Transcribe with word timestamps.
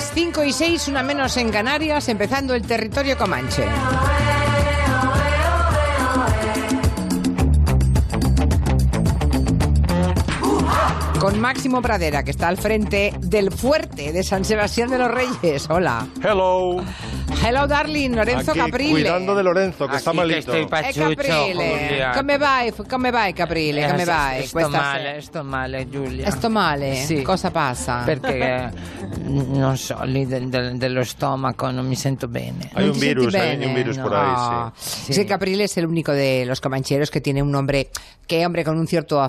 las 0.00 0.12
5 0.14 0.44
y 0.44 0.52
6, 0.54 0.88
una 0.88 1.02
menos 1.02 1.36
en 1.36 1.50
Canarias, 1.50 2.08
empezando 2.08 2.54
el 2.54 2.62
territorio 2.62 3.18
comanche. 3.18 3.66
Con 11.18 11.38
Máximo 11.38 11.82
Pradera, 11.82 12.22
que 12.22 12.30
está 12.30 12.48
al 12.48 12.56
frente 12.56 13.12
del 13.20 13.52
fuerte 13.52 14.14
de 14.14 14.22
San 14.22 14.46
Sebastián 14.46 14.88
de 14.88 14.96
los 14.96 15.10
Reyes. 15.10 15.68
Hola. 15.68 16.06
Hello. 16.22 16.82
Hello, 17.42 17.66
darling, 17.66 18.10
Lorenzo 18.14 18.50
Aquí, 18.50 18.60
Caprile. 18.60 18.90
Cuidando 18.92 19.34
de 19.34 19.42
Lorenzo, 19.42 19.88
que 19.88 19.96
está 19.96 20.10
Aquí 20.10 20.18
que 20.18 20.24
malito. 20.26 20.38
estoy 20.52 20.60
Eh, 20.62 20.66
pachucho, 20.68 21.00
Caprile, 21.08 21.88
Julia. 21.88 22.12
come 22.14 22.36
vai, 22.38 22.72
come 22.72 23.10
vai 23.10 23.32
Caprile, 23.32 23.88
come 23.90 24.04
vai? 24.04 24.42
Sto 24.46 24.52
Questa 24.58 24.78
male, 24.78 25.22
sto 25.22 25.42
male, 25.44 25.88
Giulia. 25.88 26.30
Sto 26.30 26.50
male? 26.50 26.94
Sì. 26.96 27.22
Cosa 27.22 27.50
passa? 27.50 28.02
Perché, 28.04 28.36
eh, 28.38 28.70
non 29.28 29.76
so, 29.78 29.98
lì 30.04 30.26
del- 30.26 30.48
del- 30.50 30.76
dello 30.76 31.02
stomaco 31.02 31.70
non 31.70 31.86
mi 31.86 31.96
sento 31.96 32.28
bene. 32.28 32.70
Hay 32.74 32.86
¿No 32.86 32.92
un 32.92 32.98
virus, 32.98 33.34
hay 33.34 33.64
un 33.64 33.74
virus 33.74 33.96
por 33.98 34.12
Ah, 34.14 34.66
ahí, 34.66 34.72
sí. 34.76 35.24
Caprile 35.24 35.64
es 35.64 35.76
el 35.78 35.86
único 35.86 36.12
de 36.12 36.44
los 36.44 36.60
comancheros 36.60 37.10
que 37.10 37.22
tiene 37.22 37.42
un 37.42 37.50
nombre 37.50 37.88
que, 38.26 38.44
hombre, 38.46 38.62
con 38.64 38.78
un 38.78 38.86
cierto 38.86 39.20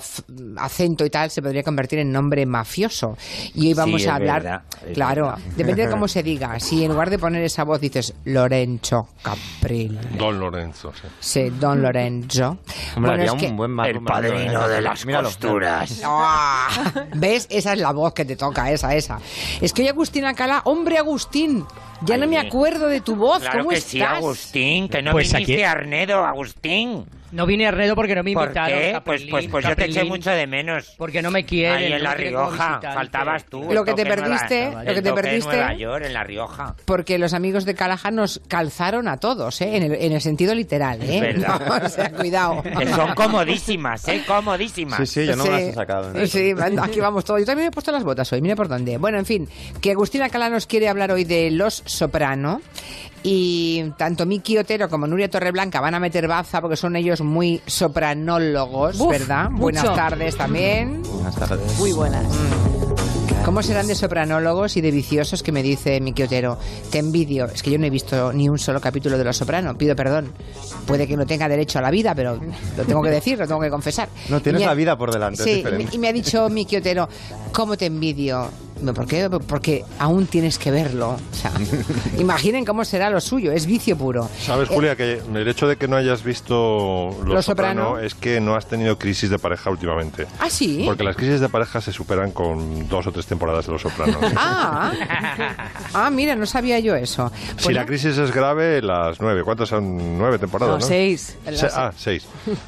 acento 0.58 1.04
y 1.06 1.10
tal, 1.10 1.32
se 1.32 1.42
podría 1.42 1.64
convertir 1.64 1.98
en 2.00 2.12
nombre 2.12 2.46
mafioso. 2.46 3.18
Y 3.56 3.68
hoy 3.68 3.74
vamos 3.74 4.04
Sí, 4.04 4.08
a 4.08 4.16
hablar, 4.16 4.44
verdad, 4.44 4.62
claro, 4.94 5.26
verdad. 5.28 5.40
depende 5.56 5.86
de 5.86 5.90
cómo 5.92 6.08
se 6.08 6.22
diga. 6.22 6.60
Si 6.60 6.84
en 6.84 6.92
lugar 6.92 7.10
de 7.10 7.18
poner 7.18 7.42
esa 7.44 7.64
voz 7.64 7.80
dices 7.82 8.01
Lorenzo 8.26 9.08
Caprile. 9.22 10.00
Don 10.18 10.40
Lorenzo, 10.40 10.92
sí. 10.94 11.08
Sí, 11.20 11.50
Don 11.52 11.82
Lorenzo. 11.82 12.58
Hombre, 12.96 13.12
había 13.14 13.26
es 13.26 13.32
un 13.32 13.38
que- 13.40 13.52
buen 13.52 13.80
El 13.80 14.02
padrino 14.04 14.68
de 14.68 14.82
las 14.82 15.06
Míralo. 15.06 15.28
costuras. 15.28 16.02
¡Ah! 16.06 16.68
¿Ves? 17.16 17.48
Esa 17.50 17.74
es 17.74 17.80
la 17.80 17.92
voz 17.92 18.14
que 18.14 18.26
te 18.26 18.36
toca, 18.36 18.72
esa, 18.72 18.96
esa. 18.96 19.20
Es 19.62 19.74
que 19.74 19.84
hoy 19.84 19.88
Agustín 19.90 20.26
Acala, 20.26 20.62
hombre 20.66 20.98
Agustín, 20.98 21.66
ya 22.06 22.18
no 22.18 22.28
me 22.28 22.38
acuerdo 22.38 22.88
de 22.88 23.02
tu 23.02 23.16
voz, 23.16 23.40
Claro 23.42 23.60
¿cómo 23.60 23.70
que 23.70 23.76
estás? 23.78 23.92
sí, 23.92 24.02
Agustín, 24.02 24.90
que 24.90 25.02
no 25.02 25.12
Pues 25.12 25.32
viniste 25.34 25.54
aquí- 25.54 25.64
Arnedo, 25.64 26.24
Agustín. 26.26 27.06
No 27.32 27.46
vine 27.46 27.66
a 27.66 27.70
Arnedo 27.70 27.96
porque 27.96 28.14
no 28.14 28.24
me 28.24 28.34
¿Por 28.34 28.44
invitaron. 28.44 28.78
qué? 28.78 29.02
Pues, 29.06 29.24
pues, 29.30 29.48
pues 29.48 29.66
yo 29.66 29.74
te 29.74 29.86
eché 29.86 30.04
mucho 30.04 30.32
de 30.32 30.48
menos. 30.48 30.94
Porque 30.98 31.22
no 31.22 31.32
me 31.32 31.46
quieren. 31.46 31.78
Ahí 31.78 31.86
en 31.86 31.92
no 31.94 31.98
La 32.00 32.14
Rioja, 32.14 32.82
faltabas 32.82 33.46
tú. 33.46 33.72
Lo 33.72 33.86
que 33.86 33.94
te 33.94 34.04
Nueva- 34.04 34.22
perdiste, 34.22 34.70
lo 34.86 34.94
que 34.94 35.02
te 35.02 35.14
perdiste- 35.14 35.46
Nueva 35.56 35.74
York, 35.74 36.04
en 36.08 36.14
La 36.14 36.26
Rioja. 36.26 36.76
Porque 36.84 37.18
los 37.18 37.34
amigos 37.34 37.64
de 37.64 37.74
Callahan 37.74 38.16
nos 38.16 38.42
calzaron 38.50 39.08
a 39.08 39.16
todos, 39.16 39.62
¿eh? 39.62 39.78
en, 39.78 39.84
el, 39.84 39.94
en 39.94 40.12
el 40.12 40.20
sentido 40.20 40.54
literal. 40.54 41.02
¿eh? 41.04 41.16
Es 41.16 41.22
verdad. 41.22 41.84
o 41.86 41.88
sea, 41.88 42.12
cuidado. 42.12 42.64
Que 42.64 42.88
son 42.88 43.14
comodísimas, 43.16 44.06
¿eh? 44.10 44.24
Comodísimas. 44.28 44.98
Sí, 45.00 45.22
sí, 45.22 45.26
yo 45.26 45.38
no 45.38 45.46
me 45.46 45.52
las 45.52 45.62
he 45.62 45.74
sacado. 45.74 46.14
¿eh? 46.20 46.28
Sí, 46.28 46.54
aquí 46.82 47.00
vamos 47.00 47.24
todos. 47.24 47.40
Yo 47.40 47.46
también 47.46 47.68
me 47.68 47.70
he 47.70 47.72
puesto 47.72 47.94
las 47.94 48.04
botas 48.04 48.30
hoy, 48.34 48.42
mira 48.42 48.58
por 48.58 48.68
dónde. 48.68 48.98
Bueno, 48.98 49.18
en 49.18 49.26
fin, 49.26 49.48
que 49.80 49.92
Agustín 49.92 50.22
Alcalá 50.22 50.50
nos 50.50 50.68
quiere 50.68 50.90
hablar 50.90 51.12
hoy 51.14 51.24
de 51.24 51.50
Los 51.50 51.82
Soprano. 51.92 52.62
Y 53.24 53.84
tanto 53.98 54.26
Miki 54.26 54.58
Otero 54.58 54.90
como 54.90 55.06
Nuria 55.06 55.30
Torreblanca 55.30 55.80
van 55.80 55.94
a 55.94 56.00
meter 56.00 56.28
baza 56.28 56.60
porque 56.60 56.76
son 56.76 56.96
ellos 56.96 57.22
muy 57.22 57.62
sopranólogos, 57.68 58.98
Buf, 58.98 59.12
¿verdad? 59.12 59.50
mucho. 59.52 59.62
Buenas 59.62 59.84
tardes 59.96 60.36
también. 60.38 61.04
Buenas 61.04 61.36
tardes. 61.36 61.78
Muy 61.78 61.92
buenas. 61.92 62.26
¿Cómo 63.46 63.64
serán 63.64 63.88
de 63.88 63.96
sopranólogos 63.96 64.78
y 64.78 64.82
de 64.82 64.92
viciosos 64.92 65.42
que 65.42 65.52
me 65.52 65.64
dice 65.64 66.00
Miki 66.00 66.24
Otero? 66.24 66.60
Te 66.92 67.00
envidio. 67.00 67.46
Es 67.46 67.64
que 67.64 67.72
yo 67.72 67.80
no 67.80 67.86
he 67.88 67.90
visto 67.90 68.32
ni 68.34 68.48
un 68.48 68.60
solo 68.60 68.80
capítulo 68.80 69.18
de 69.18 69.24
Los 69.24 69.38
Soprano. 69.38 69.76
Pido 69.76 69.96
perdón. 69.96 70.32
Puede 70.86 71.08
que 71.08 71.18
no 71.18 71.26
tenga 71.26 71.48
derecho 71.50 71.80
a 71.80 71.82
la 71.82 71.90
vida, 71.90 72.14
pero 72.14 72.40
lo 72.78 72.84
tengo 72.86 73.02
que 73.02 73.10
decir, 73.10 73.40
lo 73.40 73.48
tengo 73.48 73.60
que 73.62 73.70
confesar. 73.72 74.10
No, 74.30 74.42
tienes 74.42 74.62
la 74.64 74.74
vida 74.76 74.96
por 74.96 75.12
delante, 75.12 75.44
Sí, 75.44 75.50
y 75.50 75.56
diferente. 75.58 75.86
me- 75.86 75.96
y 75.96 75.98
me 75.98 76.08
ha 76.10 76.14
dicho 76.14 76.50
Miki 76.50 76.78
Otero, 76.78 77.10
¿cómo 77.52 77.76
te 77.78 77.88
envidio? 77.88 78.48
¿Por 78.84 79.06
qué? 79.08 79.30
Porque 79.48 79.84
aún 80.00 80.26
tienes 80.28 80.58
que 80.58 80.72
verlo. 80.72 81.12
O 81.32 81.36
sea, 81.36 81.52
imaginen 82.18 82.66
cómo 82.66 82.84
será 82.86 83.10
lo 83.10 83.22
suyo. 83.22 83.52
Es 83.52 83.66
vicio 83.66 83.98
puro. 83.98 84.30
Sabes, 84.40 84.70
Eh, 84.70 84.74
Julia, 84.74 84.96
que 84.96 85.22
el 85.34 85.48
hecho 85.48 85.68
de 85.68 85.76
que 85.78 85.88
no 85.88 85.96
hayas 85.96 86.24
visto 86.24 87.16
Los, 87.20 87.28
Los 87.36 87.46
Soprano. 87.46 87.82
Soprano 87.84 88.00
es 88.06 88.16
que 88.16 88.40
no 88.42 88.56
has 88.56 88.68
tenido 88.68 88.98
crisis 88.98 89.30
de 89.30 89.40
pareja 89.40 89.70
últimamente. 89.70 90.28
¿Ah, 90.40 90.50
sí? 90.50 90.84
Porque 90.86 91.04
las 91.04 91.16
crisis 91.16 91.40
de 91.40 91.50
pareja 91.50 91.82
se 91.82 91.92
superan 91.92 92.32
con 92.32 92.88
dos 92.88 93.08
o 93.08 93.12
tres 93.12 93.26
temporadas 93.26 93.66
de 93.66 93.72
Los 93.74 93.82
Sopranos. 93.82 94.18
Ah, 94.36 94.92
ah, 95.94 96.10
mira, 96.10 96.36
no 96.36 96.46
sabía 96.46 96.80
yo 96.80 96.96
eso. 96.96 97.32
si 97.58 97.64
Pues 97.66 97.76
la 97.76 97.82
no- 97.82 97.88
crisis 97.88 98.18
es 98.18 98.34
grave, 98.34 98.82
las 98.82 99.20
nueve. 99.22 99.44
¿Cuántas 99.44 99.70
son? 99.70 100.18
Nueve 100.18 100.40
temporadas, 100.40 100.74
No, 100.76 100.80
¿no? 100.80 100.86
seis. 100.86 101.38
Se- 101.54 101.68
ah, 101.74 101.92
seis. 101.96 102.26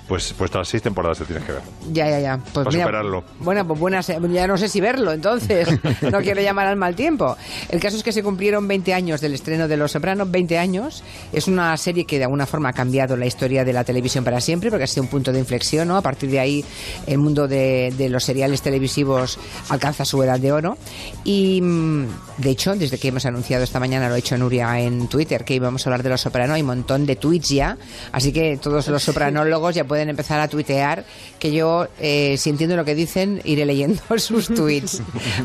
Pues, 0.07 0.33
pues 0.37 0.53
las 0.53 0.67
seis 0.67 0.83
temporadas 0.83 1.17
te 1.19 1.25
tienes 1.25 1.43
que 1.45 1.53
ver. 1.53 1.61
Ya, 1.91 2.09
ya, 2.09 2.19
ya. 2.19 2.37
Pues 2.37 2.53
Para 2.65 2.69
mira, 2.69 2.83
superarlo. 2.85 3.23
Bueno, 3.39 3.65
pues 3.67 3.79
buenas, 3.79 4.07
ya 4.07 4.47
no 4.47 4.57
sé 4.57 4.67
si 4.69 4.81
verlo, 4.81 5.11
entonces. 5.11 5.67
No 6.11 6.21
quiero 6.21 6.41
llamar 6.41 6.67
al 6.67 6.75
mal 6.75 6.95
tiempo. 6.95 7.37
El 7.69 7.79
caso 7.79 7.97
es 7.97 8.03
que 8.03 8.11
se 8.11 8.23
cumplieron 8.23 8.67
20 8.67 8.93
años 8.93 9.21
del 9.21 9.33
estreno 9.33 9.67
de 9.67 9.77
Los 9.77 9.91
Sopranos, 9.91 10.29
20 10.29 10.57
años. 10.57 11.03
Es 11.31 11.47
una 11.47 11.75
serie 11.77 12.05
que 12.05 12.17
de 12.17 12.25
alguna 12.25 12.45
forma 12.45 12.69
ha 12.69 12.73
cambiado 12.73 13.17
la 13.17 13.25
historia 13.25 13.63
de 13.65 13.73
la 13.73 13.83
televisión 13.83 14.23
para 14.23 14.41
siempre, 14.41 14.69
porque 14.69 14.83
ha 14.83 14.87
sido 14.87 15.03
un 15.03 15.09
punto 15.09 15.31
de 15.31 15.39
inflexión, 15.39 15.87
¿no? 15.87 15.97
A 15.97 16.01
partir 16.01 16.29
de 16.29 16.39
ahí, 16.39 16.65
el 17.07 17.17
mundo 17.17 17.47
de, 17.47 17.93
los 18.09 18.23
seriales 18.23 18.61
televisivos 18.61 19.39
alcanza 19.69 20.05
su 20.05 20.21
edad 20.23 20.39
de 20.39 20.51
oro. 20.51 20.77
Y, 21.23 21.61
mm, 21.61 22.05
de 22.37 22.49
hecho, 22.49 22.75
desde 22.75 22.97
que 22.97 23.07
hemos 23.09 23.25
anunciado 23.25 23.63
esta 23.63 23.79
mañana, 23.79 24.09
lo 24.09 24.15
ha 24.15 24.17
hecho 24.17 24.37
Nuria 24.37 24.79
en 24.79 25.07
Twitter, 25.07 25.43
que 25.43 25.55
íbamos 25.55 25.85
a 25.85 25.89
hablar 25.89 26.03
de 26.03 26.09
Los 26.09 26.21
Sopranos, 26.21 26.55
hay 26.55 26.61
un 26.61 26.67
montón 26.67 27.05
de 27.05 27.15
tweets 27.15 27.49
ya. 27.49 27.77
Así 28.11 28.31
que 28.31 28.57
todos 28.57 28.87
los 28.87 29.03
sopranólogos 29.03 29.75
ya 29.75 29.85
pueden 29.85 30.09
empezar 30.09 30.39
a 30.39 30.47
tuitear, 30.47 31.05
que 31.39 31.51
yo, 31.51 31.87
eh, 31.99 32.35
si 32.37 32.49
entiendo 32.49 32.75
lo 32.75 32.85
que 32.85 32.95
dicen, 32.95 33.41
iré 33.43 33.65
leyendo 33.65 34.01
sus 34.17 34.47
tweets. 34.47 35.01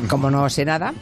Como 0.07 0.29
no 0.29 0.48
sé 0.49 0.65
nada. 0.65 0.93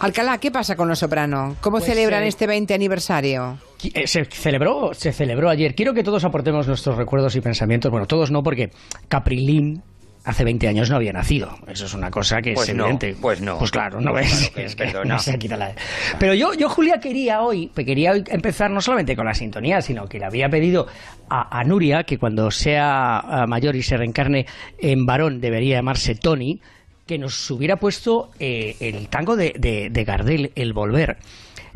Alcalá, 0.00 0.38
¿qué 0.38 0.50
pasa 0.52 0.76
con 0.76 0.86
Los 0.88 1.00
Soprano? 1.00 1.56
¿Cómo 1.60 1.78
Pues, 1.78 1.86
celebran 1.90 2.22
eh, 2.22 2.28
este 2.28 2.46
20 2.46 2.72
aniversario? 2.72 3.58
Eh, 3.94 4.06
Se 4.06 4.24
celebró, 4.26 4.94
se 4.94 5.12
celebró 5.12 5.50
ayer. 5.50 5.74
Quiero 5.74 5.92
que 5.92 6.04
todos 6.04 6.24
aportemos 6.24 6.68
nuestros 6.68 6.96
recuerdos 6.96 7.34
y 7.34 7.40
pensamientos. 7.40 7.90
Bueno, 7.90 8.06
todos 8.06 8.30
no, 8.30 8.42
porque 8.44 8.70
Caprilín 9.08 9.82
hace 10.24 10.44
20 10.44 10.68
años 10.68 10.88
no 10.90 10.96
había 10.96 11.12
nacido. 11.12 11.50
Eso 11.66 11.86
es 11.86 11.94
una 11.94 12.10
cosa 12.12 12.40
que 12.42 12.52
Pues 12.52 12.68
es 12.68 12.74
no, 12.76 12.84
evidente. 12.84 13.16
pues 13.20 13.40
no. 13.40 13.58
Pues 13.58 13.70
claro, 13.72 14.00
no 14.00 14.12
Pues 14.12 14.26
ves. 14.30 14.38
claro 14.50 14.54
que 14.54 14.64
Es 14.66 14.76
que 14.76 14.84
perdona. 14.84 15.14
no 15.14 15.18
se 15.20 15.36
quita 15.38 15.56
la- 15.56 15.72
Pero 16.20 16.34
yo, 16.34 16.52
yo, 16.54 16.68
Julia, 16.68 17.00
quería 17.00 17.40
hoy, 17.40 17.68
quería 17.74 18.12
hoy 18.12 18.22
empezar 18.28 18.70
no 18.70 18.80
solamente 18.80 19.16
con 19.16 19.24
la 19.26 19.34
sintonía, 19.34 19.80
sino 19.80 20.06
que 20.06 20.18
le 20.20 20.26
había 20.26 20.48
pedido 20.48 20.86
a, 21.28 21.58
a 21.58 21.64
Nuria 21.64 22.04
que 22.04 22.18
cuando 22.18 22.50
sea 22.52 23.18
ah, 23.18 23.46
mayor 23.48 23.74
y 23.74 23.82
se 23.82 23.96
reencarne 23.96 24.46
en 24.78 25.06
varón 25.06 25.40
debería 25.40 25.76
llamarse 25.76 26.14
Tony, 26.14 26.60
que 27.08 27.18
nos 27.18 27.50
hubiera 27.50 27.76
puesto 27.76 28.30
eh, 28.38 28.76
el 28.80 29.08
tango 29.08 29.34
de, 29.34 29.54
de, 29.58 29.88
de 29.90 30.04
Gardel, 30.04 30.52
El 30.54 30.74
Volver. 30.74 31.16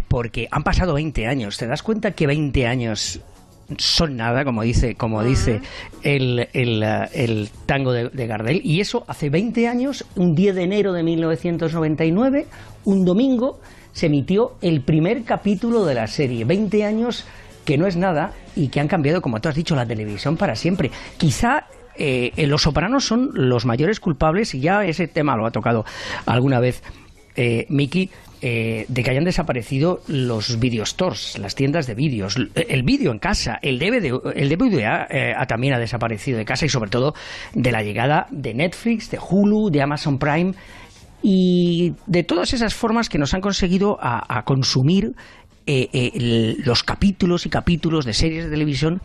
Porque 0.06 0.46
han 0.50 0.62
pasado 0.62 0.92
20 0.94 1.26
años. 1.26 1.56
¿Te 1.56 1.66
das 1.66 1.82
cuenta 1.82 2.12
que 2.12 2.26
20 2.26 2.66
años 2.66 3.20
son 3.78 4.16
nada, 4.16 4.44
como 4.44 4.62
dice, 4.62 4.94
como 4.94 5.22
dice 5.24 5.62
el, 6.02 6.48
el, 6.52 6.82
el 7.14 7.48
tango 7.64 7.92
de, 7.92 8.10
de 8.10 8.26
Gardel. 8.26 8.60
Y 8.62 8.80
eso 8.80 9.04
hace 9.08 9.30
20 9.30 9.66
años, 9.68 10.04
un 10.16 10.34
10 10.34 10.54
de 10.54 10.62
enero 10.64 10.92
de 10.92 11.02
1999, 11.02 12.46
un 12.84 13.04
domingo, 13.06 13.58
se 13.92 14.06
emitió 14.06 14.56
el 14.60 14.82
primer 14.82 15.24
capítulo 15.24 15.86
de 15.86 15.94
la 15.94 16.06
serie. 16.08 16.44
20 16.44 16.84
años 16.84 17.24
que 17.64 17.78
no 17.78 17.86
es 17.86 17.96
nada 17.96 18.32
y 18.54 18.68
que 18.68 18.80
han 18.80 18.88
cambiado, 18.88 19.22
como 19.22 19.40
tú 19.40 19.48
has 19.48 19.54
dicho, 19.54 19.74
la 19.74 19.86
televisión 19.86 20.36
para 20.36 20.56
siempre. 20.56 20.90
Quizá 21.16 21.64
eh, 21.96 22.32
eh, 22.36 22.46
los 22.46 22.62
sopranos 22.62 23.04
son 23.04 23.30
los 23.34 23.66
mayores 23.66 24.00
culpables, 24.00 24.54
y 24.54 24.60
ya 24.60 24.84
ese 24.84 25.08
tema 25.08 25.36
lo 25.36 25.46
ha 25.46 25.50
tocado 25.50 25.84
alguna 26.26 26.60
vez 26.60 26.82
eh, 27.36 27.66
Miki, 27.68 28.10
de 28.42 29.02
que 29.04 29.08
hayan 29.08 29.22
desaparecido 29.22 30.00
los 30.08 30.58
videostores, 30.58 31.38
las 31.38 31.54
tiendas 31.54 31.86
de 31.86 31.94
vídeos, 31.94 32.36
el 32.56 32.82
vídeo 32.82 33.12
en 33.12 33.20
casa, 33.20 33.60
el 33.62 33.78
DVD, 33.78 34.20
el 34.34 34.48
DVD 34.48 35.06
eh, 35.10 35.34
también 35.46 35.74
ha 35.74 35.78
desaparecido 35.78 36.38
de 36.38 36.44
casa 36.44 36.66
y 36.66 36.68
sobre 36.68 36.90
todo 36.90 37.14
de 37.54 37.70
la 37.70 37.84
llegada 37.84 38.26
de 38.32 38.52
Netflix, 38.52 39.12
de 39.12 39.20
Hulu, 39.20 39.70
de 39.70 39.80
Amazon 39.80 40.18
Prime 40.18 40.54
y 41.22 41.94
de 42.08 42.24
todas 42.24 42.52
esas 42.52 42.74
formas 42.74 43.08
que 43.08 43.16
nos 43.16 43.32
han 43.32 43.40
conseguido 43.40 43.96
a, 44.02 44.42
consumir 44.44 45.12
los 45.64 46.82
capítulos 46.82 47.46
y 47.46 47.48
capítulos 47.48 48.04
de 48.04 48.12
series 48.12 48.44
de 48.46 48.50
televisión 48.50 49.00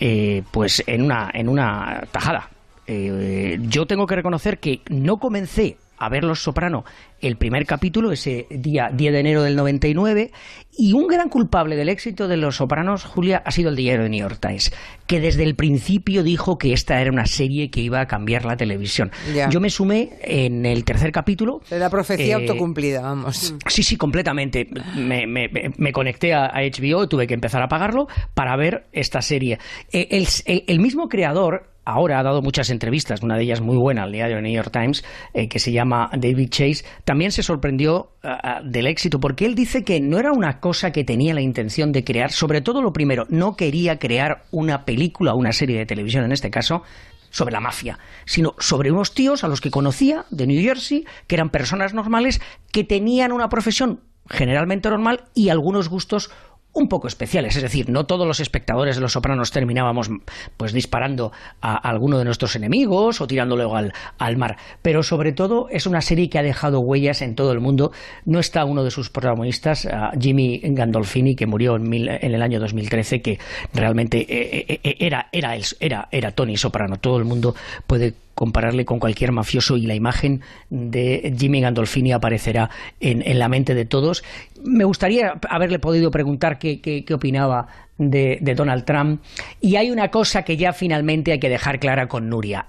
eh, 0.00 0.42
pues 0.50 0.82
en 0.86 1.02
una, 1.02 1.30
en 1.32 1.48
una 1.48 2.04
tajada. 2.10 2.48
Eh, 2.86 3.58
yo 3.62 3.86
tengo 3.86 4.06
que 4.06 4.16
reconocer 4.16 4.58
que 4.58 4.80
no 4.88 5.18
comencé 5.18 5.76
a 6.04 6.08
ver 6.08 6.24
Los 6.24 6.42
Soprano 6.42 6.84
el 7.20 7.36
primer 7.36 7.66
capítulo, 7.66 8.10
ese 8.10 8.48
día 8.50 8.90
10 8.92 9.12
de 9.12 9.20
enero 9.20 9.42
del 9.44 9.54
99, 9.54 10.32
y 10.76 10.92
un 10.92 11.06
gran 11.06 11.28
culpable 11.28 11.76
del 11.76 11.88
éxito 11.88 12.26
de 12.26 12.36
Los 12.36 12.56
Sopranos, 12.56 13.04
Julia, 13.04 13.40
ha 13.46 13.52
sido 13.52 13.70
el 13.70 13.76
diario 13.76 14.02
de 14.02 14.08
New 14.08 14.18
York 14.18 14.38
Times, 14.40 14.72
que 15.06 15.20
desde 15.20 15.44
el 15.44 15.54
principio 15.54 16.24
dijo 16.24 16.58
que 16.58 16.72
esta 16.72 17.00
era 17.00 17.12
una 17.12 17.26
serie 17.26 17.70
que 17.70 17.80
iba 17.80 18.00
a 18.00 18.06
cambiar 18.08 18.44
la 18.44 18.56
televisión. 18.56 19.12
Ya. 19.32 19.48
Yo 19.50 19.60
me 19.60 19.70
sumé 19.70 20.18
en 20.22 20.66
el 20.66 20.84
tercer 20.84 21.12
capítulo. 21.12 21.60
La 21.70 21.88
profecía 21.90 22.32
eh, 22.38 22.40
autocumplida, 22.40 23.02
vamos. 23.02 23.54
Sí, 23.68 23.84
sí, 23.84 23.96
completamente. 23.96 24.66
Me, 24.96 25.26
me- 25.28 25.92
conecté 25.92 26.34
a, 26.34 26.46
a 26.46 26.60
HBO, 26.62 27.08
tuve 27.08 27.28
que 27.28 27.34
empezar 27.34 27.62
a 27.62 27.68
pagarlo 27.68 28.08
para 28.34 28.56
ver 28.56 28.86
esta 28.92 29.22
serie. 29.22 29.60
Eh, 29.92 30.08
El, 30.10 30.26
el- 30.46 30.64
el 30.66 30.80
mismo 30.80 31.08
creador 31.08 31.70
ahora 31.84 32.18
ha 32.18 32.22
dado 32.22 32.42
muchas 32.42 32.70
entrevistas, 32.70 33.22
una 33.22 33.36
de 33.36 33.44
ellas 33.44 33.60
muy 33.60 33.76
buena 33.76 34.04
al 34.04 34.12
diario 34.12 34.40
New 34.40 34.52
York 34.52 34.70
Times, 34.72 35.04
eh, 35.34 35.48
que 35.48 35.58
se 35.58 35.72
llama 35.72 36.10
David 36.16 36.48
Chase, 36.50 36.84
también 37.04 37.32
se 37.32 37.42
sorprendió 37.42 38.12
eh, 38.22 38.28
del 38.64 38.86
éxito, 38.86 39.20
porque 39.20 39.46
él 39.46 39.54
dice 39.54 39.84
que 39.84 40.00
no 40.00 40.18
era 40.18 40.32
una 40.32 40.60
cosa 40.60 40.92
que 40.92 41.04
tenía 41.04 41.34
la 41.34 41.40
intención 41.40 41.92
de 41.92 42.04
crear, 42.04 42.32
sobre 42.32 42.60
todo 42.60 42.82
lo 42.82 42.92
primero, 42.92 43.26
no 43.28 43.56
quería 43.56 43.98
crear 43.98 44.44
una 44.50 44.84
película 44.84 45.34
una 45.34 45.52
serie 45.52 45.78
de 45.78 45.86
televisión 45.86 46.24
en 46.24 46.32
este 46.32 46.50
caso, 46.50 46.82
sobre 47.30 47.52
la 47.52 47.60
mafia, 47.60 47.98
sino 48.26 48.54
sobre 48.58 48.92
unos 48.92 49.14
tíos 49.14 49.42
a 49.42 49.48
los 49.48 49.60
que 49.60 49.70
conocía 49.70 50.26
de 50.30 50.46
New 50.46 50.62
Jersey, 50.62 51.06
que 51.26 51.34
eran 51.34 51.48
personas 51.48 51.94
normales, 51.94 52.40
que 52.70 52.84
tenían 52.84 53.32
una 53.32 53.48
profesión 53.48 54.00
generalmente 54.28 54.88
normal 54.88 55.24
y 55.34 55.48
algunos 55.48 55.88
gustos 55.88 56.30
un 56.74 56.88
poco 56.88 57.06
especiales, 57.06 57.56
es 57.56 57.62
decir, 57.62 57.90
no 57.90 58.04
todos 58.06 58.26
los 58.26 58.40
espectadores 58.40 58.96
de 58.96 59.02
Los 59.02 59.12
Sopranos 59.12 59.50
terminábamos 59.50 60.08
pues 60.56 60.72
disparando 60.72 61.32
a, 61.60 61.76
alguno 61.76 62.18
de 62.18 62.24
nuestros 62.24 62.56
enemigos 62.56 63.20
o 63.20 63.26
tirándolo 63.26 63.74
al, 63.74 64.36
mar, 64.36 64.56
pero 64.80 65.02
sobre 65.02 65.32
todo 65.32 65.66
es 65.70 65.86
una 65.86 66.00
serie 66.00 66.30
que 66.30 66.38
ha 66.38 66.42
dejado 66.42 66.80
huellas 66.80 67.20
en 67.20 67.34
todo 67.34 67.52
el 67.52 67.60
mundo. 67.60 67.92
No 68.24 68.38
está 68.38 68.64
uno 68.64 68.84
de 68.84 68.90
sus 68.90 69.10
protagonistas, 69.10 69.86
Jimmy 70.18 70.60
Gandolfini, 70.62 71.34
que 71.34 71.46
murió 71.46 71.76
en, 71.76 71.92
en, 71.92 72.34
el 72.34 72.42
año 72.42 72.58
2013, 72.58 73.20
que 73.20 73.38
realmente 73.74 74.20
eh, 74.20 74.64
eh, 74.68 74.80
eh, 74.82 74.96
era, 74.98 75.28
era, 75.32 75.54
era, 75.80 76.08
era 76.10 76.30
Tony 76.30 76.56
Soprano. 76.56 76.96
Todo 76.96 77.18
el 77.18 77.24
mundo 77.24 77.54
puede 77.86 78.14
compararle 78.34 78.84
con 78.84 78.98
cualquier 78.98 79.32
mafioso 79.32 79.76
y 79.76 79.86
la 79.86 79.94
imagen 79.94 80.42
de 80.70 81.34
Jimmy 81.38 81.60
Gandolfini 81.60 82.12
aparecerá 82.12 82.70
en, 83.00 83.22
en 83.26 83.38
la 83.38 83.48
mente 83.48 83.74
de 83.74 83.84
todos. 83.84 84.24
Me 84.64 84.84
gustaría 84.84 85.34
haberle 85.48 85.78
podido 85.78 86.10
preguntar 86.10 86.58
qué, 86.58 86.80
qué, 86.80 87.04
qué 87.04 87.14
opinaba 87.14 87.66
de, 87.98 88.38
de 88.40 88.54
Donald 88.54 88.84
Trump. 88.84 89.22
Y 89.60 89.76
hay 89.76 89.90
una 89.90 90.10
cosa 90.10 90.42
que 90.42 90.56
ya 90.56 90.72
finalmente 90.72 91.32
hay 91.32 91.40
que 91.40 91.48
dejar 91.48 91.78
clara 91.78 92.08
con 92.08 92.28
Nuria. 92.28 92.66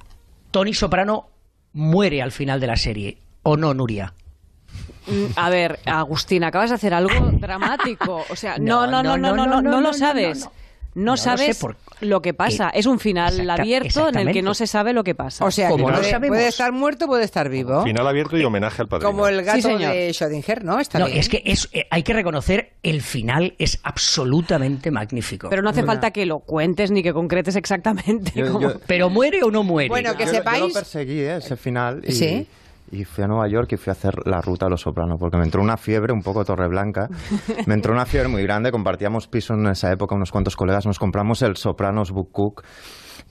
Tony 0.52 0.74
Soprano 0.74 1.30
muere 1.74 2.22
al 2.22 2.32
final 2.32 2.60
de 2.60 2.68
la 2.68 2.76
serie, 2.76 3.18
¿o 3.42 3.58
no, 3.58 3.74
Nuria? 3.74 4.14
A 5.36 5.50
ver, 5.50 5.80
Agustín, 5.86 6.44
acabas 6.44 6.70
de 6.70 6.76
hacer 6.76 6.94
algo 6.94 7.32
dramático. 7.34 8.24
O 8.30 8.36
sea, 8.36 8.58
no, 8.58 8.88
no, 8.88 9.04
no, 9.04 9.18
no, 9.18 9.36
no, 9.36 9.46
no, 9.46 9.62
no, 9.62 9.82
lo 9.82 9.94
sabes. 9.94 10.50
No, 10.96 11.18
sabes 11.18 11.58
por... 11.60 11.76
lo 12.02 12.22
que 12.22 12.34
pasa. 12.34 12.70
es 12.70 12.86
un 12.86 13.00
final 13.00 13.34
Exacta, 13.40 13.62
abierto 13.62 14.10
en 14.10 14.16
el 14.28 14.34
que 14.34 14.42
no 14.42 14.54
se 14.54 14.68
sabe 14.68 14.94
lo 14.94 15.04
que 15.04 15.16
pasa. 15.16 15.44
O 15.46 15.52
sea, 15.52 15.70
Como 15.70 15.90
no 15.90 15.96
puede, 15.98 16.12
sabemos. 16.12 16.36
puede 16.38 16.48
estar 16.48 16.72
muerto, 16.72 17.08
puede 17.08 17.24
estar 17.24 17.50
vivo. 17.50 17.84
Final 17.84 18.08
abierto 18.08 18.38
y 18.38 18.44
homenaje 18.44 18.82
al 18.82 18.88
padrino. 18.88 19.10
Como 19.12 19.28
el 19.28 19.42
gato 19.44 19.56
Sí, 19.58 19.62
señor. 19.64 19.92
de 19.94 20.10
Schrödinger, 20.12 20.62
¿no? 20.64 20.80
Está 20.80 21.00
No, 21.00 21.06
bien. 21.08 21.18
es 21.18 21.30
que 21.30 21.42
es, 21.46 21.70
eh, 21.74 21.88
hay 21.90 22.04
que 22.04 22.14
reconocer 22.14 22.74
el 22.84 23.02
final 23.02 23.56
es 23.58 23.80
absolutamente 23.84 24.92
magnífico. 24.92 25.50
Pero 25.50 25.62
no 25.62 25.70
hace 25.70 25.84
falta 25.84 26.12
que 26.12 26.26
lo 26.26 26.40
cuentes 26.40 26.92
ni 26.92 27.02
que 27.02 27.14
concretes 27.14 27.56
exactamente. 27.56 28.32
Yo- 28.36 28.48
cómo- 28.52 28.62
yo- 28.74 28.80
¿Pero 28.88 29.10
muere 29.10 29.42
o 29.44 29.50
no 29.52 29.64
muere? 29.64 29.90
Bueno, 29.90 30.16
que 30.16 30.26
yo, 30.26 30.32
sepáis- 30.34 30.60
Yo 30.60 30.68
lo 30.68 30.74
perseguí, 30.74 31.20
¿eh? 31.20 31.38
ese 31.38 31.58
final. 31.58 32.02
Y, 32.08 32.12
¿Sí? 32.12 32.48
Y 32.94 33.06
fui 33.06 33.24
a 33.24 33.28
Nueva 33.28 33.48
York 33.48 33.72
y 33.72 33.78
fui 33.78 33.90
a 33.90 33.94
hacer 33.94 34.14
la 34.26 34.40
ruta 34.40 34.68
a 34.68 34.70
Los 34.70 34.82
Sopranos, 34.82 35.18
porque 35.20 35.38
me 35.38 35.44
entró 35.46 35.62
una 35.64 35.78
fiebre 35.78 36.14
un 36.14 36.22
poco 36.22 36.46
Torreblanca. 36.46 37.08
Me 37.66 37.74
entró 37.74 37.92
una 37.92 38.06
fiebre 38.06 38.30
muy 38.30 38.44
grande, 38.44 38.72
compartíamos 38.72 39.28
piso 39.28 39.56
en 39.56 39.66
esa 39.68 39.92
época, 39.92 40.14
unos 40.16 40.32
cuantos 40.32 40.56
colegas, 40.56 40.86
nos 40.86 41.00
compramos 41.00 41.42
el 41.42 41.56
Sopranos 41.58 42.12
Book 42.12 42.30
Cook, 42.32 42.64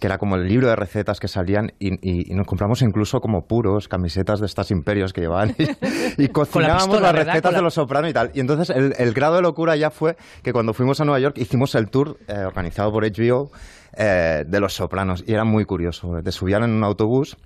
que 0.01 0.07
era 0.09 0.19
como 0.19 0.35
el 0.35 0.49
libro 0.49 0.67
de 0.69 0.75
recetas 0.75 1.21
que 1.21 1.29
salían, 1.29 1.73
y, 1.79 1.93
y- 1.95 2.33
y 2.33 2.35
nos 2.35 2.47
compramos 2.47 2.83
incluso 2.83 3.21
como 3.21 3.47
puros, 3.47 3.87
camisetas 3.87 4.41
de 4.41 4.47
estas 4.47 4.73
imperios 4.73 5.13
que 5.13 5.21
llevaban, 5.21 5.55
y, 5.57 6.25
y 6.25 6.29
cocinábamos 6.33 6.89
pistola, 6.89 7.13
las 7.13 7.25
recetas 7.27 7.53
la- 7.53 7.59
de 7.59 7.63
Los 7.63 7.75
Sopranos 7.75 8.11
y 8.11 8.13
tal. 8.15 8.31
Y 8.35 8.41
entonces 8.41 8.71
el, 8.71 8.95
el 8.99 9.13
grado 9.13 9.37
de 9.37 9.43
locura 9.43 9.77
ya 9.77 9.91
fue 9.91 10.17
que 10.43 10.53
cuando 10.53 10.73
fuimos 10.75 11.01
a 11.01 11.05
Nueva 11.05 11.21
York 11.21 11.37
hicimos 11.39 11.75
el 11.77 11.89
tour 11.89 12.17
eh, 12.27 12.39
organizado 12.45 12.91
por 12.91 13.05
HBO 13.05 13.53
eh, 13.97 14.45
de 14.45 14.61
Los 14.61 14.75
Sopranos, 14.75 15.23
y 15.25 15.33
era 15.35 15.45
muy 15.45 15.65
curioso. 15.67 16.09
Te 16.25 16.33
subían 16.33 16.65
en 16.65 16.71
un 16.71 16.83
autobús 16.83 17.37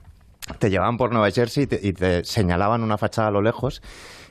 te 0.59 0.71
llevaban 0.71 0.97
por 0.97 1.13
Nueva 1.13 1.31
Jersey 1.31 1.65
y 1.65 1.67
te, 1.67 1.81
y 1.83 1.93
te 1.93 2.25
señalaban 2.25 2.83
una 2.83 2.99
fachada 2.99 3.29
a 3.29 3.33
lo 3.33 3.43
lejos 3.43 3.83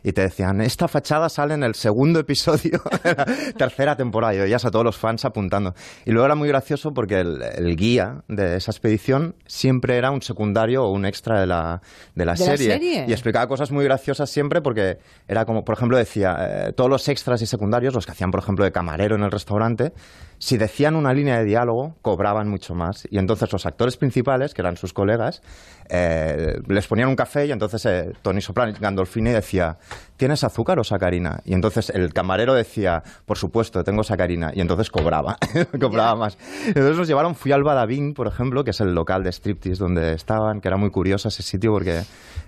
y 0.05 0.13
te 0.13 0.21
decían, 0.21 0.61
esta 0.61 0.87
fachada 0.87 1.29
sale 1.29 1.55
en 1.55 1.63
el 1.63 1.73
segundo 1.73 2.19
episodio 2.19 2.79
de 3.03 3.15
la 3.15 3.25
tercera 3.57 3.95
temporada. 3.95 4.35
Y 4.35 4.37
veías 4.37 4.63
a 4.63 4.69
todos 4.69 4.85
los 4.85 4.97
fans 4.97 5.25
apuntando. 5.25 5.73
Y 6.05 6.11
luego 6.11 6.27
era 6.27 6.35
muy 6.35 6.47
gracioso 6.47 6.93
porque 6.93 7.21
el, 7.21 7.41
el 7.41 7.75
guía 7.75 8.21
de 8.27 8.55
esa 8.57 8.69
expedición 8.69 9.33
siempre 9.47 9.97
era 9.97 10.11
un 10.11 10.21
secundario 10.21 10.83
o 10.83 10.91
un 10.91 11.07
extra 11.07 11.39
de 11.39 11.47
la, 11.47 11.81
de 12.13 12.23
la, 12.23 12.33
¿De 12.33 12.39
la 12.39 12.45
serie. 12.45 12.73
serie? 12.73 13.05
Y 13.07 13.13
explicaba 13.13 13.47
cosas 13.47 13.71
muy 13.71 13.83
graciosas 13.83 14.29
siempre 14.29 14.61
porque 14.61 14.99
era 15.27 15.43
como, 15.43 15.65
por 15.65 15.75
ejemplo, 15.75 15.97
decía, 15.97 16.37
eh, 16.39 16.73
todos 16.73 16.89
los 16.91 17.09
extras 17.09 17.41
y 17.41 17.47
secundarios, 17.47 17.95
los 17.95 18.05
que 18.05 18.11
hacían, 18.11 18.29
por 18.29 18.41
ejemplo, 18.41 18.63
de 18.63 18.71
camarero 18.71 19.15
en 19.15 19.23
el 19.23 19.31
restaurante, 19.31 19.91
si 20.37 20.57
decían 20.57 20.95
una 20.95 21.13
línea 21.13 21.37
de 21.37 21.45
diálogo, 21.45 21.95
cobraban 22.01 22.49
mucho 22.49 22.75
más. 22.75 23.07
Y 23.09 23.17
entonces 23.17 23.51
los 23.51 23.65
actores 23.65 23.97
principales, 23.97 24.53
que 24.53 24.61
eran 24.61 24.77
sus 24.77 24.93
colegas, 24.93 25.41
eh, 25.89 26.59
les 26.67 26.87
ponían 26.87 27.09
un 27.09 27.15
café 27.15 27.45
y 27.45 27.51
entonces 27.51 27.85
eh, 27.85 28.13
Tony 28.21 28.41
Soprano, 28.41 28.73
Gandolfini 28.79 29.29
decía, 29.29 29.77
¿tienes 30.17 30.43
azúcar 30.43 30.79
o 30.79 30.83
sacarina? 30.83 31.41
Y 31.45 31.53
entonces 31.53 31.89
el 31.89 32.11
camarero 32.13 32.53
decía, 32.53 33.03
por 33.25 33.37
supuesto, 33.37 33.83
tengo 33.83 34.03
sacarina. 34.03 34.51
Y 34.53 34.61
entonces 34.61 34.89
cobraba, 34.89 35.37
cobraba 35.79 36.15
más. 36.15 36.37
Entonces 36.67 36.97
nos 36.97 37.07
llevaron, 37.07 37.35
fui 37.35 37.51
al 37.51 37.63
Badabing, 37.63 38.13
por 38.13 38.27
ejemplo, 38.27 38.63
que 38.63 38.71
es 38.71 38.81
el 38.81 38.93
local 38.93 39.23
de 39.23 39.31
striptease 39.31 39.79
donde 39.79 40.13
estaban, 40.13 40.61
que 40.61 40.67
era 40.67 40.77
muy 40.77 40.89
curioso 40.89 41.27
ese 41.27 41.43
sitio 41.43 41.71
porque 41.71 42.01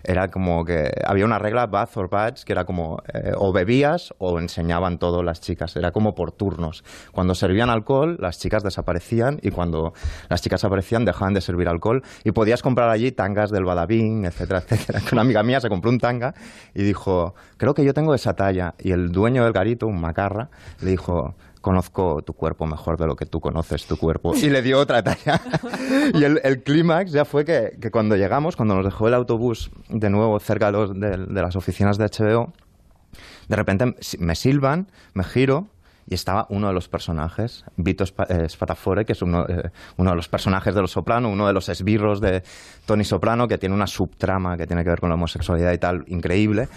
era 0.04 0.30
como 0.30 0.64
que 0.64 0.90
había 1.06 1.26
una 1.26 1.40
regla, 1.40 1.68
bath 1.68 1.98
or 1.98 2.10
bats, 2.10 2.46
que 2.46 2.54
era 2.54 2.66
como 2.66 3.02
eh, 3.14 3.34
o 3.36 3.52
bebías 3.52 4.14
o 4.18 4.40
enseñaban 4.40 4.98
todo 4.98 5.22
las 5.24 5.42
chicas. 5.42 5.76
Era 5.76 5.92
como 5.92 6.16
por 6.16 6.32
turnos. 6.32 6.84
Cuando 7.12 7.36
servían 7.36 7.70
alcohol, 7.78 8.18
las 8.20 8.38
chicas 8.40 8.64
desaparecían 8.64 9.40
y 9.42 9.52
cuando 9.52 9.94
las 10.30 10.42
chicas 10.42 10.64
aparecían 10.64 11.06
dejaban 11.06 11.34
de 11.34 11.42
servir 11.42 11.68
alcohol 11.70 12.04
y 12.24 12.32
podías 12.32 12.62
comprar 12.62 12.90
allí 12.90 13.12
tangas 13.12 13.50
del 13.52 13.64
Badabing, 13.64 14.26
etcétera, 14.26 14.60
etcétera. 14.68 15.02
Una 15.12 15.22
amiga 15.22 15.44
mía 15.44 15.62
se 15.62 15.70
compró 15.70 15.90
un 15.90 16.00
tanga 16.00 16.34
y 16.74 16.84
dijo, 16.84 17.34
creo 17.58 17.74
que 17.74 17.86
yo 17.86 17.94
tengo 17.94 18.14
esa 18.14 18.34
talla. 18.36 18.74
Y 18.80 18.92
el 18.92 19.12
dueño 19.12 19.44
del 19.44 19.54
garito, 19.54 19.88
un 19.88 20.02
macarra, 20.02 20.50
le 20.82 20.92
dijo, 20.92 21.36
conozco 21.62 22.22
tu 22.22 22.34
cuerpo 22.34 22.66
mejor 22.66 22.98
de 22.98 23.08
lo 23.08 23.16
que 23.16 23.26
tú 23.26 23.40
conoces 23.42 23.86
tu 23.88 23.98
cuerpo. 23.98 24.34
Y 24.36 24.50
le 24.50 24.62
dio 24.62 24.80
otra 24.80 25.04
talla. 25.04 25.42
y 26.14 26.24
el, 26.24 26.40
el 26.44 26.64
clímax 26.64 27.12
ya 27.12 27.26
fue 27.26 27.44
que, 27.46 27.78
cuando 27.92 28.16
llegamos, 28.16 28.56
cuando 28.56 28.76
nos 28.76 28.86
dejó 28.86 29.08
el 29.08 29.14
autobús 29.14 29.70
de 29.90 30.10
nuevo 30.10 30.40
cerca 30.40 30.72
de- 30.72 31.18
de 31.18 31.42
las 31.42 31.56
oficinas 31.56 31.98
de 31.98 32.06
HBO, 32.06 32.54
de 33.50 33.56
repente 33.56 33.96
me 34.20 34.36
silban, 34.36 34.88
me 35.14 35.24
giro 35.24 35.68
y 36.10 36.14
estaba 36.16 36.48
uno 36.50 36.68
de 36.68 36.74
los 36.74 36.88
personajes, 36.88 37.66
Vito 37.76 38.04
Spa- 38.06 38.28
eh, 38.30 38.48
Spatafore, 38.48 39.06
que 39.06 39.12
es 39.12 39.22
uno, 39.22 39.46
eh, 39.48 39.70
uno 39.98 40.12
de 40.12 40.16
los 40.16 40.28
personajes 40.30 40.74
de 40.74 40.82
Los 40.82 40.92
Soprano, 40.92 41.30
uno 41.30 41.46
de 41.48 41.54
los 41.54 41.68
esbirros 41.70 42.22
de 42.22 42.44
Tony 42.86 43.04
Soprano, 43.04 43.48
que 43.48 43.58
tiene 43.58 43.76
una 43.76 43.88
subtrama 43.88 44.58
que 44.58 44.66
tiene 44.68 44.84
que 44.84 44.90
ver 44.90 45.00
con 45.00 45.10
la 45.10 45.16
homosexualidad 45.16 45.74
y 45.74 45.78
tal, 45.78 46.06
increíble. 46.08 46.70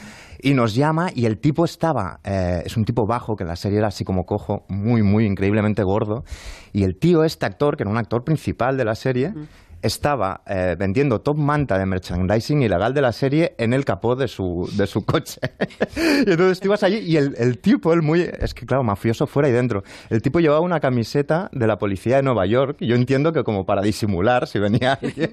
Y 0.43 0.55
nos 0.55 0.75
llama 0.75 1.11
y 1.15 1.27
el 1.27 1.39
tipo 1.39 1.65
estaba, 1.65 2.19
eh, 2.25 2.63
es 2.65 2.77
un 2.77 2.85
tipo 2.85 3.07
bajo, 3.07 3.37
que 3.37 3.45
en 3.45 3.49
la 3.49 3.57
serie 3.57 3.79
era 3.79 3.89
así 3.89 4.05
como 4.05 4.25
cojo, 4.27 4.65
muy, 4.69 5.03
muy 5.03 5.27
increíblemente 5.27 5.83
gordo. 5.83 6.25
Y 6.73 6.85
el 6.85 6.97
tío, 6.97 7.25
este 7.25 7.47
actor, 7.47 7.77
que 7.77 7.83
era 7.85 7.91
un 7.91 7.99
actor 7.99 8.25
principal 8.25 8.77
de 8.77 8.85
la 8.85 8.95
serie, 8.95 9.35
estaba 9.83 10.43
eh, 10.47 10.77
vendiendo 10.79 11.21
top 11.21 11.37
manta 11.39 11.79
de 11.79 11.87
merchandising 11.87 12.63
ilegal 12.63 12.93
de 12.95 13.01
la 13.03 13.13
serie 13.13 13.55
en 13.59 13.73
el 13.73 13.85
capó 13.85 14.17
de 14.17 14.29
su, 14.29 14.69
de 14.77 14.87
su 14.87 15.05
coche. 15.05 15.41
y 16.27 16.31
entonces 16.31 16.61
tú 16.61 16.69
ibas 16.69 16.83
allí 16.83 16.99
y 16.99 17.17
el, 17.17 17.35
el 17.39 17.59
tipo, 17.59 17.93
el 17.93 18.03
muy, 18.03 18.29
es 18.39 18.55
que 18.55 18.67
claro, 18.67 18.83
mafioso 18.83 19.27
fuera 19.27 19.49
y 19.49 19.53
dentro, 19.53 19.83
el 20.11 20.23
tipo 20.23 20.41
llevaba 20.41 20.61
una 20.61 20.81
camiseta 20.81 21.49
de 21.53 21.67
la 21.67 21.79
policía 21.79 22.17
de 22.17 22.23
Nueva 22.23 22.47
York, 22.47 22.77
yo 22.81 22.95
entiendo 22.95 23.33
que 23.33 23.43
como 23.45 23.65
para 23.67 23.83
disimular 23.83 24.47
si 24.47 24.59
venía 24.59 24.93
alguien, 25.03 25.33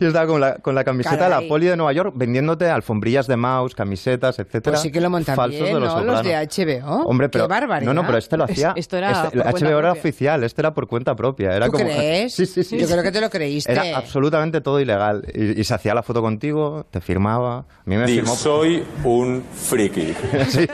y 0.00 0.04
estaba 0.04 0.26
con 0.26 0.40
la, 0.40 0.54
con 0.56 0.74
la 0.74 0.84
camiseta 0.84 1.24
de 1.24 1.30
la 1.30 1.42
poli 1.48 1.66
de 1.66 1.76
Nueva 1.76 1.92
York 1.92 2.12
vendiéndote 2.16 2.68
alfombrillas 2.68 3.26
de 3.26 3.36
mouse, 3.36 3.74
camisetas, 3.74 4.38
etcétera. 4.38 4.72
Pues 4.74 4.82
sí 4.82 4.92
que 4.92 5.00
lo 5.00 5.10
montan 5.10 5.36
falsos 5.36 5.60
bien, 5.60 5.74
de 5.74 5.80
los 5.80 5.94
¿no? 5.94 6.02
Los 6.04 6.22
de. 6.22 6.30
HBO. 6.40 7.02
Hombre, 7.06 7.26
Qué 7.26 7.32
pero 7.32 7.48
barbaridad. 7.48 7.92
no, 7.92 8.00
no, 8.00 8.06
pero 8.06 8.18
este 8.18 8.36
lo 8.36 8.44
hacía. 8.44 8.72
esto 8.76 8.96
era 8.96 9.24
este- 9.24 9.38
HBO 9.38 9.78
era 9.78 9.80
propia. 9.80 9.92
oficial, 9.92 10.44
este 10.44 10.60
era 10.62 10.72
por 10.74 10.86
cuenta 10.86 11.14
propia. 11.14 11.54
Era 11.54 11.66
¿Tú 11.66 11.72
como, 11.72 11.84
crees? 11.84 12.34
Sí, 12.40 12.46
sí, 12.46 12.62
sí. 12.64 12.78
Yo 12.78 12.86
creo 12.86 13.02
que 13.02 13.12
te 13.12 13.20
lo 13.20 13.28
creíste. 13.30 13.72
Era 13.72 13.79
absolutamente 13.94 14.60
todo 14.60 14.80
ilegal. 14.80 15.24
Y, 15.34 15.60
y 15.60 15.64
se 15.64 15.74
hacía 15.74 15.94
la 15.94 16.02
foto 16.02 16.22
contigo, 16.22 16.86
te 16.90 17.00
firmaba. 17.00 17.58
A 17.58 17.64
mí 17.86 17.96
me 17.96 18.06
Di, 18.06 18.14
firmó. 18.16 18.34
soy 18.34 18.84
un 19.04 19.42
friki. 19.52 20.14
Sí, 20.48 20.66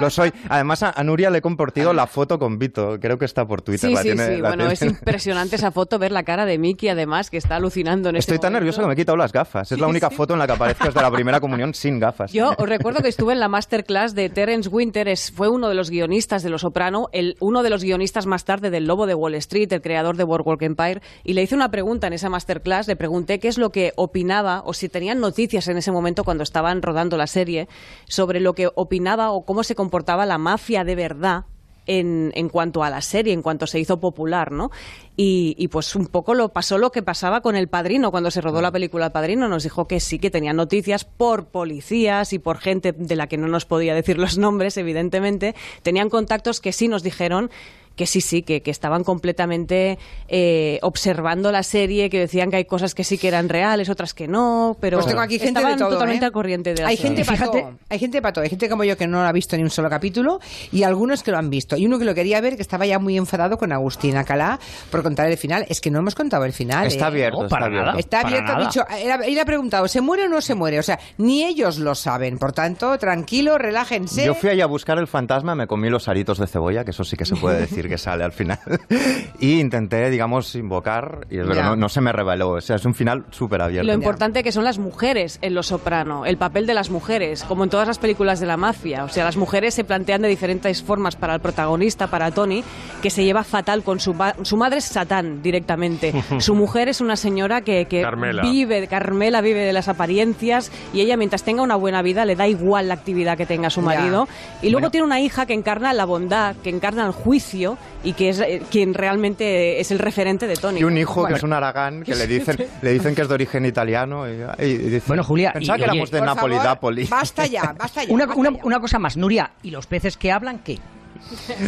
lo 0.00 0.08
soy. 0.10 0.32
Además, 0.48 0.82
a, 0.82 0.90
a 0.96 1.04
Nuria 1.04 1.30
le 1.30 1.38
he 1.38 1.42
compartido 1.42 1.92
la 1.92 2.06
foto 2.06 2.38
con 2.38 2.58
Vito. 2.58 2.98
Creo 3.00 3.18
que 3.18 3.24
está 3.24 3.46
por 3.46 3.62
Twitter. 3.62 3.88
Sí, 3.90 3.94
la 3.94 4.02
sí, 4.02 4.08
tiene- 4.08 4.26
sí. 4.36 4.40
la 4.40 4.48
Bueno, 4.48 4.70
es 4.70 4.82
impresionante 4.82 5.56
esa 5.56 5.70
foto, 5.70 5.98
ver 5.98 6.12
la 6.12 6.22
cara 6.22 6.46
de 6.46 6.58
Mickey, 6.58 6.88
además, 6.88 7.30
que 7.30 7.36
está 7.36 7.56
alucinando 7.56 8.08
en 8.10 8.16
este 8.16 8.32
Estoy 8.32 8.38
tan 8.40 8.52
momento. 8.52 8.60
nervioso 8.60 8.80
que 8.82 8.86
me 8.88 8.92
he 8.94 8.96
quitado 8.96 9.16
las 9.16 9.32
gafas. 9.32 9.70
Es 9.72 9.78
la 9.78 9.86
única 9.86 10.10
foto 10.10 10.32
en 10.34 10.38
la 10.38 10.46
que 10.46 10.52
aparezco 10.52 10.84
desde 10.86 11.00
la 11.02 11.10
primera 11.10 11.40
comunión 11.40 11.74
sin 11.74 11.98
gafas. 11.98 12.32
Yo 12.32 12.52
os 12.56 12.68
recuerdo 12.68 13.00
que 13.02 13.08
estuve 13.08 13.32
en 13.32 13.40
la 13.40 13.48
masterclass 13.48 14.14
de 14.14 14.28
Terence 14.30 14.68
Winter, 14.68 15.08
es, 15.08 15.30
fue 15.30 15.48
uno 15.48 15.68
de 15.68 15.74
los 15.74 15.90
guionistas 15.90 16.42
de 16.42 16.50
Los 16.50 16.62
Soprano, 16.62 17.08
el, 17.12 17.36
uno 17.40 17.62
de 17.62 17.70
los 17.70 17.82
guionistas 17.84 18.26
más 18.26 18.44
tarde 18.44 18.70
del 18.70 18.86
Lobo 18.86 19.06
de 19.06 19.14
Wall 19.14 19.34
Street, 19.36 19.72
el 19.72 19.82
creador 19.82 20.16
de 20.16 20.24
Boardwalk 20.24 20.62
Empire, 20.62 21.00
y 21.24 21.34
le 21.34 21.42
hice 21.42 21.54
una 21.54 21.70
pregunta 21.70 22.06
en 22.06 22.12
esa 22.12 22.28
masterclass, 22.28 22.47
le 22.86 22.96
pregunté 22.96 23.38
qué 23.38 23.48
es 23.48 23.58
lo 23.58 23.70
que 23.70 23.92
opinaba, 23.96 24.62
o 24.64 24.72
si 24.72 24.88
tenían 24.88 25.20
noticias 25.20 25.68
en 25.68 25.76
ese 25.76 25.92
momento 25.92 26.24
cuando 26.24 26.42
estaban 26.42 26.82
rodando 26.82 27.16
la 27.16 27.26
serie, 27.26 27.68
sobre 28.08 28.40
lo 28.40 28.54
que 28.54 28.70
opinaba 28.74 29.30
o 29.30 29.44
cómo 29.44 29.62
se 29.62 29.74
comportaba 29.74 30.26
la 30.26 30.38
mafia 30.38 30.84
de 30.84 30.94
verdad 30.94 31.44
en, 31.88 32.32
en 32.34 32.48
cuanto 32.48 32.84
a 32.84 32.90
la 32.90 33.00
serie, 33.00 33.32
en 33.32 33.42
cuanto 33.42 33.66
se 33.66 33.80
hizo 33.80 33.98
popular, 33.98 34.52
¿no? 34.52 34.70
Y, 35.16 35.56
y, 35.58 35.68
pues 35.68 35.96
un 35.96 36.06
poco 36.06 36.34
lo 36.34 36.50
pasó 36.50 36.78
lo 36.78 36.92
que 36.92 37.02
pasaba 37.02 37.40
con 37.40 37.56
El 37.56 37.66
Padrino 37.66 38.12
cuando 38.12 38.30
se 38.30 38.40
rodó 38.40 38.60
la 38.60 38.70
película 38.70 39.06
El 39.06 39.12
Padrino. 39.12 39.48
Nos 39.48 39.64
dijo 39.64 39.88
que 39.88 39.98
sí, 39.98 40.18
que 40.20 40.30
tenía 40.30 40.52
noticias 40.52 41.04
por 41.04 41.48
policías 41.48 42.32
y 42.32 42.38
por 42.38 42.58
gente 42.58 42.92
de 42.92 43.16
la 43.16 43.26
que 43.26 43.38
no 43.38 43.48
nos 43.48 43.64
podía 43.64 43.94
decir 43.94 44.18
los 44.18 44.38
nombres, 44.38 44.76
evidentemente. 44.76 45.56
Tenían 45.82 46.10
contactos 46.10 46.60
que 46.60 46.72
sí 46.72 46.86
nos 46.86 47.02
dijeron 47.02 47.50
que 47.98 48.06
sí, 48.06 48.22
sí, 48.22 48.40
que, 48.42 48.62
que 48.62 48.70
estaban 48.70 49.04
completamente 49.04 49.98
eh, 50.28 50.78
observando 50.82 51.52
la 51.52 51.62
serie, 51.62 52.08
que 52.08 52.20
decían 52.20 52.48
que 52.50 52.56
hay 52.56 52.64
cosas 52.64 52.94
que 52.94 53.04
sí 53.04 53.18
que 53.18 53.28
eran 53.28 53.48
reales, 53.48 53.88
otras 53.90 54.14
que 54.14 54.26
no, 54.28 54.76
pero 54.80 54.98
Pues 54.98 55.06
tengo 55.08 55.20
aquí 55.20 55.38
gente 55.38 55.58
estaban 55.58 55.72
de 55.72 55.78
todo, 55.84 55.90
totalmente 55.94 56.24
¿eh? 56.24 56.26
al 56.26 56.32
corriente 56.32 56.72
de 56.74 56.82
la 56.82 56.88
Hay 56.88 56.96
serie. 56.96 57.16
gente 57.16 57.24
para 57.26 57.50
todo. 57.50 57.72
Hay 57.90 57.98
gente 57.98 58.22
para 58.22 58.32
todo. 58.32 58.44
Hay 58.44 58.50
gente 58.50 58.68
como 58.68 58.84
yo 58.84 58.96
que 58.96 59.06
no 59.06 59.20
lo 59.22 59.28
ha 59.28 59.32
visto 59.32 59.56
ni 59.56 59.62
un 59.64 59.70
solo 59.70 59.90
capítulo 59.90 60.38
y 60.72 60.84
algunos 60.84 61.22
que 61.22 61.30
lo 61.32 61.38
han 61.38 61.50
visto. 61.50 61.76
Y 61.76 61.86
uno 61.86 61.98
que 61.98 62.04
lo 62.04 62.14
quería 62.14 62.40
ver 62.40 62.56
que 62.56 62.62
estaba 62.62 62.86
ya 62.86 62.98
muy 62.98 63.16
enfadado 63.18 63.58
con 63.58 63.72
Agustín 63.72 64.16
Acalá 64.16 64.58
por 64.90 65.02
contar 65.02 65.28
el 65.28 65.36
final. 65.36 65.66
Es 65.68 65.80
que 65.80 65.90
no 65.90 65.98
hemos 65.98 66.14
contado 66.14 66.44
el 66.44 66.52
final. 66.52 66.86
Está 66.86 67.06
¿eh? 67.06 67.08
abierto, 67.08 67.38
No, 67.38 67.44
está 67.46 67.56
para 67.56 67.66
abierto. 67.66 67.98
Está 67.98 68.20
abierto, 68.20 68.52
ha 68.52 68.54
nada. 68.54 68.66
dicho, 68.66 68.84
él 69.02 69.10
ha- 69.10 69.26
él 69.26 69.38
ha 69.38 69.44
preguntado, 69.44 69.88
¿se 69.88 70.00
muere 70.00 70.24
o 70.24 70.28
no 70.28 70.40
se 70.40 70.54
muere? 70.54 70.78
O 70.78 70.82
sea, 70.82 70.98
ni 71.18 71.44
ellos 71.44 71.78
lo 71.78 71.94
saben. 71.94 72.38
Por 72.38 72.52
tanto, 72.52 72.96
tranquilo, 72.98 73.58
relájense. 73.58 74.24
Yo 74.24 74.34
fui 74.34 74.50
allá 74.50 74.64
a 74.64 74.68
buscar 74.68 74.98
el 74.98 75.08
fantasma, 75.08 75.54
me 75.56 75.66
comí 75.66 75.88
los 75.90 76.06
aritos 76.08 76.38
de 76.38 76.46
cebolla, 76.46 76.84
que 76.84 76.90
eso 76.92 77.02
sí 77.04 77.16
que 77.16 77.24
se 77.24 77.34
puede 77.36 77.58
decir 77.60 77.87
que 77.88 77.98
sale 77.98 78.24
al 78.24 78.32
final. 78.32 78.58
y 79.40 79.60
intenté, 79.60 80.10
digamos, 80.10 80.54
invocar, 80.54 81.26
y 81.30 81.38
es 81.38 81.46
verdad, 81.46 81.62
Ya. 81.62 81.68
no, 81.70 81.76
no 81.76 81.88
se 81.88 82.00
me 82.00 82.12
reveló. 82.12 82.50
O 82.50 82.60
sea, 82.60 82.76
es 82.76 82.84
un 82.84 82.94
final 82.94 83.24
súper 83.30 83.62
abierto. 83.62 83.86
Lo 83.86 83.94
importante 83.94 84.42
que 84.42 84.52
son 84.52 84.64
las 84.64 84.78
mujeres 84.78 85.38
en 85.42 85.54
Los 85.54 85.68
Soprano, 85.68 86.26
el 86.26 86.36
papel 86.36 86.66
de 86.66 86.74
las 86.74 86.90
mujeres, 86.90 87.44
como 87.44 87.64
en 87.64 87.70
todas 87.70 87.86
las 87.88 87.98
películas 87.98 88.40
de 88.40 88.46
la 88.46 88.56
mafia. 88.56 89.04
O 89.04 89.08
sea, 89.08 89.24
las 89.24 89.36
mujeres 89.36 89.74
se 89.74 89.84
plantean 89.84 90.22
de 90.22 90.28
diferentes 90.28 90.82
formas 90.82 91.16
para 91.16 91.34
el 91.34 91.40
protagonista, 91.40 92.06
para 92.08 92.30
Tony, 92.30 92.62
que 93.02 93.10
se 93.10 93.24
lleva 93.24 93.44
fatal 93.44 93.82
con 93.82 94.00
su, 94.00 94.14
ma- 94.14 94.34
su 94.42 94.56
madre 94.56 94.78
es 94.78 94.84
Satán 94.84 95.42
directamente. 95.42 96.12
Su 96.38 96.54
mujer 96.54 96.88
es 96.88 97.00
una 97.00 97.16
señora 97.16 97.60
que, 97.62 97.86
que 97.86 98.02
Carmela. 98.02 98.42
vive, 98.42 98.86
Carmela 98.88 99.40
vive 99.40 99.60
de 99.60 99.72
las 99.72 99.88
apariencias 99.88 100.70
y 100.92 101.00
ella 101.00 101.16
mientras 101.16 101.42
tenga 101.42 101.62
una 101.62 101.76
buena 101.76 102.02
vida 102.02 102.24
le 102.24 102.36
da 102.36 102.46
igual 102.48 102.88
la 102.88 102.94
actividad 102.94 103.36
que 103.36 103.46
tenga 103.46 103.70
su 103.70 103.80
Ya. 103.80 103.86
marido. 103.86 104.28
Y 104.62 104.66
luego 104.70 104.80
Bueno. 104.80 104.90
tiene 104.90 105.06
una 105.06 105.20
hija 105.20 105.46
que 105.46 105.54
encarna 105.54 105.92
la 105.92 106.04
bondad, 106.04 106.56
que 106.56 106.70
encarna 106.70 107.06
el 107.06 107.12
juicio 107.12 107.77
y 108.04 108.12
que 108.12 108.28
es 108.28 108.40
eh, 108.40 108.62
quien 108.70 108.94
realmente 108.94 109.80
es 109.80 109.90
el 109.90 109.98
referente 109.98 110.46
de 110.46 110.54
Tony. 110.56 110.80
Y 110.80 110.84
un 110.84 110.96
hijo 110.96 111.20
Bueno, 111.22 111.34
que 111.34 111.38
es 111.38 111.42
un 111.42 111.52
Aragán, 111.52 112.02
que 112.02 112.14
le 112.14 112.26
dicen, 112.28 112.56
le 112.82 112.92
dicen 112.92 113.14
que 113.14 113.22
es 113.22 113.28
de 113.28 113.34
origen 113.34 113.66
italiano. 113.66 114.24
Y, 114.28 114.62
y 114.62 114.76
dice, 114.76 115.02
Bueno, 115.06 115.24
Julia, 115.24 115.52
Pensaba 115.52 115.76
y- 115.76 115.80
que 115.80 115.84
oye, 115.84 115.92
éramos 115.92 116.10
de 116.10 116.18
Por 116.18 116.26
Napoli, 116.26 116.54
favor, 116.54 116.68
Napoli. 116.68 117.04
Basta 117.06 117.46
ya, 117.46 117.74
basta 117.78 118.04
ya. 118.04 118.12
Una, 118.12 118.26
basta 118.26 118.40
una, 118.40 118.50
ya. 118.52 118.60
una 118.64 118.80
cosa 118.80 118.98
más, 118.98 119.16
Nuria, 119.16 119.50
¿y 119.62 119.70
los 119.70 119.86
peces 119.86 120.16
que 120.16 120.30
hablan 120.32 120.60
qué? 120.60 120.78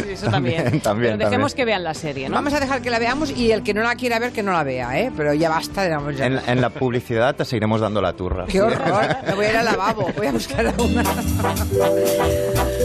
Eso 0.09 0.29
también. 0.29 0.63
También, 0.63 0.81
también, 0.81 1.17
Pero 1.17 1.29
dejemos 1.29 1.51
también. 1.51 1.55
que 1.55 1.65
vean 1.65 1.83
la 1.83 1.93
serie, 1.93 2.29
¿no? 2.29 2.35
Vamos 2.35 2.53
a 2.53 2.59
dejar 2.59 2.81
que 2.81 2.89
la 2.89 2.99
veamos 2.99 3.31
y 3.31 3.51
el 3.51 3.63
que 3.63 3.73
no 3.73 3.81
la 3.83 3.95
quiera 3.95 4.19
ver, 4.19 4.31
que 4.31 4.43
no 4.43 4.51
la 4.51 4.63
vea, 4.63 4.99
¿eh? 4.99 5.11
Pero 5.15 5.33
ya 5.33 5.49
basta 5.49 5.83
de 5.83 5.89
la 5.89 6.25
En, 6.25 6.39
en 6.47 6.61
la 6.61 6.69
publicidad 6.69 7.35
te 7.35 7.45
seguiremos 7.45 7.81
dando 7.81 8.01
la 8.01 8.13
turra. 8.13 8.45
Qué 8.47 8.61
horror. 8.61 9.05
Me 9.27 9.33
voy 9.33 9.45
a 9.45 9.49
ir 9.51 9.57
al 9.57 9.65
lavabo. 9.65 10.09
Voy 10.17 10.27
a 10.27 10.31
buscar 10.31 10.65
a 10.67 10.73
una. 10.81 11.03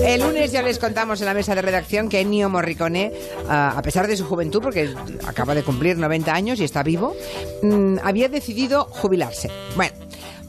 El 0.04 0.20
lunes 0.23 0.52
ya 0.52 0.62
les 0.62 0.78
contamos 0.78 1.20
en 1.20 1.26
la 1.26 1.35
mesa 1.35 1.54
de 1.54 1.62
redacción 1.62 2.08
que 2.08 2.20
Ennio 2.20 2.49
Morricone, 2.49 3.12
ah, 3.49 3.75
a 3.76 3.82
pesar 3.82 4.06
de 4.06 4.16
su 4.16 4.25
juventud, 4.26 4.61
porque 4.62 4.94
acaba 5.26 5.54
de 5.54 5.62
cumplir 5.62 5.96
90 5.99 6.32
años 6.32 6.61
y 6.61 6.64
está 6.64 6.82
vivo, 6.82 7.14
mm, 7.62 7.96
había 8.04 8.28
decidido 8.28 8.85
jubilarse. 8.85 9.50
Bueno. 9.75 10.05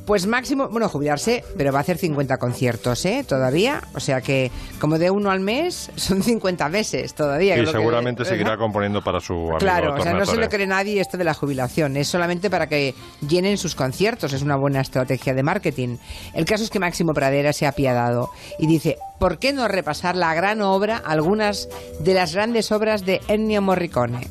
Pues 0.07 0.25
máximo, 0.25 0.69
bueno, 0.69 0.87
jubilarse, 0.87 1.43
pero 1.57 1.73
va 1.73 1.79
a 1.79 1.81
hacer 1.81 1.97
50 1.97 2.37
conciertos, 2.37 3.03
¿eh? 3.05 3.25
Todavía. 3.27 3.81
O 3.93 3.99
sea 3.99 4.21
que, 4.21 4.49
como 4.79 4.97
de 4.97 5.11
uno 5.11 5.29
al 5.31 5.41
mes, 5.41 5.91
son 5.97 6.23
50 6.23 6.69
meses 6.69 7.13
todavía. 7.13 7.57
Y 7.57 7.65
que- 7.65 7.71
seguramente 7.71 8.23
seguirá 8.25 8.55
componiendo 8.57 9.03
para 9.03 9.19
su 9.19 9.33
amigo 9.33 9.57
Claro, 9.57 9.95
o 9.95 10.01
sea, 10.01 10.13
no 10.13 10.25
se 10.25 10.37
lo 10.37 10.47
cree 10.47 10.65
nadie 10.65 11.01
esto 11.01 11.17
de 11.17 11.25
la 11.25 11.33
jubilación, 11.33 11.97
es 11.97 12.07
solamente 12.07 12.49
para 12.49 12.67
que 12.67 12.95
llenen 13.27 13.57
sus 13.57 13.75
conciertos, 13.75 14.31
es 14.31 14.41
una 14.41 14.55
buena 14.55 14.79
estrategia 14.79 15.33
de 15.33 15.43
marketing. 15.43 15.97
El 16.33 16.45
caso 16.45 16.63
es 16.63 16.69
que 16.69 16.79
Máximo 16.79 17.13
Pradera 17.13 17.51
se 17.51 17.65
ha 17.65 17.69
apiadado 17.69 18.29
y 18.59 18.65
dice, 18.65 18.97
¿por 19.19 19.39
qué 19.39 19.53
no 19.53 19.67
repasar 19.67 20.15
la 20.15 20.33
gran 20.33 20.61
obra, 20.61 20.97
algunas 20.97 21.69
de 21.99 22.13
las 22.13 22.33
grandes 22.33 22.71
obras 22.71 23.05
de 23.05 23.21
Ennio 23.27 23.61
Morricone? 23.61 24.27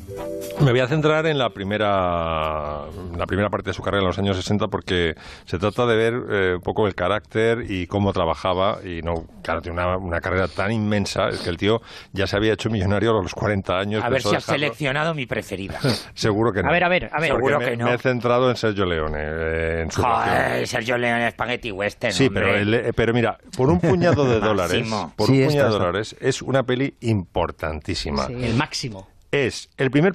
Me 0.59 0.71
voy 0.71 0.79
a 0.79 0.87
centrar 0.87 1.27
en 1.27 1.37
la 1.37 1.51
primera, 1.51 2.85
la 3.15 3.25
primera 3.27 3.49
parte 3.49 3.69
de 3.69 3.73
su 3.75 3.83
carrera 3.83 4.01
en 4.01 4.07
los 4.07 4.17
años 4.17 4.35
60 4.37 4.67
porque 4.69 5.15
se 5.45 5.59
trata 5.59 5.85
de 5.85 5.95
ver 5.95 6.13
eh, 6.31 6.53
un 6.55 6.61
poco 6.61 6.87
el 6.87 6.95
carácter 6.95 7.65
y 7.69 7.85
cómo 7.85 8.11
trabajaba 8.11 8.79
y 8.83 9.01
no, 9.03 9.25
claro, 9.43 9.61
tiene 9.61 9.79
una, 9.81 9.97
una 9.97 10.19
carrera 10.19 10.47
tan 10.47 10.71
inmensa, 10.71 11.29
es 11.29 11.41
que 11.41 11.49
el 11.51 11.57
tío 11.57 11.81
ya 12.11 12.25
se 12.25 12.35
había 12.37 12.53
hecho 12.53 12.71
millonario 12.71 13.11
a 13.17 13.21
los 13.21 13.35
40 13.35 13.77
años. 13.77 14.03
A 14.03 14.09
ver 14.09 14.21
si 14.21 14.29
has 14.29 14.45
dejarlo. 14.45 14.63
seleccionado 14.65 15.13
mi 15.13 15.27
preferida. 15.27 15.79
Seguro 16.15 16.51
que 16.51 16.63
no. 16.63 16.69
A 16.69 16.71
ver, 16.71 16.83
a 16.83 16.89
ver, 16.89 17.09
a 17.13 17.19
ver. 17.19 17.31
Seguro 17.31 17.59
me, 17.59 17.65
que 17.65 17.77
no. 17.77 17.85
me 17.85 17.93
he 17.93 17.97
centrado 17.99 18.49
en 18.49 18.55
Sergio 18.55 18.85
Leone, 18.85 19.19
eh, 19.21 19.81
en 19.83 19.91
su. 19.91 20.01
Joder, 20.01 20.67
Sergio 20.67 20.97
Leone 20.97 21.29
Spaghetti 21.31 21.71
Western, 21.71 22.13
Sí, 22.13 22.27
hombre. 22.27 22.43
pero, 22.45 22.57
el- 22.57 22.73
eh, 22.73 22.93
pero 22.95 23.13
mira, 23.13 23.37
por 23.55 23.69
un 23.69 23.79
puñado 23.79 24.25
de 24.25 24.39
dólares, 24.47 24.76
Por 25.15 25.27
Sí, 25.27 25.33
un 25.33 25.39
esta, 25.39 25.49
puñado 25.51 25.73
de 25.73 25.79
dólares, 25.79 26.15
es 26.19 26.41
una 26.41 26.63
peli 26.63 26.95
importantísima. 27.01 28.25
El 28.27 28.55
máximo. 28.55 29.07
Es 29.31 29.69
el 29.77 29.91
primer 29.91 30.13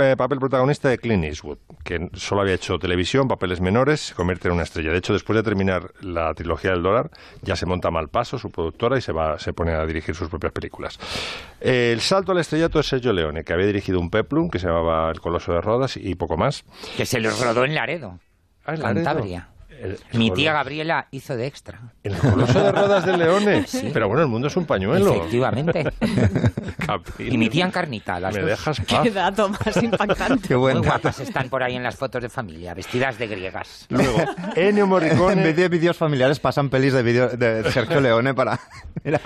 eh, 0.00 0.14
papel 0.18 0.38
protagonista 0.40 0.88
de 0.88 0.98
Clint 0.98 1.24
Eastwood, 1.24 1.58
que 1.84 2.10
solo 2.14 2.40
había 2.40 2.54
hecho 2.54 2.76
televisión, 2.78 3.28
papeles 3.28 3.60
menores, 3.60 4.00
se 4.00 4.14
convierte 4.14 4.48
en 4.48 4.54
una 4.54 4.64
estrella. 4.64 4.90
De 4.90 4.98
hecho, 4.98 5.12
después 5.12 5.36
de 5.36 5.44
terminar 5.44 5.92
la 6.00 6.34
trilogía 6.34 6.72
del 6.72 6.82
dólar, 6.82 7.08
ya 7.42 7.54
se 7.54 7.66
monta 7.66 7.90
Malpaso, 7.92 8.36
su 8.36 8.50
productora, 8.50 8.98
y 8.98 9.00
se 9.00 9.12
va 9.12 9.38
se 9.38 9.52
pone 9.52 9.72
a 9.72 9.86
dirigir 9.86 10.14
sus 10.16 10.28
propias 10.28 10.52
películas. 10.52 10.98
Eh, 11.60 11.90
el 11.92 12.00
salto 12.00 12.32
al 12.32 12.38
estrellato 12.38 12.80
es 12.80 12.86
Sergio 12.86 13.12
Leone, 13.12 13.44
que 13.44 13.52
había 13.52 13.66
dirigido 13.66 14.00
un 14.00 14.10
peplum 14.10 14.50
que 14.50 14.58
se 14.58 14.66
llamaba 14.66 15.08
El 15.12 15.20
Coloso 15.20 15.52
de 15.52 15.60
Rodas 15.60 15.96
y 15.96 16.16
poco 16.16 16.36
más. 16.36 16.64
Que 16.96 17.06
se 17.06 17.20
los 17.20 17.40
rodó 17.40 17.64
en 17.64 17.74
Laredo, 17.76 18.18
Ah, 18.66 18.74
en 18.74 18.82
Laredo. 18.82 19.04
Cantabria. 19.04 19.48
El- 19.80 19.98
Mi 20.12 20.28
el 20.28 20.34
tía 20.34 20.50
Colo- 20.52 20.58
Gabriela 20.58 21.06
hizo 21.12 21.36
de 21.36 21.46
extra. 21.46 21.78
El 22.02 22.16
Coloso 22.16 22.60
de 22.60 22.72
Rodas 22.72 23.06
de 23.06 23.16
Leone. 23.16 23.64
Pero 23.92 24.08
bueno, 24.08 24.22
el 24.22 24.28
mundo 24.28 24.48
es 24.48 24.56
un 24.56 24.64
pañuelo. 24.66 25.14
Efectivamente. 25.14 25.84
Capil. 26.86 27.32
Y 27.32 27.38
mi 27.38 27.48
tía 27.48 27.66
Encarnita, 27.66 28.18
las 28.18 28.34
¿Me 28.34 28.40
dos. 28.40 28.50
dejas 28.50 28.80
paz? 28.80 29.00
Qué 29.02 29.10
dato 29.10 29.48
más 29.48 29.82
impactante. 29.82 30.48
Qué 30.48 30.54
buen 30.54 30.78
Muy 30.78 30.86
dato. 30.86 31.00
guapas 31.02 31.20
están 31.20 31.48
por 31.48 31.62
ahí 31.62 31.76
en 31.76 31.82
las 31.82 31.96
fotos 31.96 32.22
de 32.22 32.28
familia, 32.28 32.74
vestidas 32.74 33.18
de 33.18 33.26
griegas. 33.26 33.86
Luego, 33.90 34.18
Ennio 34.56 34.84
En 34.84 34.90
Morricone... 34.90 35.42
vez 35.42 35.56
de 35.56 35.68
vídeos 35.68 35.96
familiares 35.96 36.40
pasan 36.40 36.70
pelis 36.70 36.92
de, 36.92 37.02
vídeo- 37.02 37.28
de 37.36 37.70
Sergio 37.70 38.00
Leone 38.00 38.34
para... 38.34 38.58
Mira, 39.04 39.20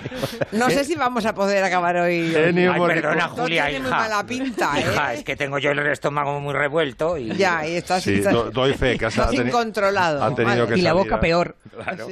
No 0.53 0.69
sé 0.71 0.85
si 0.85 0.95
vamos 0.97 1.25
a 1.25 1.35
poder 1.35 1.65
acabar 1.65 1.97
hoy. 1.97 2.35
Ennio 2.35 2.73
Ay, 2.73 2.81
Morricone- 2.81 2.95
perdona, 3.03 3.29
Julia, 3.29 3.65
tiene 3.67 3.81
muy 3.81 3.89
hija. 3.89 3.97
mala 3.99 4.27
pinta, 4.27 4.79
¿eh? 4.79 4.81
Hija, 4.81 5.15
es 5.15 5.25
que 5.25 5.37
tengo 5.37 5.59
yo 5.59 5.71
el 5.71 5.79
estómago 5.87 6.41
muy 6.41 6.53
revuelto 6.53 7.17
y... 7.17 7.33
Ya, 7.37 7.67
y 7.67 7.77
estás, 7.77 8.03
Sí, 8.03 8.15
estás- 8.15 8.33
do- 8.35 8.51
doy 8.51 8.75
fe 8.75 8.99
que 8.99 9.07
has- 9.07 9.15
estás 9.17 9.29
ha 9.29 9.33
teni- 9.33 9.49
incontrolado. 9.49 10.23
ha 10.23 10.27
tenido 10.45 10.65
Vale. 10.65 10.75
que 10.75 10.81
Y 10.81 10.83
la 10.83 10.93
boca 10.93 11.17
a- 11.17 11.21
peor. 11.21 11.57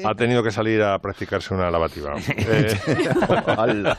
Ha 0.05 0.15
tenido 0.15 0.43
que 0.43 0.51
salir 0.51 0.83
a 0.83 0.99
practicarse 0.99 1.55
una 1.55 1.71
lavativa. 1.71 2.15
Eh, 2.53 2.75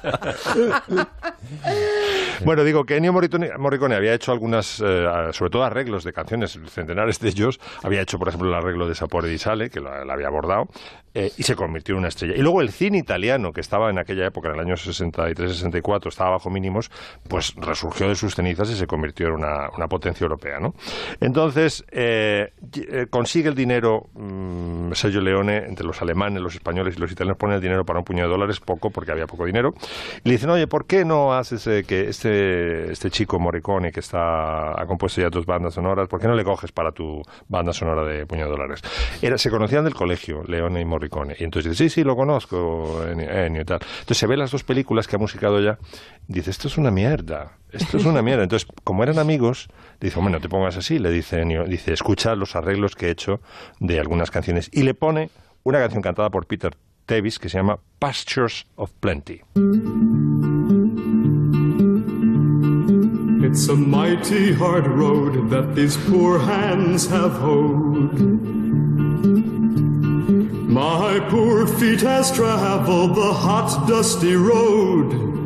bueno, 2.46 2.64
digo 2.64 2.86
que 2.86 2.98
Ennio 2.98 3.14
Morricone, 3.14 3.52
Morricone 3.58 3.96
había 3.96 4.14
hecho 4.14 4.32
algunas, 4.32 4.82
eh, 4.84 5.06
sobre 5.32 5.52
todo 5.52 5.64
arreglos 5.64 6.04
de 6.04 6.14
canciones, 6.14 6.60
centenares 6.68 7.20
de 7.20 7.30
ellos. 7.30 7.60
Había 7.84 8.02
hecho, 8.02 8.18
por 8.18 8.28
ejemplo, 8.30 8.50
el 8.50 8.56
arreglo 8.56 8.88
de 8.88 8.96
Sapore 8.96 9.28
di 9.28 9.38
Sale, 9.38 9.70
que 9.70 9.80
la, 9.80 10.04
la 10.06 10.14
había 10.14 10.28
abordado, 10.28 10.68
eh, 11.14 11.32
y 11.38 11.44
se 11.44 11.56
convirtió 11.56 11.94
en 11.94 12.00
una 12.00 12.08
estrella. 12.08 12.36
Y 12.36 12.42
luego 12.42 12.62
el 12.62 12.72
cine 12.72 12.98
italiano, 12.98 13.52
que 13.54 13.62
estaba 13.62 13.90
en 13.90 14.00
aquella 14.00 14.26
época, 14.26 14.50
en 14.50 14.56
el 14.56 14.62
año 14.62 14.76
63-64, 14.76 16.08
estaba 16.08 16.32
bajo 16.32 16.50
mínimos, 16.50 16.90
pues 17.28 17.54
resurgió 17.58 18.08
de 18.08 18.16
sus 18.16 18.36
cenizas 18.36 18.70
y 18.70 18.76
se 18.76 18.88
convirtió 18.88 19.28
en 19.28 19.34
una, 19.34 19.70
una 19.76 19.88
potencia 19.88 20.24
europea. 20.26 20.60
¿no? 20.60 20.74
Entonces, 21.20 21.84
eh, 21.92 22.52
consigue 23.10 23.50
el 23.50 23.56
dinero 23.56 24.08
mm, 24.22 24.94
Sergio 24.94 25.22
Leone 25.22 25.58
entre 25.68 25.86
los 25.86 26.02
alemanes, 26.02 26.42
los 26.42 26.56
españoles 26.56 26.96
y 26.98 27.00
los 27.00 27.12
italianos, 27.12 27.38
pone 27.38 27.56
el 27.56 27.62
dinero 27.62 27.84
para 27.86 28.00
un 28.00 28.06
puñado 28.06 28.30
de 28.30 28.34
dólares, 28.34 28.60
poco, 28.60 28.90
porque 28.90 29.12
había 29.12 29.28
poco 29.28 29.46
dinero. 29.46 29.74
Y 30.24 30.30
le 30.30 30.34
dicen, 30.34 30.50
oye, 30.50 30.68
¿por 30.68 30.86
qué 30.86 31.06
no 31.06 31.34
haces 31.34 31.66
eh, 31.68 31.84
que 31.84 32.10
este, 32.10 32.92
este 32.92 33.10
chico 33.10 33.40
Morricone, 33.40 33.92
que 33.92 34.00
está, 34.00 34.80
ha 34.80 34.86
compuesto 34.86 35.22
ya 35.22 35.30
tus 35.30 35.46
bandas 35.46 35.74
sonoras, 35.74 36.08
¿por 36.08 36.20
qué 36.20 36.28
no 36.28 36.36
le 36.36 36.44
coges 36.44 36.72
para 36.72 36.92
tu 36.92 37.22
banda 37.48 37.74
sonora 37.74 38.04
de 38.04 38.26
puñado 38.26 38.52
de 38.52 38.58
dólares? 38.58 38.82
Era, 39.22 39.38
se 39.38 39.50
conocían 39.50 39.84
del 39.84 39.96
colegio, 39.96 40.44
Leone 40.44 40.82
y 40.82 40.86
Morricone. 40.86 41.36
Y 41.40 41.44
entonces 41.44 41.72
dice, 41.72 41.90
sí, 41.90 41.90
sí, 41.90 42.04
lo 42.04 42.16
conozco, 42.16 43.02
tal. 43.02 43.80
Entonces 43.82 44.18
se 44.18 44.28
ve 44.28 44.38
las 44.38 44.52
dos 44.52 44.64
películas 44.64 45.08
que 45.08 45.16
ha 45.16 45.20
musicado 45.20 45.60
ya. 45.60 45.78
Dice, 46.28 46.52
esto 46.52 46.68
es 46.68 46.78
una 46.78 46.92
mierda, 46.92 47.58
esto 47.72 47.98
es 47.98 48.06
una 48.06 48.22
mierda. 48.22 48.44
Entonces, 48.44 48.68
como 48.84 49.04
eran 49.04 49.20
amigos, 49.20 49.70
dice, 50.00 50.18
hombre, 50.18 50.34
no 50.34 50.42
te 50.42 50.50
pongas 50.50 50.78
así, 50.78 51.00
le 51.00 51.12
dice. 51.12 51.44
Dice, 51.68 51.94
escucha 51.94 52.36
los 52.36 52.56
arreglos 52.56 52.96
que 52.96 53.08
he 53.08 53.12
hecho 53.12 53.42
de 53.80 54.00
algunas 54.00 54.32
canciones. 54.32 54.70
Y 54.72 54.84
le 54.84 54.94
pone 54.94 55.30
una 55.64 55.80
canción 55.80 56.02
cantada 56.02 56.30
por 56.30 56.46
Peter 56.46 56.76
Davis 57.08 57.40
que 57.40 57.50
se 57.50 57.58
llama 57.58 57.80
Pastures 58.00 58.66
of 58.76 58.92
Plenty. 59.00 59.42
It's 63.44 63.68
a 63.70 63.76
mighty 63.76 64.54
hard 64.54 64.88
road 64.88 65.50
that 65.50 65.76
these 65.76 65.98
poor 66.10 66.40
hands 66.40 67.08
have 67.08 67.34
hoed. 67.34 68.14
My 70.70 71.20
poor 71.30 71.68
feet 71.68 72.02
has 72.02 72.32
traveled 72.32 73.16
the 73.16 73.34
hot, 73.34 73.88
dusty 73.88 74.36
road. 74.36 75.41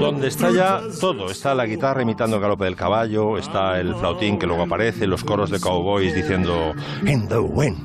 Donde 0.00 0.28
está 0.28 0.50
ya 0.50 0.80
todo, 1.00 1.30
está 1.30 1.54
la 1.54 1.66
guitarra 1.66 2.02
imitando 2.02 2.36
el 2.36 2.42
galope 2.42 2.64
del 2.64 2.76
caballo, 2.76 3.38
está 3.38 3.78
el 3.80 3.94
flautín 3.94 4.38
que 4.38 4.46
luego 4.46 4.62
aparece, 4.64 5.06
los 5.06 5.22
coros 5.24 5.50
de 5.50 5.60
cowboys 5.60 6.14
diciendo 6.14 6.72
In 7.06 7.28
the 7.28 7.38
wind, 7.38 7.78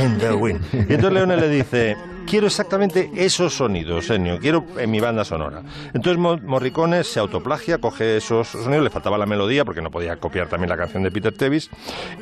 in 0.00 0.18
the 0.18 0.32
wind. 0.32 0.60
Y 0.72 0.78
entonces 0.94 1.12
Leone 1.12 1.36
le 1.36 1.48
dice, 1.48 1.96
quiero 2.26 2.46
exactamente 2.46 3.10
esos 3.14 3.54
sonidos, 3.54 4.10
Ennio, 4.10 4.38
quiero 4.38 4.64
en 4.78 4.90
mi 4.90 5.00
banda 5.00 5.24
sonora. 5.24 5.62
Entonces 5.92 6.18
Mo- 6.18 6.38
Morricone 6.42 7.04
se 7.04 7.20
autoplagia, 7.20 7.78
coge 7.78 8.16
esos 8.18 8.48
sonidos, 8.48 8.84
le 8.84 8.90
faltaba 8.90 9.16
la 9.18 9.26
melodía 9.26 9.64
porque 9.64 9.82
no 9.82 9.90
podía 9.90 10.16
copiar 10.16 10.48
también 10.48 10.70
la 10.70 10.76
canción 10.76 11.02
de 11.02 11.10
Peter 11.10 11.32
Tevis 11.32 11.70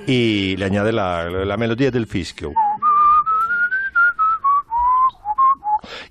y 0.06 0.56
le 0.56 0.64
añade 0.64 0.92
la, 0.92 1.28
la 1.30 1.56
melodía 1.56 1.90
del 1.90 2.06
fischio. 2.06 2.52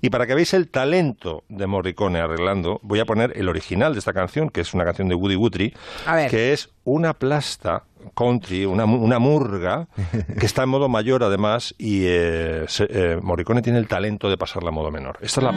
Y 0.04 0.10
para 0.10 0.26
que 0.26 0.34
veáis 0.34 0.52
el 0.52 0.68
talento 0.68 1.44
de 1.48 1.66
Morricone 1.68 2.18
arreglando, 2.18 2.80
voy 2.82 2.98
a 3.00 3.04
poner 3.06 3.32
el 3.36 3.48
original 3.48 3.92
de 3.92 4.00
esta 4.00 4.12
canción, 4.12 4.50
que 4.50 4.60
es 4.60 4.74
una 4.74 4.84
canción 4.84 5.08
de 5.08 5.14
Woody 5.14 5.36
Guthrie, 5.36 5.74
A 6.06 6.16
ver. 6.16 6.28
que 6.30 6.52
es 6.52 6.70
una 6.84 7.14
plasta 7.14 7.84
country, 8.16 8.66
una, 8.66 8.84
una 8.84 9.20
murga, 9.20 9.86
que 10.40 10.44
está 10.44 10.64
en 10.64 10.70
modo 10.70 10.88
mayor 10.88 11.22
además, 11.22 11.72
y 11.78 12.02
eh, 12.06 12.64
se- 12.66 12.88
eh, 12.90 13.18
Morricone 13.22 13.62
tiene 13.62 13.78
el 13.78 13.86
talento 13.86 14.28
de 14.28 14.36
pasarla 14.36 14.70
a 14.70 14.72
modo 14.72 14.90
menor. 14.90 15.18
Esta 15.22 15.40
es 15.40 15.44
la, 15.44 15.52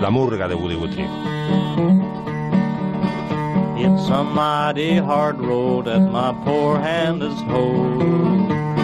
la 0.00 0.10
murga 0.10 0.46
de 0.46 0.54
Woody 0.54 0.76
Guthrie. 0.76 1.08
It's 3.80 4.10
a 4.10 4.22
mighty 4.22 4.98
hard 4.98 5.38
road 5.40 5.84
that 5.86 6.00
my 6.00 6.32
poor 6.44 6.78
hand 6.80 7.22
has 7.22 7.40
hold. 7.42 8.77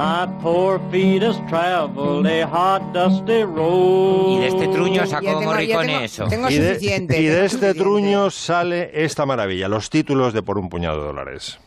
My 0.00 0.26
poor 0.42 0.80
feet 0.90 1.22
has 1.22 1.36
traveled 1.46 2.26
a 2.26 2.46
hot, 2.46 2.80
dusty 2.94 3.42
road. 3.44 4.30
Y 4.30 4.38
de 4.38 4.46
este 4.48 4.68
truño 4.68 5.06
sacó 5.06 5.26
tengo- 5.26 5.40
ya 5.42 5.46
Morricone 5.46 5.86
tengo- 5.88 6.00
eso. 6.00 6.26
Tengo 6.26 6.48
Y 6.48 6.56
de, 6.56 6.68
suficiente. 6.74 7.20
y 7.20 7.24
de 7.26 7.30
tengo 7.32 7.44
este 7.44 7.56
suficiente. 7.58 7.80
truño 7.82 8.30
sale 8.30 8.90
esta 9.04 9.26
maravilla, 9.26 9.68
los 9.68 9.90
títulos 9.90 10.32
de 10.32 10.42
Por 10.42 10.56
un 10.58 10.70
puñado 10.70 11.00
de 11.00 11.06
dólares. 11.06 11.58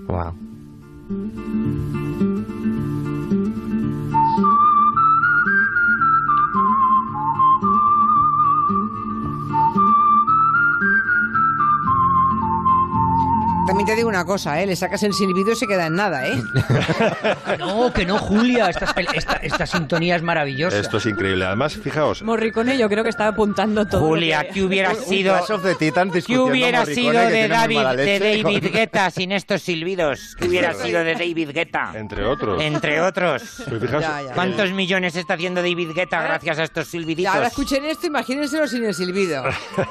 Wow. 0.00 0.34
También 13.68 13.86
te 13.86 13.94
digo 13.94 14.08
una 14.08 14.24
cosa, 14.24 14.60
¿eh? 14.60 14.66
Le 14.66 14.74
sacas 14.74 15.02
el 15.04 15.12
silbido 15.12 15.52
y 15.52 15.56
se 15.56 15.66
queda 15.66 15.86
en 15.86 15.94
nada, 15.94 16.26
¿eh? 16.26 16.42
No, 17.58 17.92
que 17.92 18.04
no, 18.06 18.18
Julia. 18.18 18.70
Esta, 18.70 18.94
esta, 19.14 19.34
esta 19.34 19.66
sintonía 19.66 20.16
es 20.16 20.22
maravillosa. 20.22 20.78
Esto 20.78 20.96
es 20.96 21.06
increíble. 21.06 21.44
Además, 21.44 21.74
fijaos, 21.76 22.22
Morricone 22.22 22.76
yo 22.78 22.88
creo 22.88 23.04
que 23.04 23.10
está 23.10 23.28
apuntando 23.28 23.86
todo. 23.86 24.00
Julia, 24.00 24.44
que- 24.44 24.54
¿qué 24.54 24.62
hubiera 24.64 24.94
sido? 24.94 25.34
¿Qué 26.26 26.38
hubiera 26.38 26.84
sido 26.86 27.12
de 27.12 27.48
David, 27.48 27.80
de 27.96 28.18
David 28.42 28.62
con- 28.62 28.72
Guetta 28.72 29.10
sin 29.10 29.32
estos 29.32 29.62
silbidos? 29.62 30.34
¿Qué 30.38 30.48
hubiera 30.48 30.74
sido 30.74 31.04
de 31.04 31.14
David 31.14 31.50
Guetta? 31.52 31.92
entre 31.94 32.24
otros. 32.24 32.62
Entre 32.62 33.00
otros. 33.00 33.42
Fijaos, 33.80 34.02
Ya, 34.02 34.22
ya. 34.22 34.32
¿Cuántos 34.32 34.72
millones 34.72 35.14
está 35.16 35.34
haciendo 35.34 35.62
David 35.62 35.90
Guetta 35.94 36.22
gracias 36.22 36.58
a 36.58 36.64
estos 36.64 36.88
silbiditos? 36.88 37.34
ahora 37.34 37.48
escuchen 37.48 37.84
esto, 37.84 38.06
imagínenselo 38.06 38.66
sin 38.66 38.84
el 38.84 38.94
silbido. 38.94 39.44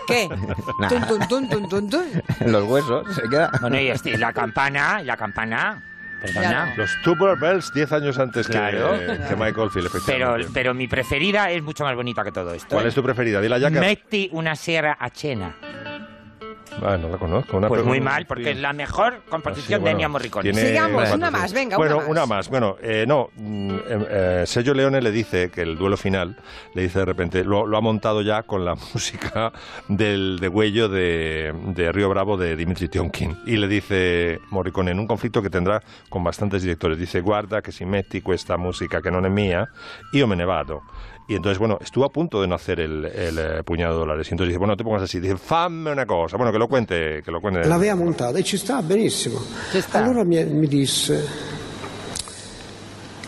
¿Qué? 0.08 0.28
Nah. 0.80 0.90
Tun, 0.90 1.02
tun, 1.08 1.28
tun, 1.28 1.50
tun, 1.50 1.70
tun, 1.70 1.90
tun. 1.90 2.06
Los 2.46 2.64
huesos, 2.66 3.16
se 3.16 3.24
queda. 3.30 3.50
Bueno, 3.70 3.84
y 3.84 3.88
este- 3.90 4.18
la 4.18 4.34
campana, 4.34 5.02
la 5.04 5.18
campana. 5.18 5.84
Perdona. 6.22 6.74
Los 6.76 6.90
Tubular 7.04 7.38
Bells 7.38 7.72
10 7.74 7.92
años 7.92 8.18
antes 8.18 8.48
que- 8.48 8.54
Claro. 8.54 8.94
que, 8.98 9.36
Michael 9.36 9.70
Field, 9.70 9.88
Pero, 9.92 9.98
efectivamente. 10.00 10.52
pero 10.52 10.74
mi 10.74 10.88
preferida 10.88 11.52
es 11.52 11.62
mucho 11.62 11.84
más 11.84 11.96
bonita 11.96 12.24
que 12.24 12.32
todo 12.32 12.54
esto. 12.56 12.70
¿Cuál 12.74 12.86
¿eh? 12.86 12.90
es 12.90 12.96
tu 12.96 13.04
preferida? 13.04 13.40
Dila 13.40 13.60
ya 13.60 13.70
que... 13.70 13.80
Metti 13.80 14.30
una 14.32 14.56
sierra 14.56 14.94
a 15.00 15.10
cena. 15.12 15.54
Ah, 16.84 16.98
no 16.98 17.10
la 17.10 17.18
conozco. 17.18 17.58
Una 17.58 17.68
Pues 17.68 17.84
muy 17.84 18.00
mal, 18.00 18.26
porque 18.26 18.44
sí. 18.46 18.50
es 18.52 18.58
la 18.60 18.72
mejor 18.74 19.14
Ah, 19.16 19.20
sí, 19.24 19.30
composición 19.32 19.80
de 19.80 19.82
bueno, 19.82 19.98
Ennio 19.98 20.10
Morricone. 20.10 20.44
tiene- 20.52 20.68
Sigamos, 20.68 21.02
bueno, 21.02 21.16
una 21.16 21.32
más, 21.32 21.54
venga, 21.54 21.78
bueno, 21.78 21.98
una 22.08 22.22
más. 22.22 22.30
más. 22.30 22.50
Bueno, 22.50 22.78
eh, 22.82 23.06
no, 23.08 23.30
mm, 23.36 23.70
eh, 23.72 23.80
eh, 24.10 24.44
Sergio 24.46 24.74
Leone 24.74 25.02
le 25.02 25.12
dice 25.12 25.50
que 25.50 25.62
el 25.62 25.78
duelo 25.78 25.98
final, 25.98 26.36
le 26.74 26.84
dice 26.84 27.00
de 27.00 27.06
repente, 27.06 27.44
lo, 27.44 27.66
lo 27.66 27.78
ha 27.78 27.82
montado 27.82 28.22
ya 28.22 28.44
con 28.44 28.64
la 28.64 28.76
música 28.94 29.52
del 29.88 30.38
degüello 30.40 30.88
de, 30.90 31.54
de 31.76 31.92
Río 31.92 32.10
Bravo 32.10 32.38
de 32.38 32.56
Dimitri 32.56 32.88
Tionkin. 32.90 33.38
Y 33.46 33.58
le 33.58 33.68
dice 33.68 34.40
Morricone, 34.52 34.92
en 34.92 35.00
un 35.00 35.08
conflicto 35.08 35.42
que 35.42 35.50
tendrá 35.50 35.82
con 36.10 36.24
bastantes 36.24 36.62
directores, 36.62 36.98
dice, 37.00 37.22
guarda 37.22 37.62
que 37.62 37.72
si 37.72 37.86
metti 37.86 38.22
questa 38.22 38.58
música 38.58 39.02
que 39.02 39.10
non 39.12 39.26
è 39.26 39.30
mía, 39.30 39.68
io 40.14 40.28
me 40.28 40.36
ne 40.36 40.46
vado. 40.46 40.82
Y 41.30 41.36
entonces, 41.36 41.60
bueno, 41.60 41.78
estuvo 41.82 42.06
a 42.06 42.10
punto 42.10 42.40
de 42.40 42.48
no 42.48 42.56
hacer 42.56 42.80
el, 42.80 43.04
el, 43.04 43.38
eh, 43.38 43.64
puñado 43.64 43.94
de 43.94 44.00
dólares. 44.00 44.28
Y 44.30 44.34
entonces 44.34 44.50
dice, 44.50 44.60
bueno, 44.60 44.74
no 44.74 44.78
te 44.78 44.84
pongas 44.86 45.02
así. 45.02 45.20
Dice, 45.20 45.36
fammi 45.36 45.92
una 45.92 46.06
cosa. 46.06 46.38
Bueno, 46.38 46.54
que 46.54 46.58
lo 46.58 46.70
cuente, 46.70 47.22
que 47.22 47.32
lo 47.32 47.42
cuente. 47.42 47.68
L'aveva 47.68 47.96
montata 47.96 48.40
e 48.40 48.44
ci 48.44 48.58
sta 48.58 48.82
benissimo. 48.82 49.42
Ci 49.72 49.82
sta. 49.82 50.02
Allora 50.02 50.24
mi, 50.24 50.42
mi 50.46 50.68
disse, 50.68 51.28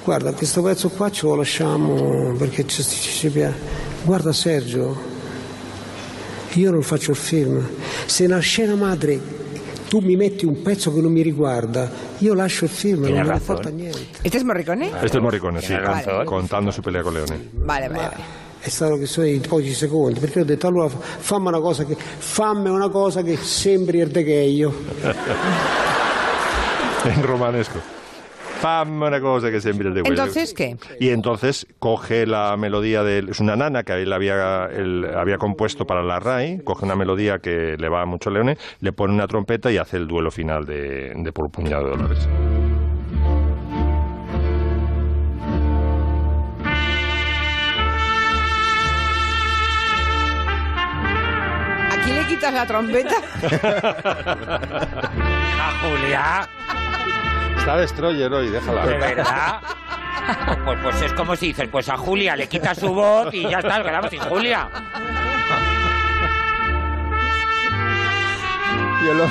guarda 0.03 0.31
questo 0.31 0.61
pezzo 0.61 0.89
qua 0.89 1.11
ce 1.11 1.25
lo 1.25 1.35
lasciamo 1.35 2.33
perché 2.37 2.65
ci, 2.65 2.83
ci, 2.83 3.11
ci 3.11 3.29
piace. 3.29 3.57
Guarda 4.05 4.31
Sergio, 4.31 4.97
io 6.53 6.71
non 6.71 6.81
faccio 6.81 7.11
il 7.11 7.17
film. 7.17 7.67
Se 8.05 8.25
nella 8.25 8.39
scena 8.39 8.75
madre 8.75 9.38
tu 9.89 9.99
mi 9.99 10.15
metti 10.15 10.45
un 10.45 10.61
pezzo 10.61 10.93
che 10.93 11.01
non 11.01 11.11
mi 11.11 11.23
riguarda, 11.23 11.89
io 12.19 12.33
lascio 12.35 12.65
il 12.65 12.69
film, 12.69 13.01
Tiene 13.05 13.17
non 13.17 13.27
me 13.27 13.33
ne 13.33 13.39
importa 13.39 13.69
niente. 13.69 13.99
¿Este 14.21 14.37
es 14.37 14.43
Morricone? 14.43 14.91
Este 15.01 15.17
es 15.17 15.21
Morricone, 15.23 15.59
sí, 15.61 15.67
Tiene 15.67 15.81
razón. 15.83 16.25
contando 16.25 16.71
su 16.71 16.81
pelea 16.81 17.01
con 17.01 17.13
Leone. 17.13 17.49
Vale, 17.53 17.87
vale. 17.87 17.99
vale. 18.01 18.15
È 18.61 18.69
stato 18.69 18.97
che 18.97 19.05
sono 19.07 19.25
in 19.25 19.41
pochi 19.41 19.73
secondi, 19.73 20.19
perché 20.19 20.41
ho 20.41 20.45
detto 20.45 20.67
allora 20.67 20.89
fammi 20.89 21.47
una 21.47 21.59
cosa 21.59 21.85
che, 21.85 21.95
fammi 21.95 22.69
una 22.69 22.89
cosa 22.89 23.23
che 23.23 23.35
sembri 23.37 23.97
il 23.99 24.09
decheio. 24.09 24.73
en 27.05 27.21
romanesco. 27.25 27.97
Fammi 28.59 29.05
una 29.07 29.21
cosa 29.21 29.49
que 29.51 29.61
sembri 29.61 29.89
de 29.91 30.01
huele. 30.01 30.09
Entonces, 30.09 30.53
¿qué? 30.53 30.75
Y 30.99 31.09
entonces 31.09 31.65
coge 31.79 32.25
la 32.25 32.57
melodía 32.57 33.03
de... 33.03 33.19
Es 33.29 33.39
una 33.39 33.55
nana 33.55 33.83
que 33.83 33.93
él 33.93 34.11
había, 34.11 34.65
él 34.65 35.07
había 35.15 35.37
compuesto 35.37 35.87
para 35.87 36.03
la 36.03 36.19
RAI, 36.19 36.59
coge 36.63 36.85
una 36.85 36.95
melodía 36.95 37.39
que 37.39 37.77
le 37.77 37.89
va 37.89 38.05
mucho 38.05 38.29
a 38.29 38.33
Leone, 38.33 38.57
le 38.81 38.91
pone 38.91 39.13
una 39.13 39.27
trompeta 39.27 39.71
y 39.71 39.77
hace 39.77 39.97
el 39.97 40.07
duelo 40.07 40.29
final 40.31 40.65
de, 40.65 41.13
de 41.15 41.31
Por 41.31 41.45
un 41.45 41.51
puñado 41.51 41.85
de 41.85 41.97
dólares. 41.97 42.27
¿Aquí 51.91 52.11
le 52.11 52.25
quitas 52.27 52.53
la 52.53 52.65
trompeta? 52.65 53.15
Ah, 55.61 55.73
Julia, 55.81 56.49
Está 57.59 57.77
Destroyer 57.77 58.31
hoy, 58.33 58.49
déjala. 58.49 58.85
de 58.85 58.97
verdad. 58.97 59.61
Pues, 60.63 60.77
pues 60.83 61.01
es 61.01 61.13
como 61.13 61.35
si 61.35 61.47
dices, 61.47 61.67
pues 61.71 61.89
a 61.89 61.97
Julia 61.97 62.35
le 62.35 62.47
quita 62.47 62.75
su 62.75 62.93
voz 62.93 63.33
y 63.33 63.49
ya 63.49 63.59
está, 63.59 63.81
quedamos 63.81 64.11
sin 64.11 64.19
Julia. 64.19 64.69
Yo 69.07 69.13
lo, 69.15 69.27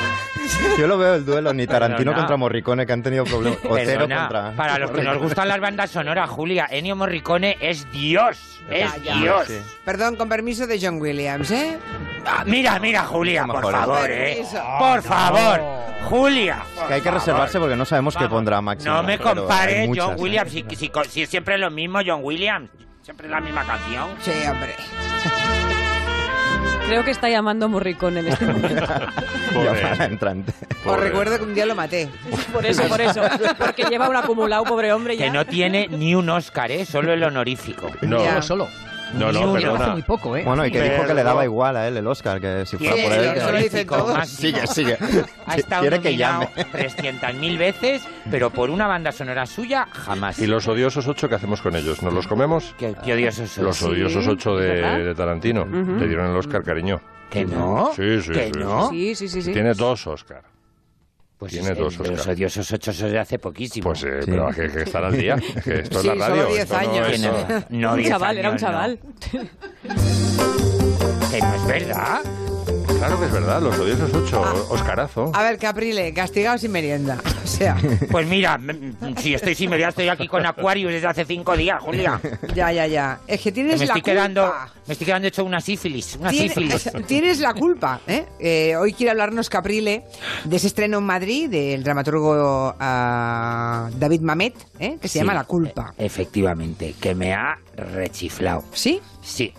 yo 0.76 0.86
lo 0.88 0.98
veo 0.98 1.14
el 1.14 1.24
duelo, 1.24 1.52
ni 1.54 1.66
Tarantino 1.68 1.98
Perdona. 1.98 2.18
contra 2.18 2.36
Morricone, 2.36 2.84
que 2.84 2.92
han 2.92 3.02
tenido 3.04 3.24
problemas. 3.24 3.58
Otero 3.64 3.86
Perdona, 4.00 4.18
contra. 4.22 4.52
para 4.56 4.78
los 4.80 4.90
que 4.90 5.02
nos 5.02 5.18
gustan 5.18 5.46
las 5.46 5.60
bandas 5.60 5.90
sonoras, 5.90 6.28
Julia, 6.30 6.66
Ennio 6.68 6.96
Morricone 6.96 7.56
es 7.60 7.88
Dios, 7.92 8.60
es 8.68 8.92
Ya, 8.94 8.96
ya. 8.96 9.14
Dios. 9.20 9.46
Sí. 9.46 9.60
Perdón, 9.84 10.16
con 10.16 10.28
permiso 10.28 10.66
de 10.66 10.80
John 10.82 11.00
Williams, 11.00 11.50
¿eh? 11.52 11.78
Mira, 12.46 12.78
mira, 12.78 13.04
Julia, 13.04 13.44
por 13.46 13.70
favor, 13.72 14.10
eh. 14.10 14.42
Por 14.78 15.02
favor, 15.02 15.60
Julia. 16.08 16.62
Que 16.86 16.94
hay 16.94 17.00
que 17.00 17.10
reservarse 17.10 17.58
porque 17.58 17.76
no 17.76 17.84
sabemos 17.84 18.16
qué 18.16 18.28
pondrá 18.28 18.60
Máximo. 18.60 18.94
No 18.94 19.02
me 19.02 19.18
compares 19.18 19.88
muchas, 19.88 20.04
John 20.04 20.14
¿eh? 20.14 20.20
Williams, 20.22 20.50
si, 20.52 20.64
si- 20.76 20.90
si 21.10 21.22
es 21.22 21.28
siempre 21.28 21.58
lo 21.58 21.70
mismo 21.70 22.00
John 22.06 22.20
Williams, 22.22 22.70
siempre 23.02 23.28
la 23.28 23.40
misma 23.40 23.64
canción. 23.64 24.08
Sí, 24.22 24.32
hombre. 24.48 24.74
Creo 26.86 27.04
que 27.04 27.10
está 27.10 27.28
llamando 27.28 27.68
Morricone 27.68 28.20
en 28.20 28.28
este 28.28 28.46
momento. 28.46 28.86
Llamada 29.52 30.04
entrante. 30.06 30.52
Os 30.70 30.76
Pobre. 30.84 31.00
recuerdo 31.08 31.36
que 31.36 31.42
un 31.44 31.54
día 31.54 31.66
lo 31.66 31.74
maté. 31.74 32.08
Por 32.52 32.64
eso, 32.64 32.82
por 32.88 33.00
eso. 33.00 33.20
Porque 33.58 33.82
lleva 33.84 34.08
un 34.08 34.16
acumulado, 34.16 34.64
pobre 34.64 34.90
hombre, 34.92 35.14
ya. 35.16 35.26
Que 35.26 35.30
no 35.30 35.44
tiene 35.44 35.86
ni 35.88 36.14
un 36.14 36.30
Oscar, 36.30 36.70
¿eh? 36.72 36.86
Solo 36.86 37.12
el 37.12 37.22
honorífico. 37.22 37.90
No, 38.02 38.24
Ya. 38.24 38.40
Solo, 38.40 38.64
solo. 38.64 38.87
No, 39.14 39.32
no, 39.32 39.40
uno. 39.40 39.54
Hace 39.56 39.66
perdona. 39.66 39.92
muy 39.92 40.02
poco, 40.02 40.36
¿eh? 40.36 40.42
Bueno, 40.44 40.66
y 40.66 40.70
que 40.70 40.82
dijo 40.82 41.06
que 41.06 41.14
le 41.14 41.22
daba 41.22 41.44
igual 41.44 41.76
a 41.76 41.88
él 41.88 41.96
el 41.96 42.06
Oscar, 42.06 42.40
que 42.40 42.64
si 42.66 42.76
fuera 42.76 42.94
¿Quién 42.94 43.08
por 43.08 43.18
él. 43.18 43.36
eso 43.36 43.52
lo 43.52 43.58
dicen 43.58 43.86
todos. 43.86 44.28
Sigue, 44.28 44.66
sigue. 44.66 44.98
Ha 45.46 45.54
estado 45.56 45.82
Quiere 45.82 46.00
que 46.00 46.16
llame. 46.16 46.48
300.000 46.72 47.58
veces, 47.58 48.02
pero 48.30 48.50
por 48.50 48.70
una 48.70 48.86
banda 48.86 49.12
sonora 49.12 49.46
suya, 49.46 49.86
jamás. 49.92 50.38
¿Y 50.38 50.46
los 50.46 50.66
odiosos 50.68 51.06
ocho 51.08 51.28
qué 51.28 51.34
hacemos 51.36 51.62
con 51.62 51.76
ellos? 51.76 52.02
¿Nos 52.02 52.12
los 52.12 52.26
comemos? 52.26 52.74
Qué, 52.78 52.94
qué 53.04 53.14
odiosos 53.14 53.50
son. 53.50 53.64
Los 53.64 53.82
odiosos 53.82 54.26
ocho 54.26 54.56
de, 54.56 55.14
Tarantino. 55.14 55.64
Le 55.64 56.06
dieron 56.06 56.30
el 56.30 56.36
Oscar, 56.36 56.62
cariño. 56.62 57.00
¿Que 57.30 57.44
no? 57.44 57.90
Sí, 57.94 58.22
sí, 58.22 58.32
¿Que 58.32 58.46
sí, 58.46 58.52
no? 58.58 58.88
Sí, 58.90 59.14
sí, 59.14 59.28
sí, 59.28 59.42
sí. 59.42 59.52
Tiene 59.52 59.74
dos 59.74 60.06
Oscar. 60.06 60.42
Pues 61.38 61.52
Tiene 61.52 61.68
dos 61.74 61.96
de 61.96 62.08
los 62.10 62.18
Oscar. 62.20 62.34
odiosos 62.34 62.72
ocho 62.72 62.90
es 62.90 62.98
de 62.98 63.18
hace 63.18 63.38
poquísimo. 63.38 63.90
Pues, 63.90 64.02
eh, 64.02 64.20
pero 64.26 64.48
que, 64.48 64.68
que 64.72 64.82
estar 64.82 65.04
al 65.04 65.16
día. 65.16 65.36
Que 65.64 65.80
esto 65.80 66.00
Sí, 66.02 66.08
es 66.08 66.16
la 66.16 66.26
solo 66.26 66.42
radio. 66.42 66.46
10 66.48 66.58
esto 66.60 66.74
no 66.74 66.80
años. 66.80 67.08
es- 67.08 67.20
Tiene- 67.20 67.64
no, 67.70 67.90
un 67.92 67.96
10 67.98 68.08
chaval, 68.08 68.38
era 68.38 68.48
un 68.50 68.54
años, 68.56 68.62
no. 68.62 68.68
chaval. 68.68 68.98
Que 71.30 71.40
no 71.40 71.54
es 71.54 71.66
verdad. 71.66 72.20
Claro 72.98 73.18
que 73.20 73.26
es 73.26 73.32
verdad, 73.32 73.62
los 73.62 73.78
odiosos 73.78 74.12
ocho. 74.12 74.42
Ah. 74.44 74.54
Oscarazo. 74.70 75.30
A 75.34 75.42
ver, 75.44 75.56
Caprile, 75.58 76.12
castigado 76.12 76.58
sin 76.58 76.72
merienda. 76.72 77.18
O 77.44 77.46
sea, 77.46 77.76
Pues 78.10 78.26
mira, 78.26 78.58
si 79.18 79.34
estoy 79.34 79.54
sin 79.54 79.70
media, 79.70 79.88
estoy 79.88 80.08
aquí 80.08 80.26
con 80.26 80.44
Aquarius 80.44 80.92
desde 80.92 81.06
hace 81.06 81.24
cinco 81.24 81.56
días, 81.56 81.80
Julia. 81.80 82.20
ya, 82.54 82.72
ya, 82.72 82.86
ya. 82.88 83.20
Es 83.26 83.38
que 83.40 83.44
Que 83.48 83.52
tienes 83.52 83.78
me 83.80 83.86
la 83.86 83.92
estoy 83.94 84.02
culpa. 84.02 84.10
quedando, 84.12 84.54
me 84.86 84.92
estoy 84.92 85.04
quedando 85.06 85.28
hecho 85.28 85.44
una 85.44 85.60
sífilis, 85.60 86.16
una 86.20 86.30
Tienes- 86.30 86.48
sífilis. 86.54 86.90
Tienes 87.06 87.38
la 87.40 87.54
culpa. 87.54 88.00
¿eh? 88.06 88.26
Eh, 88.40 88.76
hoy 88.76 88.92
quiere 88.92 89.10
hablarnos 89.12 89.48
Caprile 89.48 90.04
de 90.44 90.56
ese 90.56 90.66
estreno 90.66 90.98
en 90.98 91.04
Madrid 91.04 91.48
del 91.48 91.82
dramaturgo 91.84 92.74
ah, 92.80 93.88
David 93.96 94.20
Mamet, 94.22 94.54
¿eh? 94.80 94.98
que 95.00 95.06
se 95.08 95.12
Sí, 95.14 95.18
llama 95.20 95.34
La 95.34 95.44
culpa. 95.44 95.94
e- 95.96 96.04
Efectivamente, 96.06 96.94
que 97.00 97.14
me 97.14 97.32
ha 97.32 97.58
rechiflado. 97.76 98.64
¿Sí? 98.72 99.00
Sí, 99.22 99.54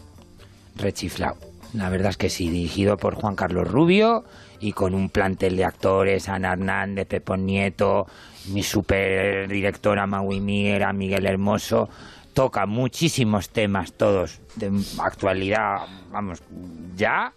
rechiflado. 0.75 1.37
La 1.73 1.89
verdad 1.89 2.09
es 2.09 2.17
que 2.17 2.29
sí, 2.29 2.49
dirigido 2.49 2.97
por 2.97 3.15
Juan 3.15 3.35
Carlos 3.35 3.67
Rubio 3.67 4.23
y 4.59 4.73
con 4.73 4.95
un 4.95 5.09
plantel 5.09 5.55
de 5.55 5.65
actores, 5.65 6.27
Ana 6.27 6.53
Hernández, 6.53 7.07
Pepón 7.07 7.45
Nieto, 7.45 8.07
mi 8.47 8.63
super 8.63 9.47
directora 9.47 10.07
Maui 10.07 10.39
Miera, 10.39 10.91
Miguel 10.93 11.25
Hermoso. 11.25 11.89
Toca 12.33 12.65
muchísimos 12.65 13.49
temas, 13.49 13.93
todos 13.93 14.39
de 14.55 14.71
actualidad, 14.99 15.79
vamos, 16.11 16.41
ya. 16.95 17.33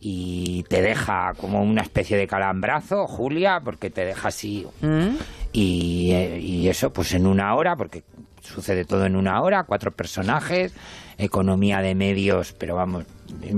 Y 0.00 0.64
te 0.68 0.80
deja 0.80 1.34
como 1.34 1.62
una 1.62 1.82
especie 1.82 2.16
de 2.16 2.26
calambrazo, 2.26 3.06
Julia, 3.06 3.60
porque 3.64 3.90
te 3.90 4.04
deja 4.04 4.28
así 4.28 4.64
¿Mm? 4.80 5.16
y, 5.52 6.12
eh, 6.12 6.38
y 6.38 6.68
eso 6.68 6.92
pues 6.92 7.14
en 7.14 7.26
una 7.26 7.54
hora, 7.56 7.74
porque 7.74 8.04
sucede 8.42 8.84
todo 8.84 9.06
en 9.06 9.16
una 9.16 9.40
hora, 9.42 9.64
cuatro 9.64 9.90
personajes, 9.92 10.72
economía 11.18 11.80
de 11.80 11.94
medios, 11.94 12.52
pero 12.52 12.74
vamos, 12.76 13.04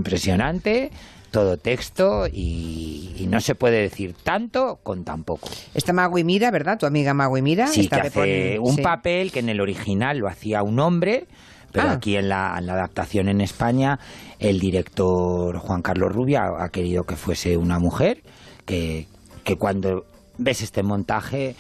impresionante, 0.05 0.91
todo 1.31 1.57
texto 1.57 2.27
y, 2.27 3.15
y 3.19 3.27
no 3.29 3.41
se 3.41 3.55
puede 3.55 3.81
decir 3.83 4.15
tanto 4.25 4.81
con 4.83 5.05
tan 5.05 5.23
poco. 5.25 5.49
Está 5.75 5.93
Magui 5.93 6.25
Mira, 6.25 6.51
¿verdad? 6.51 6.79
Tu 6.79 6.87
amiga 6.87 7.15
Magui 7.15 7.43
Mira. 7.43 7.69
Sí, 7.69 7.83
Está 7.83 8.01
que 8.03 8.09
hace 8.09 8.59
un 8.59 8.77
sí. 8.77 8.83
papel 8.83 9.31
que 9.31 9.39
en 9.39 9.49
el 9.49 9.61
original 9.61 10.19
lo 10.19 10.27
hacía 10.29 10.63
un 10.65 10.81
hombre, 10.81 11.27
pero 11.71 11.89
Ah. 11.89 11.93
aquí 11.93 12.17
en 12.17 12.29
la, 12.29 12.57
en 12.59 12.67
la 12.67 12.73
adaptación 12.73 13.29
en 13.29 13.41
España 13.41 14.01
el 14.41 14.59
director 14.59 15.57
Juan 15.59 15.83
Carlos 15.83 16.13
Rubia 16.13 16.51
ha 16.59 16.69
querido 16.71 17.05
que 17.05 17.15
fuese 17.15 17.57
una 17.57 17.79
mujer, 17.79 18.23
que, 18.65 19.07
que 19.45 19.57
cuando 19.57 20.05
ves 20.37 20.63
este 20.63 20.83
montaje 20.83 21.55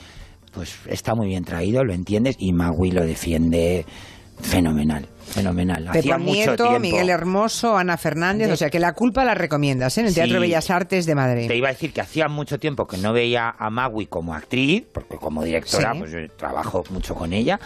pues 0.53 0.77
está 0.87 1.15
muy 1.15 1.29
bien 1.29 1.45
traído, 1.45 1.85
lo 1.85 1.93
entiendes, 1.93 2.37
y 2.39 2.53
Magui 2.53 2.91
lo 2.91 3.05
defiende 3.05 3.85
fenomenal, 4.43 5.07
fenomenal. 5.27 5.87
Hacía 5.89 6.17
mucho 6.17 6.33
Nieto, 6.33 6.57
tiempo. 6.65 6.81
Miguel 6.81 7.11
Hermoso, 7.11 7.77
Ana 7.77 7.99
Fernández. 7.99 8.47
De- 8.49 8.55
O 8.55 8.57
sea 8.57 8.71
que 8.71 8.79
la 8.81 8.95
culpa 8.95 9.23
la 9.23 9.35
recomiendas 9.35 9.99
¿eh? 9.99 10.01
en 10.01 10.07
el 10.07 10.15
Teatro 10.15 10.37
Sí. 10.37 10.41
Bellas 10.41 10.71
Artes 10.71 11.05
de 11.05 11.15
Madrid. 11.15 11.47
Te 11.47 11.57
iba 11.57 11.69
a 11.69 11.73
decir 11.73 11.93
que 11.93 12.01
hacía 12.01 12.27
mucho 12.29 12.59
tiempo 12.59 12.87
que 12.87 12.97
no 12.97 13.13
veía 13.13 13.55
a 13.59 13.69
Magui 13.69 14.07
como 14.07 14.33
actriz, 14.35 14.85
porque 14.95 15.17
como 15.17 15.45
directora, 15.45 15.93
Sí. 15.93 15.99
pues 15.99 16.13
yo 16.13 16.19
trabajo 16.39 16.85
mucho 16.89 17.15
con 17.15 17.35
ella. 17.35 17.61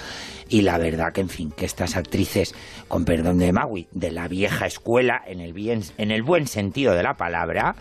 Y 0.48 0.62
la 0.62 0.76
verdad 0.78 1.12
que, 1.12 1.20
en 1.20 1.28
fin, 1.28 1.52
que 1.56 1.64
estas 1.64 1.96
actrices, 1.96 2.54
con 2.88 3.04
perdón 3.04 3.38
de 3.38 3.52
Magui, 3.52 3.86
de 3.92 4.10
la 4.10 4.26
vieja 4.26 4.66
escuela, 4.66 5.22
en 5.24 5.40
el, 5.40 5.52
bien, 5.52 5.82
en 5.96 6.10
el 6.10 6.24
buen 6.24 6.48
sentido 6.48 6.92
de 6.94 7.04
la 7.04 7.14
palabra, 7.14 7.76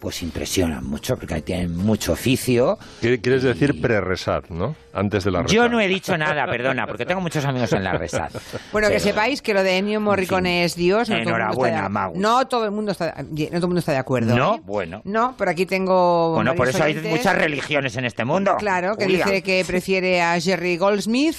pues 0.00 0.22
impresionan 0.22 0.84
mucho, 0.84 1.16
porque 1.16 1.40
tienen 1.42 1.76
mucho 1.76 2.12
oficio. 2.12 2.78
Quiere- 3.00 3.20
Quieres 3.20 3.42
decir 3.42 3.80
pre-resar, 3.80 4.50
¿no? 4.50 4.74
Antes 4.92 5.24
de 5.24 5.30
la 5.30 5.42
resar. 5.42 5.54
Yo 5.54 5.68
no 5.68 5.80
he 5.80 5.86
dicho 5.88 6.16
nada, 6.16 6.46
perdona, 6.46 6.86
porque 6.86 7.04
tengo 7.06 7.20
muchos 7.20 7.44
amigos 7.44 7.72
en 7.72 7.84
la 7.84 7.92
resad. 7.92 8.30
Bueno, 8.72 8.88
que 8.88 8.94
Pero- 8.94 9.04
sepáis 9.04 9.42
que 9.42 9.54
lo 9.54 9.62
de 9.62 9.76
Ennio 9.78 10.00
Morricone 10.00 10.64
es 10.64 10.74
Dios. 10.74 11.08
No 11.08 11.16
Enhorabuena, 11.16 11.76
está 11.78 11.88
Magu. 11.88 12.18
No 12.18 12.46
todo 12.48 12.64
el 12.64 12.70
mundo 12.70 12.92
está, 12.92 13.14
no 13.18 13.24
todo 13.34 13.56
el 13.56 13.60
mundo 13.62 13.78
está 13.80 13.92
de 13.92 13.98
acuerdo. 13.98 14.34
No, 14.36 14.56
¿eh? 14.56 14.60
bueno. 14.64 15.00
No, 15.04 15.34
pero 15.38 15.50
aquí 15.50 15.66
tengo. 15.66 16.34
Bueno, 16.34 16.54
por 16.54 16.68
eso 16.68 16.82
hay 16.82 16.92
oyentes. 16.92 17.12
muchas 17.12 17.36
religiones 17.36 17.96
en 17.96 18.04
este 18.06 18.24
mundo. 18.24 18.56
Claro, 18.58 18.96
que 18.96 19.04
Julia. 19.04 19.24
dice 19.24 19.42
que 19.42 19.64
prefiere 19.66 20.20
a 20.22 20.40
Jerry 20.40 20.76
Goldsmith, 20.76 21.36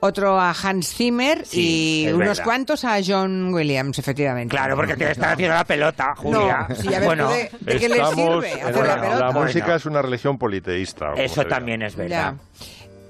otro 0.00 0.38
a 0.38 0.52
Hans 0.52 0.94
Zimmer 0.94 1.46
Sí, 1.46 2.04
y 2.08 2.12
unos 2.12 2.28
verdad. 2.28 2.44
cuantos 2.44 2.84
a 2.84 2.98
John 3.06 3.52
Williams, 3.54 3.98
efectivamente. 3.98 4.50
Claro, 4.54 4.76
porque 4.76 4.96
te 4.96 5.10
están 5.12 5.32
haciendo 5.32 5.54
la 5.54 5.64
pelota, 5.64 6.14
Julia. 6.16 6.66
No, 6.68 6.74
si 6.74 6.88
ya 6.88 6.98
ves 6.98 7.06
bueno, 7.06 7.28
tú 7.28 7.32
de, 7.34 7.50
de 7.60 7.78
qué 7.78 7.88
le 7.88 7.97
Estamos 8.02 8.44
sirve 8.44 8.52
en 8.60 8.66
hacer 8.68 8.86
la 8.86 8.96
la 8.96 9.26
Bueno. 9.30 9.40
música 9.42 9.74
es 9.74 9.86
una 9.86 10.02
religión 10.02 10.38
politeísta. 10.38 11.12
eso 11.16 11.44
también 11.46 11.82
es 11.82 11.96
verdad. 11.96 12.34
Ya. 12.34 12.36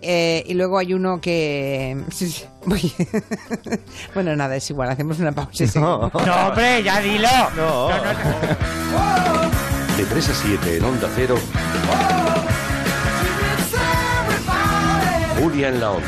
Eh, 0.00 0.44
y 0.46 0.54
luego 0.54 0.78
hay 0.78 0.94
uno 0.94 1.20
que... 1.20 1.96
sí, 2.12 2.28
sí. 2.30 2.44
Bueno, 4.14 4.34
nada, 4.36 4.54
es 4.56 4.70
igual, 4.70 4.88
hacemos 4.90 5.18
una 5.18 5.32
pausa. 5.32 5.64
y 5.64 5.66
seguimos. 5.68 6.12
No, 6.12 6.46
hombre, 6.48 6.82
ya 6.82 7.00
dilo. 7.00 7.28
No. 7.56 7.88
De 9.96 10.04
3 10.04 10.28
a 10.28 10.34
7 10.34 10.76
en 10.76 10.84
Onda 10.84 11.08
Cero. 11.16 11.36
Julia 15.40 15.68
en 15.68 15.80
la 15.80 15.90
Onda. 15.90 16.06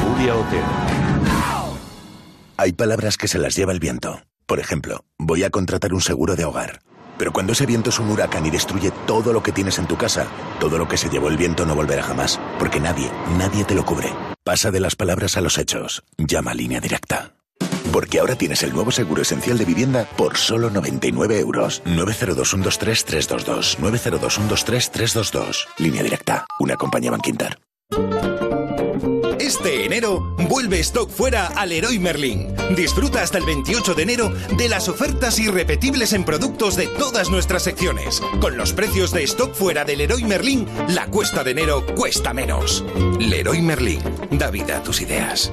Julia 0.00 0.34
Otero. 0.34 0.83
Hay 2.56 2.72
palabras 2.72 3.16
que 3.16 3.26
se 3.26 3.38
las 3.38 3.56
lleva 3.56 3.72
el 3.72 3.80
viento. 3.80 4.22
Por 4.46 4.60
ejemplo, 4.60 5.04
voy 5.18 5.42
a 5.42 5.50
contratar 5.50 5.92
un 5.92 6.00
seguro 6.00 6.36
de 6.36 6.44
hogar. 6.44 6.82
Pero 7.18 7.32
cuando 7.32 7.52
ese 7.52 7.66
viento 7.66 7.90
es 7.90 7.98
un 7.98 8.08
huracán 8.10 8.46
y 8.46 8.50
destruye 8.50 8.92
todo 9.08 9.32
lo 9.32 9.42
que 9.42 9.50
tienes 9.50 9.78
en 9.78 9.88
tu 9.88 9.96
casa, 9.96 10.28
todo 10.60 10.78
lo 10.78 10.86
que 10.86 10.96
se 10.96 11.08
llevó 11.08 11.28
el 11.28 11.36
viento 11.36 11.66
no 11.66 11.74
volverá 11.74 12.04
jamás, 12.04 12.40
porque 12.60 12.78
nadie, 12.78 13.10
nadie 13.36 13.64
te 13.64 13.74
lo 13.74 13.84
cubre. 13.84 14.12
Pasa 14.44 14.70
de 14.70 14.78
las 14.78 14.94
palabras 14.94 15.36
a 15.36 15.40
los 15.40 15.58
hechos. 15.58 16.04
Llama 16.16 16.52
a 16.52 16.54
línea 16.54 16.80
directa. 16.80 17.34
Porque 17.92 18.20
ahora 18.20 18.36
tienes 18.36 18.62
el 18.62 18.72
nuevo 18.72 18.92
seguro 18.92 19.22
esencial 19.22 19.58
de 19.58 19.64
vivienda 19.64 20.08
por 20.16 20.36
solo 20.36 20.70
99 20.70 21.40
euros. 21.40 21.82
902-123-322. 21.86 23.78
902-123-322. 23.78 25.66
Línea 25.78 26.04
directa. 26.04 26.46
Una 26.60 26.76
compañía 26.76 27.10
Banquinter. 27.10 27.58
Este 29.44 29.84
enero 29.84 30.34
vuelve 30.48 30.80
stock 30.80 31.10
fuera 31.10 31.48
al 31.48 31.68
Leroy 31.68 31.98
Merlin. 31.98 32.54
Disfruta 32.74 33.20
hasta 33.20 33.36
el 33.36 33.44
28 33.44 33.92
de 33.94 34.02
enero 34.02 34.32
de 34.56 34.70
las 34.70 34.88
ofertas 34.88 35.38
irrepetibles 35.38 36.14
en 36.14 36.24
productos 36.24 36.76
de 36.76 36.86
todas 36.86 37.28
nuestras 37.28 37.62
secciones. 37.62 38.22
Con 38.40 38.56
los 38.56 38.72
precios 38.72 39.12
de 39.12 39.22
stock 39.24 39.52
fuera 39.52 39.84
del 39.84 39.98
Leroy 39.98 40.24
Merlin, 40.24 40.66
la 40.88 41.08
cuesta 41.08 41.44
de 41.44 41.50
enero 41.50 41.84
cuesta 41.94 42.32
menos. 42.32 42.86
Leroy 43.20 43.60
Merlin, 43.60 44.00
da 44.30 44.50
vida 44.50 44.78
a 44.78 44.82
tus 44.82 45.02
ideas. 45.02 45.52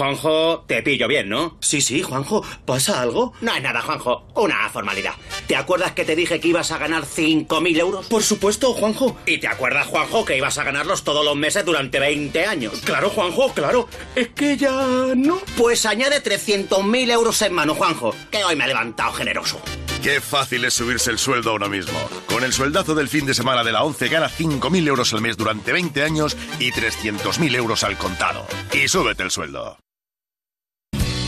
Juanjo, 0.00 0.64
te 0.66 0.82
pillo 0.82 1.06
bien, 1.08 1.28
¿no? 1.28 1.58
Sí, 1.60 1.82
sí, 1.82 2.00
Juanjo. 2.00 2.42
¿Pasa 2.64 3.02
algo? 3.02 3.34
No 3.42 3.54
es 3.54 3.62
nada, 3.62 3.82
Juanjo. 3.82 4.26
Una 4.34 4.66
formalidad. 4.70 5.12
¿Te 5.46 5.54
acuerdas 5.54 5.92
que 5.92 6.06
te 6.06 6.16
dije 6.16 6.40
que 6.40 6.48
ibas 6.48 6.70
a 6.70 6.78
ganar 6.78 7.02
5.000 7.04 7.78
euros? 7.78 8.06
Por 8.06 8.22
supuesto, 8.22 8.72
Juanjo. 8.72 9.18
¿Y 9.26 9.36
te 9.36 9.46
acuerdas, 9.46 9.88
Juanjo, 9.88 10.24
que 10.24 10.38
ibas 10.38 10.56
a 10.56 10.64
ganarlos 10.64 11.04
todos 11.04 11.22
los 11.22 11.36
meses 11.36 11.66
durante 11.66 12.00
20 12.00 12.46
años? 12.46 12.80
Claro, 12.82 13.10
Juanjo, 13.10 13.52
claro. 13.52 13.90
Es 14.16 14.28
que 14.28 14.56
ya 14.56 14.72
no. 15.14 15.38
Pues 15.58 15.84
añade 15.84 16.22
300.000 16.22 17.10
euros 17.10 17.42
en 17.42 17.52
mano, 17.52 17.74
Juanjo, 17.74 18.14
que 18.30 18.42
hoy 18.42 18.56
me 18.56 18.64
he 18.64 18.68
levantado 18.68 19.12
generoso. 19.12 19.60
Qué 20.02 20.22
fácil 20.22 20.64
es 20.64 20.72
subirse 20.72 21.10
el 21.10 21.18
sueldo 21.18 21.50
ahora 21.50 21.68
mismo. 21.68 22.00
Con 22.26 22.42
el 22.42 22.54
sueldazo 22.54 22.94
del 22.94 23.10
fin 23.10 23.26
de 23.26 23.34
semana 23.34 23.62
de 23.64 23.72
la 23.72 23.82
11 23.82 24.08
gana 24.08 24.30
5.000 24.30 24.88
euros 24.88 25.12
al 25.12 25.20
mes 25.20 25.36
durante 25.36 25.72
20 25.72 26.02
años 26.02 26.38
y 26.58 26.72
300.000 26.72 27.54
euros 27.54 27.84
al 27.84 27.98
contado. 27.98 28.46
Y 28.72 28.88
súbete 28.88 29.24
el 29.24 29.30
sueldo. 29.30 29.76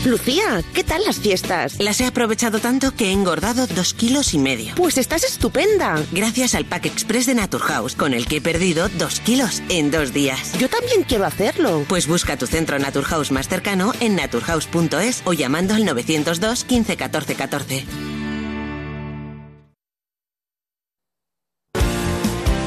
Lucía, 0.05 0.61
¿qué 0.73 0.83
tal 0.83 1.01
las 1.05 1.19
fiestas? 1.19 1.79
Las 1.79 2.01
he 2.01 2.05
aprovechado 2.05 2.59
tanto 2.59 2.93
que 2.93 3.05
he 3.05 3.11
engordado 3.11 3.67
dos 3.67 3.93
kilos 3.93 4.33
y 4.33 4.37
medio. 4.37 4.75
Pues 4.75 4.97
estás 4.97 5.23
estupenda. 5.23 6.03
Gracias 6.11 6.55
al 6.55 6.65
Pack 6.65 6.87
Express 6.87 7.25
de 7.25 7.35
Naturhaus, 7.35 7.95
con 7.95 8.13
el 8.13 8.27
que 8.27 8.37
he 8.37 8.41
perdido 8.41 8.89
dos 8.89 9.21
kilos 9.21 9.63
en 9.69 9.91
dos 9.91 10.11
días. 10.11 10.57
Yo 10.59 10.67
también 10.67 11.03
quiero 11.03 11.25
hacerlo. 11.25 11.85
Pues 11.87 12.07
busca 12.07 12.35
tu 12.35 12.47
centro 12.47 12.77
Naturhaus 12.79 13.31
más 13.31 13.47
cercano 13.47 13.93
en 14.01 14.17
naturhaus.es 14.17 15.21
o 15.23 15.31
llamando 15.31 15.73
al 15.73 15.85
902 15.85 16.65
15 16.65 16.97
14 16.97 17.35
14. 17.35 17.85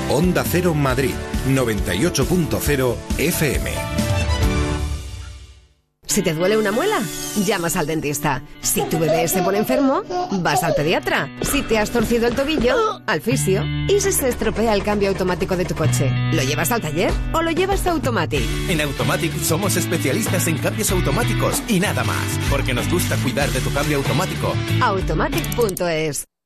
Onda 0.08 0.42
Cero 0.50 0.72
Madrid, 0.72 1.14
98.0 1.48 2.96
FM. 3.18 4.05
Si 6.06 6.22
te 6.22 6.32
duele 6.34 6.56
una 6.56 6.72
muela, 6.72 7.00
llamas 7.44 7.76
al 7.76 7.86
dentista. 7.86 8.42
Si 8.60 8.80
tu 8.82 8.98
bebé 8.98 9.28
se 9.28 9.42
pone 9.42 9.58
enfermo, 9.58 10.02
vas 10.40 10.62
al 10.62 10.74
pediatra. 10.74 11.28
Si 11.42 11.62
te 11.62 11.78
has 11.78 11.90
torcido 11.90 12.26
el 12.26 12.34
tobillo, 12.34 13.02
al 13.06 13.20
fisio. 13.20 13.62
Y 13.88 14.00
si 14.00 14.12
se 14.12 14.28
estropea 14.28 14.74
el 14.74 14.82
cambio 14.82 15.08
automático 15.08 15.56
de 15.56 15.64
tu 15.64 15.74
coche, 15.74 16.10
¿lo 16.32 16.42
llevas 16.42 16.70
al 16.72 16.80
taller 16.80 17.12
o 17.32 17.42
lo 17.42 17.50
llevas 17.50 17.86
a 17.86 17.90
Automatic? 17.90 18.42
En 18.68 18.80
Automatic 18.80 19.36
somos 19.40 19.76
especialistas 19.76 20.46
en 20.46 20.58
cambios 20.58 20.90
automáticos 20.90 21.62
y 21.68 21.80
nada 21.80 22.04
más, 22.04 22.38
porque 22.50 22.72
nos 22.72 22.88
gusta 22.90 23.16
cuidar 23.16 23.50
de 23.50 23.60
tu 23.60 23.72
cambio 23.72 23.98
automático. 23.98 24.54
Automatic.es 24.80 26.26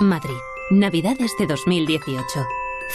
Madrid, 0.00 0.36
Navidades 0.70 1.32
de 1.38 1.46
2018. 1.46 2.46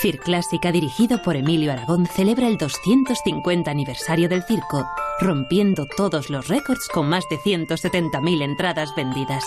Cir 0.01 0.19
Clásica, 0.19 0.71
dirigido 0.71 1.21
por 1.21 1.35
Emilio 1.35 1.71
Aragón, 1.71 2.07
celebra 2.07 2.47
el 2.47 2.57
250 2.57 3.69
aniversario 3.69 4.27
del 4.27 4.43
circo, 4.43 4.85
rompiendo 5.21 5.85
todos 5.85 6.29
los 6.29 6.47
récords 6.47 6.87
con 6.89 7.07
más 7.07 7.23
de 7.29 7.37
170.000 7.37 8.41
entradas 8.41 8.93
vendidas. 8.95 9.45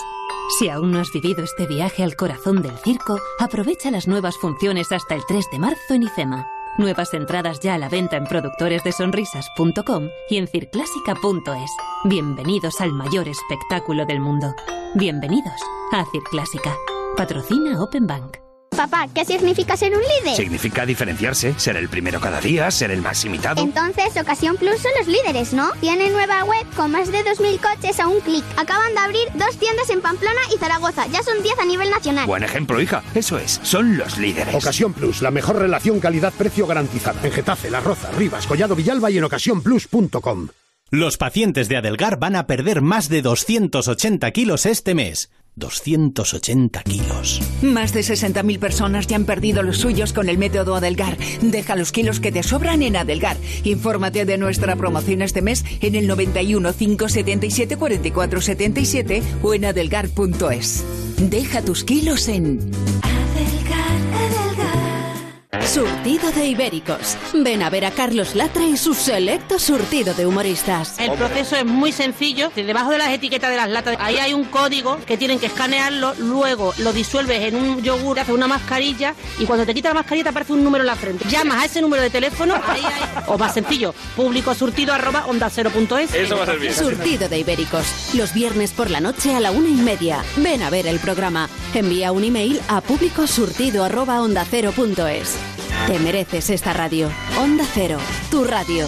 Si 0.57 0.69
aún 0.69 0.91
no 0.91 0.99
has 0.99 1.11
vivido 1.11 1.43
este 1.43 1.67
viaje 1.67 2.01
al 2.01 2.15
corazón 2.15 2.61
del 2.61 2.77
circo, 2.77 3.19
aprovecha 3.39 3.91
las 3.91 4.07
nuevas 4.07 4.37
funciones 4.37 4.91
hasta 4.91 5.15
el 5.15 5.25
3 5.27 5.51
de 5.51 5.59
marzo 5.59 5.93
en 5.93 6.03
IFEMA. 6.03 6.47
Nuevas 6.77 7.13
entradas 7.13 7.59
ya 7.59 7.75
a 7.75 7.77
la 7.77 7.89
venta 7.89 8.15
en 8.15 8.23
productoresdesonrisas.com 8.23 10.07
y 10.29 10.37
en 10.37 10.47
circlásica.es. 10.47 11.71
Bienvenidos 12.05 12.79
al 12.79 12.93
mayor 12.93 13.27
espectáculo 13.27 14.05
del 14.05 14.21
mundo. 14.21 14.55
Bienvenidos 14.95 15.61
a 15.91 16.05
Circlásica. 16.05 16.75
Patrocina 17.19 17.83
Open 17.83 18.07
Bank. 18.07 18.37
Papá, 18.77 19.05
¿qué 19.13 19.25
significa 19.25 19.75
ser 19.75 19.91
un 19.91 20.01
líder? 20.01 20.37
Significa 20.37 20.85
diferenciarse, 20.85 21.53
ser 21.59 21.75
el 21.75 21.89
primero 21.89 22.21
cada 22.21 22.39
día, 22.39 22.71
ser 22.71 22.91
el 22.91 23.01
más 23.01 23.25
imitado. 23.25 23.61
Entonces, 23.61 24.15
Ocasión 24.15 24.55
Plus 24.55 24.77
son 24.79 24.91
los 24.97 25.07
líderes, 25.09 25.51
¿no? 25.51 25.69
Tienen 25.81 26.13
nueva 26.13 26.45
web 26.45 26.65
con 26.77 26.91
más 26.91 27.11
de 27.11 27.17
2.000 27.25 27.59
coches 27.59 27.99
a 27.99 28.07
un 28.07 28.21
clic. 28.21 28.45
Acaban 28.55 28.93
de 28.93 28.99
abrir 28.99 29.27
dos 29.33 29.57
tiendas 29.57 29.89
en 29.89 29.99
Pamplona 29.99 30.39
y 30.55 30.59
Zaragoza. 30.59 31.07
Ya 31.07 31.21
son 31.21 31.43
10 31.43 31.59
a 31.59 31.65
nivel 31.65 31.89
nacional. 31.89 32.25
Buen 32.25 32.45
ejemplo, 32.45 32.79
hija. 32.79 33.03
Eso 33.13 33.37
es, 33.37 33.59
son 33.63 33.97
los 33.97 34.17
líderes. 34.17 34.55
Ocasión 34.55 34.93
Plus, 34.93 35.21
la 35.21 35.31
mejor 35.31 35.57
relación 35.57 35.99
calidad-precio 35.99 36.67
garantizada. 36.67 37.19
En 37.21 37.33
Getafe, 37.33 37.69
La 37.69 37.81
Roza, 37.81 38.11
Rivas, 38.11 38.47
Collado 38.47 38.77
Villalba 38.77 39.11
y 39.11 39.17
en 39.17 39.25
ocasiónplus.com. 39.25 40.47
Los 40.91 41.17
pacientes 41.17 41.69
de 41.69 41.77
Adelgar 41.77 42.17
van 42.17 42.35
a 42.35 42.47
perder 42.47 42.81
más 42.81 43.09
de 43.09 43.21
280 43.21 44.31
kilos 44.31 44.65
este 44.65 44.95
mes. 44.95 45.29
280 45.59 46.83
kilos. 46.83 47.41
Más 47.61 47.93
de 47.93 48.01
60.000 48.01 48.59
personas 48.59 49.07
ya 49.07 49.17
han 49.17 49.25
perdido 49.25 49.61
los 49.61 49.77
suyos 49.77 50.13
con 50.13 50.29
el 50.29 50.37
método 50.37 50.75
Adelgar. 50.75 51.17
Deja 51.41 51.75
los 51.75 51.91
kilos 51.91 52.19
que 52.19 52.31
te 52.31 52.41
sobran 52.43 52.81
en 52.81 52.95
Adelgar. 52.95 53.37
Infórmate 53.63 54.25
de 54.25 54.37
nuestra 54.37 54.75
promoción 54.75 55.21
este 55.21 55.41
mes 55.41 55.65
en 55.81 55.95
el 55.95 56.07
91 56.07 56.73
577 56.73 57.77
44 57.77 58.41
77 58.41 59.23
o 59.43 59.53
en 59.53 59.65
adelgar.es. 59.65 60.85
Deja 61.17 61.61
tus 61.61 61.83
kilos 61.83 62.27
en 62.29 62.71
Surtido 65.65 66.31
de 66.31 66.47
ibéricos. 66.47 67.15
Ven 67.33 67.61
a 67.61 67.69
ver 67.69 67.85
a 67.85 67.91
Carlos 67.91 68.33
Latra 68.33 68.63
y 68.63 68.75
su 68.75 68.93
selecto 68.93 69.59
surtido 69.59 70.13
de 70.15 70.25
humoristas. 70.25 70.97
El 70.97 71.11
proceso 71.11 71.55
es 71.55 71.65
muy 71.65 71.91
sencillo. 71.91 72.51
Debajo 72.55 72.89
de 72.89 72.97
las 72.97 73.09
etiquetas 73.09 73.51
de 73.51 73.57
las 73.57 73.69
latas, 73.69 73.95
ahí 73.99 74.17
hay 74.17 74.33
un 74.33 74.45
código 74.45 74.97
que 75.05 75.15
tienen 75.15 75.37
que 75.37 75.45
escanearlo. 75.45 76.15
Luego 76.17 76.73
lo 76.79 76.91
disuelves 76.91 77.43
en 77.43 77.55
un 77.55 77.83
yogur, 77.83 78.19
haces 78.19 78.33
una 78.33 78.47
mascarilla 78.47 79.13
y 79.37 79.45
cuando 79.45 79.65
te 79.65 79.75
quitas 79.75 79.91
la 79.91 79.99
mascarilla 79.99 80.23
te 80.23 80.29
aparece 80.29 80.53
un 80.53 80.63
número 80.63 80.83
en 80.83 80.87
la 80.87 80.95
frente. 80.95 81.25
Llamas 81.29 81.61
a 81.61 81.65
ese 81.65 81.81
número 81.81 82.01
de 82.01 82.09
teléfono, 82.09 82.55
ahí 82.67 82.81
hay, 82.83 83.23
o 83.27 83.37
más 83.37 83.53
sencillo, 83.53 83.93
público 84.15 84.55
surtido 84.55 84.93
arroba 84.93 85.25
onda 85.27 85.49
cero 85.49 85.69
punto 85.71 85.97
es. 85.97 86.13
Eso 86.13 86.35
va 86.35 86.43
a 86.43 86.47
ser 86.47 86.59
bien. 86.59 86.73
Surtido 86.73 87.29
de 87.29 87.39
ibéricos. 87.39 88.15
Los 88.15 88.33
viernes 88.33 88.71
por 88.71 88.89
la 88.89 89.01
noche 89.01 89.35
a 89.35 89.39
la 89.39 89.51
una 89.51 89.69
y 89.69 89.73
media. 89.73 90.23
Ven 90.37 90.63
a 90.63 90.69
ver 90.71 90.87
el 90.87 90.99
programa. 90.99 91.47
Envía 91.75 92.11
un 92.11 92.23
email 92.23 92.59
a 92.67 92.81
públicosurtido 92.81 93.83
arroba 93.83 94.21
onda 94.21 94.45
cero 94.49 94.73
punto 94.75 95.07
es. 95.07 95.35
Te 95.87 95.99
mereces 95.99 96.49
esta 96.49 96.73
radio. 96.73 97.11
Onda 97.39 97.65
Cero, 97.73 97.97
tu 98.29 98.43
radio. 98.43 98.87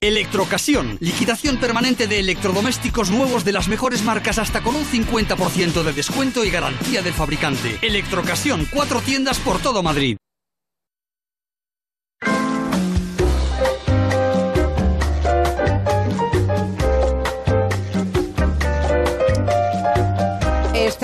Electrocasión. 0.00 0.96
Liquidación 1.00 1.58
permanente 1.58 2.06
de 2.06 2.20
electrodomésticos 2.20 3.10
nuevos 3.10 3.44
de 3.44 3.52
las 3.52 3.68
mejores 3.68 4.02
marcas 4.02 4.38
hasta 4.38 4.62
con 4.62 4.74
un 4.74 4.84
50% 4.84 5.82
de 5.82 5.92
descuento 5.92 6.44
y 6.44 6.50
garantía 6.50 7.02
del 7.02 7.12
fabricante. 7.12 7.78
Electrocasión. 7.82 8.66
Cuatro 8.72 9.00
tiendas 9.00 9.38
por 9.40 9.60
todo 9.60 9.82
Madrid. 9.82 10.16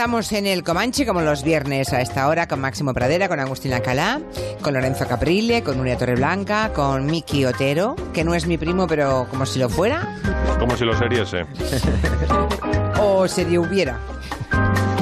Estamos 0.06 0.30
en 0.30 0.46
el 0.46 0.62
Comanche 0.62 1.04
como 1.04 1.20
los 1.20 1.42
viernes 1.42 1.92
a 1.92 2.00
esta 2.00 2.28
hora 2.28 2.46
con 2.46 2.60
Máximo 2.60 2.94
Pradera, 2.94 3.26
con 3.26 3.40
Agustín 3.40 3.72
Alcalá, 3.72 4.20
con 4.62 4.72
Lorenzo 4.72 5.04
Caprile, 5.08 5.64
con 5.64 5.78
Nuria 5.78 5.98
Torreblanca, 5.98 6.72
con 6.72 7.06
Miki 7.06 7.44
Otero, 7.44 7.96
que 8.14 8.22
no 8.22 8.32
es 8.32 8.46
mi 8.46 8.56
primo 8.56 8.86
pero 8.86 9.26
como 9.28 9.44
si 9.46 9.58
lo 9.58 9.68
fuera. 9.68 10.16
Como 10.60 10.76
si 10.76 10.84
lo 10.84 10.96
seriese. 10.96 11.44
o 13.00 13.26
sería 13.26 13.58
hubiera. 13.60 13.98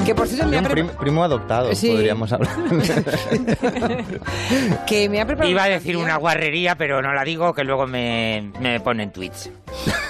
Que 0.07 0.15
por 0.15 0.27
cierto 0.27 0.47
me 0.49 0.57
ha 0.57 0.63
prim- 0.63 0.89
primo 0.99 1.23
adoptado, 1.23 1.75
Sí. 1.75 1.91
podríamos 1.91 2.33
hablar. 2.33 2.57
que 4.87 5.09
me 5.11 5.21
ha 5.21 5.27
preparado 5.27 5.51
Iba 5.51 5.65
a 5.65 5.69
decir 5.69 5.99
una 5.99 6.17
guarrería, 6.17 6.77
pero 6.77 7.03
no 7.03 7.13
la 7.13 7.25
digo, 7.25 7.53
que 7.53 7.63
luego 7.63 7.87
me, 7.87 8.51
me 8.59 8.81
ponen 8.81 9.11
tweets. 9.13 9.51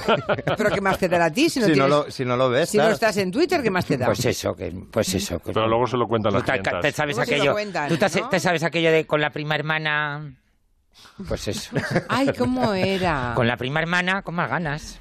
Pero 0.57 0.71
¿qué 0.71 0.81
más 0.81 0.99
te 0.99 1.09
dará 1.09 1.27
a 1.27 1.31
ti 1.33 1.49
si 1.49 1.61
no, 1.61 1.67
si, 1.67 1.75
no 1.75 1.89
lo, 1.89 2.11
si 2.11 2.25
no 2.25 2.37
lo 2.37 2.51
ves, 2.51 2.71
si 2.71 2.79
no 2.79 2.89
estás 2.89 3.17
en 3.17 3.31
Twitter? 3.31 3.63
¿Qué 3.63 3.71
más 3.71 3.87
te 3.87 3.97
da? 3.97 4.07
Pues 4.07 4.25
eso, 4.25 4.55
que, 4.55 4.73
pues 4.91 5.15
eso. 5.15 5.39
Que, 5.39 5.53
Pero 5.53 5.67
luego 5.67 5.87
se 5.87 5.97
lo 5.97 6.07
cuentan 6.07 6.33
las 6.33 6.43
clientas. 6.43 6.81
te 6.81 6.93
sabes 6.93 7.19
aquello. 7.19 7.53
cuentan, 7.53 7.89
¿Tú 7.89 7.97
te, 7.97 8.21
¿no? 8.21 8.29
te 8.29 8.41
sabes 8.41 8.63
aquello 8.63 8.91
de 8.91 9.07
con 9.07 9.21
la 9.21 9.31
prima 9.31 9.55
hermana? 9.55 10.35
Pues 11.29 11.49
eso. 11.49 11.71
Ay, 12.09 12.31
¿cómo 12.37 12.73
era? 12.75 13.33
Con 13.35 13.47
la 13.47 13.57
prima 13.57 13.81
hermana, 13.81 14.23
con 14.23 14.35
más 14.35 14.49
ganas. 14.51 14.99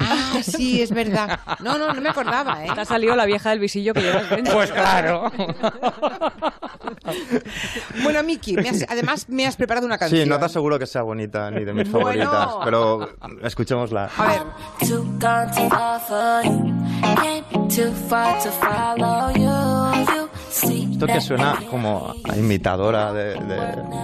Ah, 0.00 0.40
sí, 0.42 0.82
es 0.82 0.90
verdad. 0.92 1.40
No, 1.60 1.78
no, 1.78 1.92
no 1.92 2.00
me 2.00 2.08
acordaba, 2.10 2.64
¿eh? 2.64 2.68
Te 2.74 2.80
ha 2.80 2.84
salido 2.84 3.14
la 3.16 3.24
vieja 3.26 3.50
del 3.50 3.58
visillo 3.60 3.94
que 3.94 4.02
llevas 4.02 4.28
dentro. 4.30 4.54
Pues 4.54 4.70
claro. 4.72 5.30
Bueno, 8.02 8.22
Miki, 8.22 8.54
me 8.56 8.68
has- 8.68 8.84
además 8.88 9.28
me 9.28 9.46
has 9.46 9.56
preparado 9.56 9.86
una 9.86 9.98
canción. 9.98 10.22
Sí, 10.22 10.28
no 10.28 10.38
te 10.38 10.44
aseguro 10.46 10.78
que 10.78 10.86
sea 10.86 11.02
bonita 11.02 11.50
ni 11.50 11.64
de 11.64 11.72
mis 11.72 11.90
Bueno. 11.90 12.06
favoritas, 12.08 12.48
pero 12.64 13.08
escuchémosla. 13.42 14.10
A 14.16 14.26
ver. 14.26 14.42
Too 14.88 15.04
Esto 20.96 21.06
que 21.06 21.20
suena 21.20 21.56
como 21.70 22.14
a 22.24 22.36
imitadora 22.38 23.12
de, 23.12 23.34
de, 23.34 23.56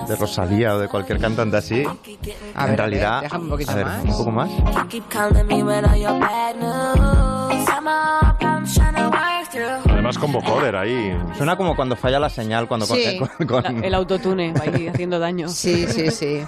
de 0.09 0.17
Rosalía 0.17 0.75
o 0.75 0.79
de 0.79 0.89
cualquier 0.89 1.19
cantante 1.19 1.57
así, 1.57 1.83
A 2.55 2.65
en 2.65 2.71
ver, 2.73 2.79
realidad... 2.79 3.23
déjame 3.23 3.45
un 3.45 3.51
poquito 3.51 3.73
a 3.73 3.75
ver, 3.77 3.87
más. 3.87 4.05
un 4.05 4.11
poco 4.19 4.31
más. 4.31 4.51
Además 9.89 10.19
con 10.19 10.33
vocoder 10.33 10.77
ahí. 10.77 11.17
Suena 11.37 11.57
como 11.57 11.77
cuando 11.77 11.95
falla 11.97 12.19
la 12.19 12.29
señal, 12.31 12.67
cuando... 12.67 12.87
Sí. 12.87 13.19
con- 13.19 13.47
con- 13.47 13.63
La- 13.81 13.87
el 13.87 13.95
autotune 13.95 14.53
va 14.53 14.63
ahí 14.65 14.89
haciendo 14.89 15.19
daño. 15.19 15.49
Sí, 15.49 15.87
sí, 15.87 16.11
sí. 16.11 16.43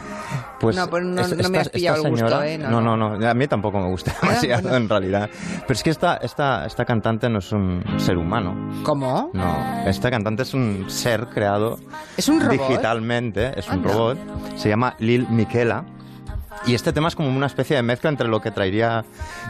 Pues 0.58 0.74
No, 0.76 0.88
pues 0.88 1.04
no- 1.04 1.20
es- 1.20 1.36
no 1.36 1.48
me 1.50 1.58
has 1.58 1.66
esta- 1.66 1.76
pillado 1.76 1.96
esta 1.98 2.08
el 2.08 2.12
gusto, 2.12 2.28
señora- 2.28 2.48
¿eh? 2.48 2.58
No, 2.58 2.70
No, 2.70 2.80
no. 2.80 2.96
no, 2.96 3.16
no, 3.18 3.28
a 3.28 3.34
mí 3.34 3.46
tampoco 3.46 3.78
me 3.78 3.88
gusta 3.88 4.14
demasiado 4.22 4.62
bueno. 4.62 4.76
en 4.76 4.88
realidad. 4.88 5.30
Pero 5.60 5.72
es 5.72 5.82
que 5.82 5.90
esta, 5.90 6.16
esta, 6.16 6.64
esta 6.66 6.84
cantante 6.84 7.28
no 7.28 7.38
es 7.38 7.52
un 7.52 7.82
ser 7.98 8.16
humano. 8.16 8.54
¿Cómo? 8.82 9.30
No, 9.34 9.84
esta 9.86 10.10
cantante 10.10 10.33
es 10.42 10.54
un 10.54 10.86
ser 10.88 11.26
creado 11.28 11.78
¿Es 12.16 12.28
un 12.28 12.40
robot? 12.40 12.68
digitalmente, 12.68 13.58
es 13.58 13.68
un 13.68 13.82
robot. 13.84 14.18
Se 14.56 14.68
llama 14.68 14.94
Lil 14.98 15.26
Miquela. 15.28 15.84
Y 16.66 16.74
este 16.74 16.92
tema 16.92 17.08
es 17.08 17.16
como 17.16 17.28
una 17.28 17.46
especie 17.46 17.74
de 17.76 17.82
mezcla 17.82 18.08
entre 18.08 18.28
lo 18.28 18.40
que 18.40 18.50
traería 18.52 19.04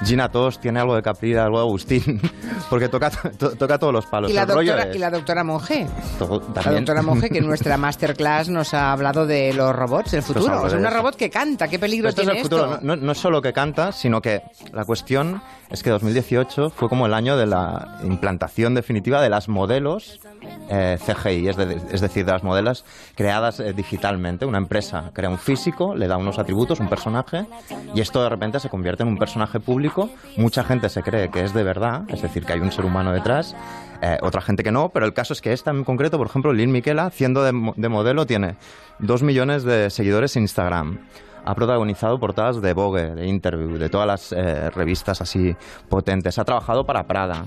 Gina 0.05 0.31
Tost, 0.33 0.61
tiene 0.61 0.81
algo 0.81 0.97
de 0.97 1.03
Caprila, 1.03 1.45
algo 1.45 1.59
de 1.59 1.65
Agustín, 1.65 2.21
porque 2.71 2.89
toca, 2.89 3.11
to- 3.11 3.51
toca 3.57 3.79
todos 3.79 3.93
los 3.93 4.07
palos. 4.07 4.31
Y 4.31 4.35
la, 4.35 4.47
doctora, 4.47 4.85
es- 4.85 4.97
y 4.97 4.99
la 4.99 5.11
doctora 5.11 5.45
Monge. 5.45 5.87
todo- 6.19 6.43
La 6.65 6.73
doctora 6.73 7.03
Monge, 7.03 7.29
que 7.29 7.39
en 7.39 7.47
nuestra 7.47 7.77
masterclass 7.77 8.49
nos 8.49 8.73
ha 8.75 8.91
hablado 8.91 9.27
de 9.27 9.53
los 9.53 9.77
robots, 9.77 10.15
el 10.15 10.23
futuro. 10.23 10.67
de 10.69 10.77
una 10.77 10.91
robot 10.91 11.15
que 11.15 11.29
canta. 11.31 11.69
¿Qué 11.69 11.79
peligro 11.79 12.09
Esto 12.09 12.23
es 12.23 12.27
tiene 12.27 12.41
el 12.41 12.45
futuro, 12.45 12.65
esto? 12.65 12.79
no, 12.83 12.97
no- 12.97 13.03
no 13.03 13.13
es 13.13 13.19
solo 13.19 13.41
que 13.43 13.53
canta, 13.53 13.93
sino 13.93 14.21
que 14.23 14.43
la 14.73 14.85
cuestión 14.87 15.41
es 15.71 15.83
que 15.83 15.91
2018 15.91 16.71
fue 16.71 16.89
como 16.89 17.05
el 17.07 17.13
año 17.15 17.37
de 17.37 17.47
la 17.47 17.99
implantación 18.03 18.75
definitiva 18.75 19.21
de 19.21 19.29
las 19.29 19.49
modelos 19.49 20.21
eh, 20.69 20.99
CGI, 21.05 21.49
es, 21.49 21.57
de- 21.57 21.81
es 21.93 22.01
decir, 22.01 22.25
de 22.25 22.33
las 22.33 22.43
modelos 22.43 22.85
creadas 23.15 23.61
eh, 23.61 23.73
digitalmente. 23.73 24.47
Una 24.47 24.59
empresa 24.59 25.11
crea 25.13 25.29
un 25.31 25.39
físico, 25.39 25.95
le 25.95 26.07
da 26.09 26.17
unos 26.17 26.39
atributos, 26.39 26.81
un 26.81 26.89
personaje, 26.89 27.47
y 27.95 28.01
esto 28.01 28.23
de 28.23 28.29
repente 28.29 28.61
se 28.61 28.69
convierte 28.69 29.03
en 29.03 29.09
un 29.11 29.19
personaje 29.19 29.61
público. 29.61 30.11
Mucha 30.37 30.65
gente 30.65 30.89
se 30.89 31.03
cree 31.03 31.31
que 31.31 31.43
es 31.45 31.53
de 31.55 31.63
verdad, 31.63 32.03
es 32.09 32.23
decir, 32.23 32.45
que 32.45 32.53
hay 32.55 32.61
un 32.61 32.73
ser 32.73 32.85
humano 32.85 33.13
detrás. 33.13 33.55
eh, 34.03 34.19
otra 34.23 34.41
gente 34.43 34.63
que 34.63 34.71
no, 34.73 34.91
pero 34.91 35.07
el 35.07 35.15
caso 35.15 35.33
es 35.33 35.41
que 35.41 35.53
esta 35.53 35.71
en 35.71 35.83
concreto, 35.85 36.19
por 36.19 36.27
ejemplo, 36.27 36.53
Lynn 36.53 36.73
Miquela, 36.73 37.07
haciendo 37.07 37.43
de, 37.43 37.53
mo- 37.53 37.75
de 37.77 37.89
modelo, 37.89 38.27
tiene 38.27 38.57
dos 38.99 39.23
millones 39.23 39.65
de 39.65 39.89
seguidores 39.91 40.37
en 40.37 40.43
Instagram 40.43 40.99
ha 41.47 41.55
protagonizado 41.55 42.19
portadas 42.19 42.63
de 42.63 42.73
Vogue, 42.73 43.15
de 43.15 43.27
Interview, 43.27 43.77
de 43.77 43.91
todas 43.91 44.33
las 44.33 44.75
revistas 44.75 45.21
así 45.21 45.55
potentes. 45.91 46.39
Ha 46.39 46.45
trabajado 46.47 46.87
para 46.87 47.03
Prada. 47.07 47.45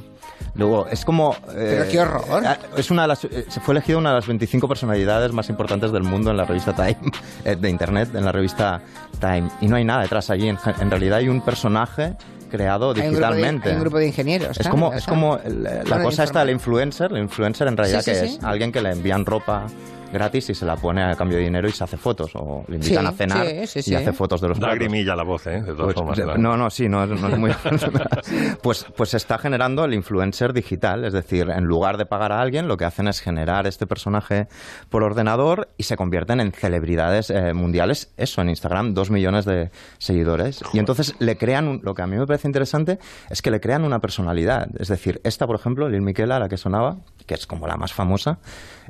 Luego, 0.55 0.87
es 0.87 1.05
como... 1.05 1.33
eh, 1.51 1.75
Pero 1.79 1.89
qué 1.91 1.99
horror. 1.99 2.43
eh, 2.45 2.55
Es 2.77 2.89
una 2.91 3.03
de 3.03 3.07
las, 3.09 3.23
eh, 3.25 3.45
se 3.47 3.59
fue 3.59 3.73
elegida 3.73 3.97
una 3.97 4.09
de 4.09 4.15
las 4.15 4.27
25 4.27 4.67
personalidades 4.67 5.31
más 5.31 5.49
importantes 5.49 5.91
del 5.91 6.03
mundo 6.03 6.31
en 6.31 6.37
la 6.37 6.45
revista 6.45 6.73
Time, 6.73 6.97
eh, 7.45 7.55
de 7.55 7.69
Internet, 7.69 8.09
en 8.15 8.25
la 8.25 8.31
revista 8.31 8.81
Time. 9.19 9.49
Y 9.61 9.67
no 9.67 9.75
hay 9.75 9.83
nada 9.83 10.01
detrás 10.01 10.29
allí. 10.29 10.47
En, 10.49 10.57
en 10.79 10.89
realidad 10.89 11.19
hay 11.19 11.29
un 11.29 11.41
personaje 11.41 12.13
creado 12.49 12.91
Hay 12.91 12.91
un, 12.91 12.93
grupo 12.95 13.03
de, 13.05 13.09
digitalmente. 13.09 13.69
hay 13.69 13.75
un 13.75 13.81
grupo 13.81 13.97
de 13.97 14.07
ingenieros. 14.07 14.51
Es 14.51 14.57
claro, 14.59 14.71
como, 14.71 14.93
es 14.93 15.05
como 15.05 15.37
la 15.45 15.81
bueno, 15.83 16.03
cosa 16.05 16.23
esta 16.23 16.39
del 16.39 16.51
influencer. 16.51 17.11
El 17.11 17.17
influencer 17.19 17.67
en 17.67 17.77
realidad 17.77 17.99
Sí, 18.01 18.11
que 18.11 18.15
sí, 18.17 18.25
es 18.25 18.31
sí. 18.33 18.39
alguien 18.41 18.71
que 18.71 18.81
le 18.81 18.91
envían 18.91 19.25
ropa 19.25 19.67
gratis 20.11 20.49
y 20.49 20.55
se 20.55 20.65
la 20.65 20.75
pone 20.75 21.03
a 21.03 21.15
cambio 21.15 21.37
de 21.37 21.43
dinero 21.43 21.67
y 21.67 21.71
se 21.71 21.83
hace 21.83 21.97
fotos 21.97 22.31
o 22.35 22.63
le 22.67 22.75
invitan 22.77 23.03
Sí, 23.03 23.07
a 23.07 23.11
cenar 23.11 23.47
sí, 23.47 23.67
sí, 23.67 23.79
y 23.79 23.83
sí. 23.83 23.95
hace 23.95 24.13
fotos 24.13 24.41
de 24.41 24.47
los 24.49 24.57
platos. 24.59 24.77
Lagrimilla 24.77 25.15
la 25.15 25.23
voz, 25.23 25.45
¿eh? 25.47 25.61
De 25.61 25.73
todas 25.73 25.77
Pues, 25.85 25.95
formas. 25.95 26.17
de- 26.17 26.23
claro. 26.23 26.39
no, 26.39 26.57
no, 26.57 26.69
sí, 26.69 26.87
no, 26.89 27.03
es- 27.03 27.09
no 27.21 27.27
es 27.29 27.37
muy... 27.37 27.51
pues, 28.61 28.85
pues 28.95 29.09
se 29.09 29.17
está 29.17 29.37
generando 29.37 29.85
el 29.85 29.93
influencer 29.93 30.53
digital, 30.53 31.05
es 31.05 31.13
decir, 31.13 31.49
en 31.49 31.65
lugar 31.65 31.97
de 31.97 32.05
pagar 32.05 32.31
a 32.31 32.41
alguien, 32.41 32.67
lo 32.67 32.77
que 32.77 32.85
hacen 32.85 33.07
es 33.07 33.19
generar 33.21 33.67
este 33.67 33.87
personaje 33.87 34.47
por 34.89 35.03
ordenador 35.03 35.69
y 35.77 35.83
se 35.83 35.95
convierten 35.97 36.39
en 36.39 36.51
celebridades 36.51 37.29
eh, 37.29 37.53
mundiales, 37.53 38.11
eso, 38.17 38.41
en 38.41 38.49
Instagram, 38.49 38.93
dos 38.93 39.09
millones 39.11 39.45
de 39.45 39.71
seguidores. 39.97 40.61
Y 40.73 40.79
entonces 40.79 41.15
le 41.19 41.37
crean, 41.37 41.67
un- 41.67 41.81
lo 41.83 41.93
que 41.93 42.01
a 42.01 42.07
mí 42.07 42.15
me 42.17 42.25
parece 42.25 42.47
interesante 42.47 42.99
es 43.29 43.41
que 43.41 43.51
le 43.51 43.59
crean 43.59 43.83
una 43.83 43.99
personalidad. 43.99 44.67
Es 44.79 44.87
decir, 44.87 45.21
esta, 45.23 45.45
por 45.47 45.55
ejemplo, 45.55 45.89
Lil 45.89 46.01
Miquela, 46.01 46.39
la 46.39 46.49
que 46.49 46.57
sonaba, 46.57 46.97
que 47.25 47.33
es 47.33 47.47
como 47.47 47.67
la 47.67 47.75
más 47.77 47.93
famosa, 47.93 48.39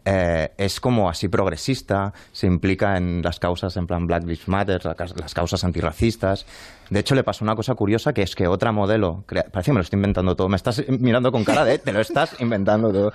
eh, 0.09 0.51
es 0.57 0.79
como 0.79 1.09
así 1.09 1.27
progresista, 1.27 2.13
se 2.31 2.47
implica 2.47 2.95
en 2.95 3.21
las 3.21 3.39
causas 3.39 3.75
en 3.75 3.87
plan 3.87 4.07
Black 4.07 4.23
Lives 4.23 4.47
Matter, 4.47 4.81
las 5.15 5.33
causas 5.33 5.65
antirracistas. 5.65 6.45
De 6.89 7.01
hecho, 7.01 7.13
le 7.13 7.25
pasó 7.25 7.43
una 7.43 7.57
cosa 7.57 7.75
curiosa 7.75 8.13
que 8.13 8.21
es 8.21 8.33
que 8.33 8.47
otra 8.47 8.71
modelo, 8.71 9.25
parece 9.27 9.65
que 9.65 9.71
me 9.73 9.79
lo 9.79 9.81
estoy 9.81 9.97
inventando 9.97 10.33
todo, 10.37 10.47
me 10.47 10.55
estás 10.55 10.81
mirando 10.87 11.33
con 11.33 11.43
cara 11.43 11.65
de 11.65 11.77
te 11.79 11.91
lo 11.91 11.99
estás 11.99 12.39
inventando 12.39 12.93
todo. 12.93 13.11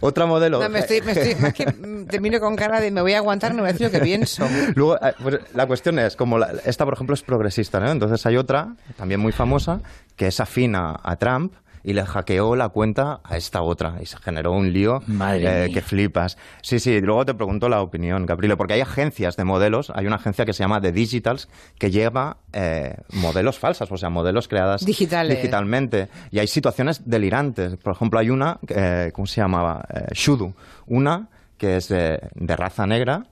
Otra 0.00 0.24
modelo. 0.24 0.62
No, 0.62 0.70
me 0.70 0.78
estoy, 0.78 1.02
me 1.02 1.12
estoy, 1.12 1.34
más 1.34 1.52
que 1.54 1.66
mm, 1.66 2.06
termino 2.06 2.40
con 2.40 2.56
cara 2.56 2.80
de 2.80 2.90
me 2.90 3.02
voy 3.02 3.12
a 3.12 3.18
aguantar, 3.18 3.52
no 3.54 3.60
voy 3.60 3.68
a 3.68 3.72
decir 3.72 3.88
lo 3.88 3.90
que 3.92 4.00
pienso. 4.00 4.48
Luego, 4.74 4.96
eh, 5.04 5.12
pues, 5.22 5.38
la 5.54 5.66
cuestión 5.66 5.98
es, 5.98 6.16
como 6.16 6.38
la- 6.38 6.52
esta, 6.64 6.86
por 6.86 6.94
ejemplo, 6.94 7.12
es 7.12 7.22
progresista, 7.22 7.78
¿no? 7.78 7.90
Entonces 7.90 8.24
hay 8.24 8.38
otra, 8.38 8.74
también 8.96 9.20
muy 9.20 9.32
famosa, 9.32 9.80
que 10.16 10.28
es 10.28 10.40
afina 10.40 10.98
a 11.02 11.16
Trump 11.16 11.52
y 11.84 11.92
le 11.94 12.04
hackeó 12.04 12.54
la 12.56 12.68
cuenta 12.68 13.20
a 13.24 13.36
esta 13.36 13.62
otra 13.62 13.96
y 14.00 14.06
se 14.06 14.16
generó 14.18 14.52
un 14.52 14.72
lío 14.72 15.00
Madre 15.06 15.64
eh, 15.64 15.66
mía. 15.66 15.74
que 15.74 15.82
flipas. 15.82 16.38
Sí, 16.62 16.78
sí, 16.78 17.00
luego 17.00 17.24
te 17.26 17.34
pregunto 17.34 17.68
la 17.68 17.80
opinión, 17.82 18.24
Caprile, 18.26 18.56
porque 18.56 18.74
hay 18.74 18.80
agencias 18.80 19.36
de 19.36 19.44
modelos, 19.44 19.90
hay 19.94 20.06
una 20.06 20.16
agencia 20.16 20.44
que 20.44 20.52
se 20.52 20.62
llama 20.62 20.80
The 20.80 20.92
Digitals 20.92 21.48
que 21.78 21.90
lleva 21.90 22.36
eh, 22.52 22.96
modelos 23.14 23.58
falsas, 23.58 23.90
o 23.90 23.96
sea, 23.96 24.10
modelos 24.10 24.48
creadas 24.48 24.84
Digitales. 24.84 25.36
digitalmente. 25.36 26.08
Y 26.30 26.38
hay 26.38 26.46
situaciones 26.46 27.02
delirantes. 27.08 27.76
Por 27.76 27.92
ejemplo, 27.94 28.18
hay 28.18 28.30
una, 28.30 28.58
eh, 28.68 29.10
¿cómo 29.14 29.26
se 29.26 29.40
llamaba? 29.40 29.84
Eh, 29.92 30.06
Shudu. 30.12 30.54
Una 30.86 31.28
que 31.58 31.76
es 31.76 31.88
de- 31.88 32.20
de 32.34 32.56
raza 32.56 32.86
negra, 32.86 33.26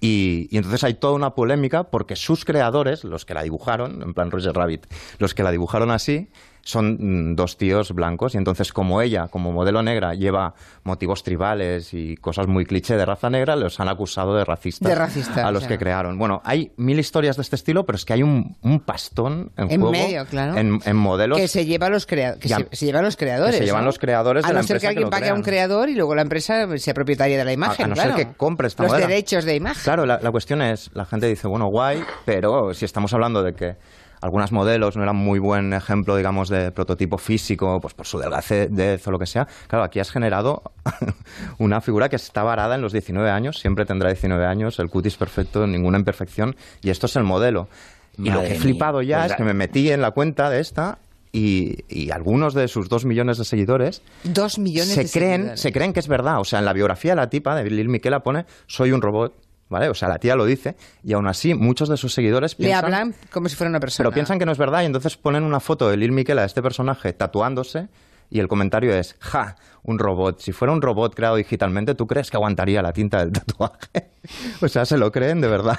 y, 0.00 0.48
y 0.50 0.56
entonces 0.58 0.84
hay 0.84 0.94
toda 0.94 1.14
una 1.14 1.30
polémica 1.34 1.84
porque 1.84 2.14
sus 2.14 2.44
creadores, 2.44 3.04
los 3.04 3.24
que 3.24 3.34
la 3.34 3.42
dibujaron, 3.42 4.02
en 4.02 4.14
plan 4.14 4.30
Roger 4.30 4.52
Rabbit, 4.52 4.86
los 5.18 5.34
que 5.34 5.42
la 5.42 5.50
dibujaron 5.50 5.90
así, 5.90 6.28
son 6.68 7.30
mm, 7.30 7.34
dos 7.34 7.56
tíos 7.56 7.92
blancos. 7.92 8.34
Y 8.34 8.38
entonces, 8.38 8.72
como 8.74 9.00
ella, 9.00 9.28
como 9.28 9.52
modelo 9.52 9.82
negra, 9.82 10.12
lleva 10.12 10.52
motivos 10.84 11.22
tribales 11.22 11.94
y 11.94 12.16
cosas 12.16 12.46
muy 12.46 12.66
cliché 12.66 12.94
de 12.96 13.06
raza 13.06 13.30
negra, 13.30 13.56
los 13.56 13.80
han 13.80 13.88
acusado 13.88 14.36
de 14.36 14.44
racistas. 14.44 14.86
De 14.86 14.94
racistas, 14.94 15.38
A 15.38 15.50
los 15.50 15.66
que 15.66 15.78
crearon. 15.78 16.18
Bueno, 16.18 16.42
hay 16.44 16.72
mil 16.76 16.98
historias 16.98 17.36
de 17.36 17.42
este 17.42 17.56
estilo, 17.56 17.84
pero 17.86 17.96
es 17.96 18.04
que 18.04 18.12
hay 18.12 18.22
un, 18.22 18.56
un 18.62 18.80
pastón 18.80 19.50
en, 19.56 19.70
En 19.70 19.80
juego. 19.80 19.92
medio, 19.92 20.26
claro. 20.26 20.56
En, 20.58 20.78
en 20.84 20.96
modelos. 20.96 21.38
Que 21.38 21.48
se 21.48 21.64
lleva 21.64 21.88
los 21.88 22.06
crea- 22.06 22.38
que 22.38 22.48
Ya. 22.48 22.58
se, 22.58 22.68
se 22.72 22.86
llevan 22.86 23.04
los 23.04 23.16
creadores. 23.16 23.54
Que 23.54 23.60
se 23.60 23.64
llevan 23.66 23.82
¿no? 23.82 23.86
los 23.86 23.98
creadores 23.98 24.44
A 24.44 24.48
de 24.48 24.54
no 24.54 24.60
la 24.60 24.62
ser 24.62 24.78
que 24.78 24.86
empresa 24.86 24.92
que 24.92 24.96
alguien 24.98 25.10
pague 25.10 25.30
a 25.30 25.34
un 25.34 25.42
creador 25.42 25.88
y 25.88 25.94
luego 25.94 26.14
la 26.14 26.22
empresa 26.22 26.66
sea 26.76 26.92
propietaria 26.92 27.38
de 27.38 27.44
la 27.46 27.52
imagen. 27.54 27.86
a 27.86 27.88
no 27.88 27.94
claro. 27.94 28.16
ser 28.16 28.26
que 28.26 28.32
compre 28.36 28.66
esta 28.68 28.82
Los 28.82 28.92
derechos 28.92 29.44
de 29.46 29.56
imagen. 29.56 29.82
Claro, 29.84 30.04
la, 30.04 30.18
la 30.22 30.30
cuestión 30.30 30.60
es, 30.60 30.90
la 30.92 31.06
gente 31.06 31.26
dice, 31.26 31.48
bueno, 31.48 31.68
guay, 31.68 32.02
pero 32.26 32.74
si 32.74 32.84
estamos 32.84 33.14
hablando 33.14 33.42
de 33.42 33.54
que 33.54 33.76
algunas 34.20 34.52
modelos 34.52 34.96
no 34.96 35.02
eran 35.02 35.16
muy 35.16 35.38
buen 35.38 35.72
ejemplo, 35.72 36.16
digamos, 36.16 36.48
de 36.48 36.70
prototipo 36.72 37.18
físico, 37.18 37.78
pues 37.80 37.94
por 37.94 38.06
su 38.06 38.18
delgadez 38.18 39.06
o 39.06 39.10
lo 39.10 39.18
que 39.18 39.26
sea, 39.26 39.46
claro, 39.66 39.84
aquí 39.84 40.00
has 40.00 40.10
generado 40.10 40.62
una 41.58 41.80
figura 41.80 42.08
que 42.08 42.16
está 42.16 42.42
varada 42.42 42.74
en 42.74 42.80
los 42.82 42.92
19 42.92 43.30
años, 43.30 43.58
siempre 43.58 43.84
tendrá 43.84 44.10
19 44.10 44.44
años, 44.46 44.78
el 44.78 44.88
cutis 44.90 45.16
perfecto, 45.16 45.66
ninguna 45.66 45.98
imperfección, 45.98 46.56
y 46.82 46.90
esto 46.90 47.06
es 47.06 47.16
el 47.16 47.24
modelo. 47.24 47.68
Y 48.16 48.30
lo 48.30 48.40
que 48.40 48.46
he 48.48 48.50
mía. 48.50 48.60
flipado 48.60 49.00
ya 49.02 49.18
Pues 49.20 49.30
es 49.30 49.36
que 49.36 49.44
me 49.44 49.54
metí 49.54 49.90
en 49.92 50.02
la 50.02 50.10
cuenta 50.10 50.50
de 50.50 50.58
esta 50.58 50.98
y, 51.30 51.84
y 51.88 52.10
algunos 52.10 52.52
de 52.52 52.66
sus 52.66 52.88
dos 52.88 53.04
millones 53.04 53.38
de 53.38 53.44
seguidores 53.44 54.02
Dos 54.24 54.58
millones 54.58 54.94
se 54.94 55.04
de 55.04 55.10
creen, 55.10 55.32
seguidores. 55.36 55.60
se 55.60 55.72
creen 55.72 55.92
que 55.92 56.00
es 56.00 56.08
verdad. 56.08 56.40
O 56.40 56.44
sea, 56.44 56.58
en 56.58 56.64
la 56.64 56.72
biografía 56.72 57.12
de 57.12 57.16
la 57.16 57.30
tipa, 57.30 57.54
de 57.54 57.70
Lil 57.70 57.88
Miquela, 57.88 58.20
pone 58.20 58.44
soy 58.66 58.90
un 58.90 59.02
robot, 59.02 59.34
¿vale? 59.68 59.88
O 59.88 59.94
sea, 59.94 60.08
la 60.08 60.18
tía 60.18 60.34
lo 60.36 60.44
dice, 60.44 60.76
y 61.04 61.12
aún 61.12 61.26
así 61.26 61.54
muchos 61.54 61.88
de 61.88 61.96
sus 61.96 62.12
seguidores 62.14 62.52
Le 62.58 62.66
piensan... 62.66 62.84
hablan 62.84 63.14
como 63.30 63.48
si 63.48 63.56
fuera 63.56 63.70
una 63.70 63.80
persona. 63.80 64.08
Pero 64.08 64.14
piensan 64.14 64.38
que 64.38 64.46
no 64.46 64.52
es 64.52 64.58
verdad 64.58 64.82
y 64.82 64.86
entonces 64.86 65.16
ponen 65.16 65.42
una 65.44 65.60
foto 65.60 65.88
de 65.88 65.96
Lil 65.96 66.12
Miquela, 66.12 66.42
de 66.42 66.46
este 66.46 66.62
personaje, 66.62 67.12
tatuándose, 67.12 67.88
y 68.30 68.40
el 68.40 68.48
comentario 68.48 68.94
es, 68.94 69.16
ja, 69.20 69.56
un 69.82 69.98
robot. 69.98 70.40
Si 70.40 70.52
fuera 70.52 70.72
un 70.72 70.82
robot 70.82 71.14
creado 71.14 71.36
digitalmente, 71.36 71.94
¿tú 71.94 72.06
crees 72.06 72.30
que 72.30 72.36
aguantaría 72.36 72.82
la 72.82 72.92
tinta 72.92 73.20
del 73.24 73.32
tatuaje? 73.32 74.10
o 74.60 74.68
sea, 74.68 74.84
se 74.84 74.98
lo 74.98 75.10
creen 75.10 75.40
de 75.40 75.48
verdad. 75.48 75.78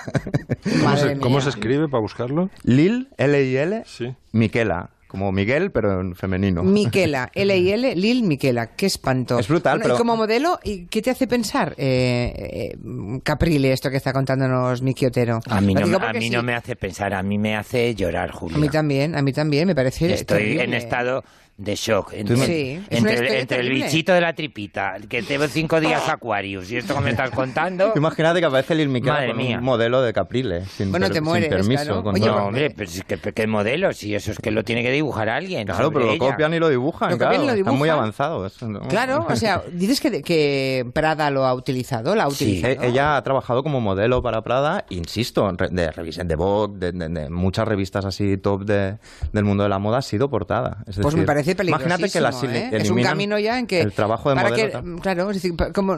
¿Cómo, 0.82 0.98
se, 0.98 1.18
cómo 1.20 1.42
se 1.42 1.50
escribe 1.50 1.88
para 1.88 2.02
buscarlo? 2.02 2.50
Lil, 2.64 3.10
L-I-L, 3.18 3.84
Sí. 3.86 4.16
Miquela, 4.32 4.90
como 5.10 5.32
Miguel, 5.32 5.72
pero 5.72 6.00
en 6.02 6.16
femenino. 6.16 6.62
Miquela, 6.62 7.32
L-I-L, 7.36 7.96
Lil 7.96 8.22
Miquela, 8.24 8.76
qué 8.76 8.86
espanto. 8.86 9.40
Es 9.40 9.48
brutal, 9.48 9.80
Bueno, 9.80 9.84
pero- 9.86 9.96
Y 9.96 9.98
como 9.98 10.16
modelo, 10.16 10.60
¿y 10.64 10.86
¿qué 10.86 11.02
te 11.02 11.10
hace 11.10 11.26
pensar, 11.26 11.74
eh, 11.80 12.32
eh, 12.76 12.78
Caprile, 13.24 13.72
esto 13.74 13.90
que 13.90 13.98
está 13.98 14.14
contándonos 14.14 14.84
Miki 14.84 15.08
Otero? 15.08 15.42
A 15.48 15.60
mí, 15.62 15.74
no, 15.74 15.98
a 15.98 16.14
mí 16.14 16.22
sí. 16.22 16.30
no 16.30 16.44
me 16.44 16.54
hace 16.54 16.76
pensar, 16.76 17.16
a 17.16 17.24
mí 17.24 17.40
me 17.40 17.58
hace 17.58 17.96
llorar, 17.96 18.30
Julia. 18.32 18.56
A 18.56 18.60
mí 18.60 18.70
también, 18.70 19.16
a 19.16 19.24
mí 19.24 19.34
también, 19.34 19.66
me 19.68 19.74
parece 19.74 20.14
Estoy 20.14 20.38
terrible. 20.38 20.64
en 20.66 20.74
estado 20.76 21.24
de 21.60 21.76
shock. 21.76 22.14
Entre, 22.14 22.38
Sí, 22.38 22.82
es 22.90 22.98
entre- 23.00 23.42
entre 23.42 23.60
el 23.60 23.70
bichito 23.70 24.14
de 24.14 24.22
la 24.22 24.34
tripita, 24.34 24.96
que 25.10 25.22
tengo 25.24 25.46
cinco 25.48 25.80
días 25.82 26.08
Aquarius, 26.08 26.72
y 26.72 26.78
esto 26.78 26.96
que 26.96 27.02
me 27.02 27.10
estás 27.10 27.32
contando... 27.32 27.92
Imagínate 27.98 28.40
que 28.40 28.46
aparece 28.46 28.76
Lil 28.76 28.88
Miquela 28.88 29.14
Madre 29.16 29.28
con 29.30 29.38
mía. 29.38 29.58
un 29.58 29.64
modelo 29.66 30.02
de 30.02 30.14
Caprile, 30.14 30.66
sin, 30.66 30.90
Bueno, 30.90 31.08
per- 31.08 31.14
te 31.14 31.20
sin 31.20 31.24
mueres, 31.26 31.50
permiso. 31.50 31.84
claro. 31.84 32.04
con 32.04 32.16
Oye. 32.16 32.26
No, 32.28 32.46
hombre, 32.46 32.70
pero 32.76 32.90
si, 32.90 33.02
¿qué, 33.02 33.18
qué 33.18 33.46
modelo? 33.46 33.92
Si 33.92 34.16
eso 34.16 34.32
es 34.32 34.38
que 34.40 34.52
lo 34.52 34.64
tiene 34.64 34.84
que 34.84 34.92
dibujar 34.92 35.28
alguien. 35.28 35.68
Claro, 35.68 35.92
pero 35.92 36.06
lo 36.06 36.12
ella. 36.14 36.20
copian 36.32 36.54
y 36.54 36.60
lo 36.60 36.70
dibujan, 36.70 37.12
Lo 37.12 37.18
claro. 37.18 37.34
copian 37.36 37.44
y 37.44 37.48
lo 37.48 37.54
Están 37.60 37.74
muy 37.76 37.88
dibujan. 37.88 38.00
avanzados. 38.00 38.62
¿no? 38.64 38.80
Claro, 38.88 39.26
o 39.30 39.36
sea, 39.36 39.62
dices 39.74 40.00
que, 40.00 40.22
que 40.22 40.86
Prada 40.94 41.30
lo 41.30 41.46
ha 41.46 41.54
utilizado, 41.54 42.16
la 42.16 42.24
ha 42.24 42.28
utilizado. 42.30 42.74
E- 42.84 42.88
Ella 42.88 43.18
ha 43.18 43.24
trabajado 43.24 43.64
como 43.64 43.82
modelo 43.82 44.22
para 44.22 44.42
Prada, 44.44 44.86
insisto, 44.90 45.50
en 45.50 45.58
re- 45.58 45.70
de 45.70 45.92
revista 45.92 46.24
de 46.24 46.36
Vogue, 46.36 46.78
de, 46.80 46.92
de- 46.94 47.10
de 47.10 47.30
muchas 47.30 47.68
revistas 47.68 48.06
así 48.06 48.38
top 48.38 48.64
de- 48.64 48.98
del 49.34 49.44
mundo 49.44 49.64
de 49.64 49.70
la 49.70 49.80
moda, 49.80 49.98
ha 49.98 50.02
sido 50.02 50.30
portada. 50.30 50.84
Es 50.88 50.98
Pues 51.00 51.16
me 51.16 51.26
decir, 51.26 51.49
parece 51.56 51.74
peligrosísimo. 51.74 51.88
Imagínate 51.96 52.12
que 52.14 52.22
las 52.22 52.44
¿eh? 52.44 52.70
Es 52.84 52.90
un 52.90 53.02
camino 53.02 53.40
ya 53.40 53.60
en 53.60 53.68
que... 53.68 53.82
el 53.82 53.94
trabajo 53.94 54.30
de 54.30 54.36
para 54.36 54.52
que- 54.52 54.72
claro, 55.02 55.30
es 55.32 55.42
decir, 55.42 55.54
como, 55.74 55.98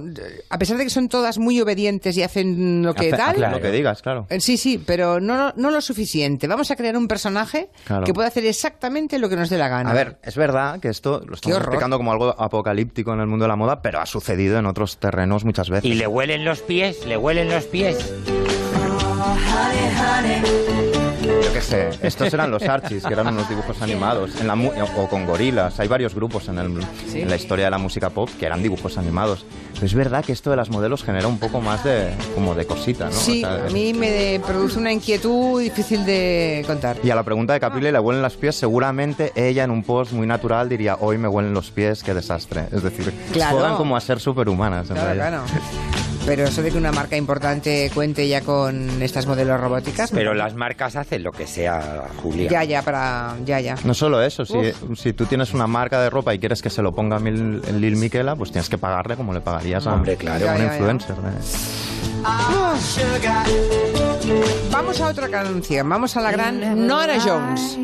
a 0.50 0.58
pesar 0.58 0.78
de 0.78 0.84
que 0.84 0.90
son 0.90 1.10
todas 1.10 1.38
muy 1.38 1.60
obedientes 1.62 2.16
y 2.18 2.24
hacen 2.24 2.84
lo 2.84 2.94
que 2.94 3.08
Hace- 3.08 3.18
tal... 3.18 3.44
hace 3.44 3.56
lo 3.56 3.62
que 3.62 3.72
digas, 3.72 4.02
claro. 4.02 4.28
Eh, 4.30 4.40
Sí, 4.42 4.58
sí, 4.58 4.78
pero 4.86 5.20
no, 5.20 5.54
no 5.56 5.72
lo 5.72 5.82
suficiente. 5.82 6.48
Vamos 6.48 6.72
a 6.72 6.76
crear 6.76 6.98
un 6.98 7.08
personaje 7.08 7.70
Claro. 7.86 8.04
que 8.06 8.14
pueda 8.14 8.28
hacer 8.28 8.46
exactamente 8.46 9.20
lo 9.20 9.30
que 9.30 9.36
nos 9.36 9.50
dé 9.50 9.58
la 9.58 9.68
gana. 9.68 9.90
A 9.92 9.94
ver, 9.94 10.18
es 10.24 10.36
verdad 10.36 10.80
que 10.80 10.90
esto 10.90 11.22
lo 11.28 11.36
estamos 11.36 11.58
explicando 11.60 11.98
como 11.98 12.12
algo 12.12 12.36
apocalíptico 12.42 13.14
en 13.14 13.20
el 13.20 13.28
mundo 13.28 13.46
de 13.46 13.50
la 13.50 13.56
moda, 13.56 13.82
pero 13.82 14.00
ha 14.00 14.06
sucedido 14.06 14.58
en 14.60 14.66
otros 14.66 14.98
terrenos 14.98 15.46
muchas 15.46 15.70
veces. 15.70 15.86
Y 15.90 15.94
le 15.96 16.08
huelen 16.08 16.44
los 16.46 16.62
pies, 16.62 17.06
le 17.06 17.18
huelen 17.18 17.50
los 17.50 17.66
pies. 17.66 17.98
honey, 19.22 20.42
honey. 20.42 20.91
Yo 21.42 21.54
qué 21.54 21.62
sé. 21.62 21.90
Estos 22.02 22.34
eran 22.34 22.52
los 22.52 22.64
Archies, 22.64 23.04
que 23.06 23.14
eran 23.14 23.28
unos 23.28 23.48
dibujos 23.50 23.82
animados. 23.82 24.40
En 24.40 24.48
la 24.48 24.56
mu- 24.56 24.72
o 24.98 25.08
con 25.08 25.26
gorilas. 25.26 25.80
Hay 25.80 25.88
varios 25.88 26.14
grupos 26.16 26.48
en, 26.50 26.60
el- 26.60 26.80
en 27.14 27.30
la 27.30 27.36
historia 27.36 27.66
de 27.66 27.72
la 27.72 27.78
música 27.78 28.10
pop 28.10 28.30
que 28.40 28.46
eran 28.46 28.62
dibujos 28.64 28.98
animados. 28.98 29.46
Pero 29.74 29.86
es 29.86 29.94
verdad 29.96 30.24
que 30.24 30.32
esto 30.32 30.50
de 30.52 30.56
las 30.58 30.70
modelos 30.70 31.04
genera 31.04 31.28
un 31.28 31.40
poco 31.40 31.60
más 31.62 31.84
de, 31.84 32.10
como 32.36 32.54
de 32.54 32.66
cosita, 32.66 33.06
¿no? 33.06 33.12
Sí, 33.14 33.44
O 33.44 33.48
sea, 33.48 33.66
a 33.66 33.70
mí 33.70 33.94
me 33.94 34.40
produce 34.46 34.78
una 34.78 34.92
inquietud 34.92 35.60
difícil 35.62 36.06
de 36.06 36.64
contar. 36.68 36.98
Y 37.04 37.10
a 37.10 37.16
la 37.16 37.24
pregunta 37.24 37.54
de 37.54 37.60
Caprile, 37.60 37.92
¿le 37.92 38.00
huelen 38.00 38.22
los 38.22 38.38
pies? 38.38 38.56
Seguramente 38.56 39.32
ella 39.36 39.64
en 39.64 39.72
un 39.72 39.84
post 39.84 40.12
muy 40.12 40.28
natural 40.28 40.70
diría, 40.70 40.98
hoy 41.00 41.18
me 41.18 41.28
huelen 41.28 41.54
los 41.54 41.72
pies, 41.72 42.04
qué 42.04 42.14
desastre. 42.14 42.66
Es 42.72 42.84
decir, 42.84 43.12
Claro. 43.34 43.58
juegan 43.58 43.76
como 43.76 43.98
a 43.98 44.02
ser 44.02 44.20
superhumanas. 44.20 44.90
en 44.90 44.96
Claro, 44.96 45.14
realidad. 45.14 45.44
claro. 45.48 45.62
Pero 46.26 46.44
eso 46.46 46.62
de 46.62 46.72
que 46.72 46.78
una 46.78 46.92
marca 46.92 47.18
importante 47.18 47.90
cuente 47.94 48.28
ya 48.28 48.42
con 48.42 49.02
estas 49.02 49.26
modelos 49.26 49.60
robóticas. 49.60 50.12
Pero 50.12 50.34
las 50.34 50.54
marcas 50.56 50.96
hacen 50.96 51.24
lo 51.24 51.32
que 51.32 51.48
sea, 51.48 52.04
Julia. 52.22 52.50
Ya, 52.50 52.64
ya, 52.64 52.82
para. 52.84 53.36
Ya, 53.46 53.60
ya. 53.60 53.76
No 53.84 53.94
solo 53.94 54.22
eso, 54.22 54.46
si, 54.46 54.56
si 54.96 55.14
tú 55.14 55.26
tienes 55.26 55.54
una 55.54 55.68
marca 55.68 56.00
de 56.02 56.10
ropa 56.10 56.34
y 56.34 56.40
quieres 56.40 56.62
que 56.62 56.70
se 56.70 56.82
lo 56.82 56.94
ponga 56.94 57.20
Mil- 57.20 57.62
Lil 57.80 57.96
Miquela, 57.98 58.36
pues 58.36 58.52
tienes 58.52 58.70
que 58.70 58.78
pagarle 58.78 59.16
como 59.16 59.34
le 59.34 59.42
pagarías 59.42 59.86
a, 59.88 59.94
Hombre, 59.96 60.16
claro. 60.16 60.48
a 60.48 60.54
un 60.54 60.58
Ya, 60.58 60.64
ya, 60.64 60.68
ya. 60.70 60.74
influencer. 60.76 61.16
¿eh? 61.16 61.42
Vamos 64.72 65.02
a 65.02 65.08
otra 65.08 65.28
canción. 65.28 65.90
Vamos 65.90 66.16
a 66.18 66.22
la 66.22 66.32
gran 66.32 66.88
Nora 66.88 67.20
Jones. 67.20 67.78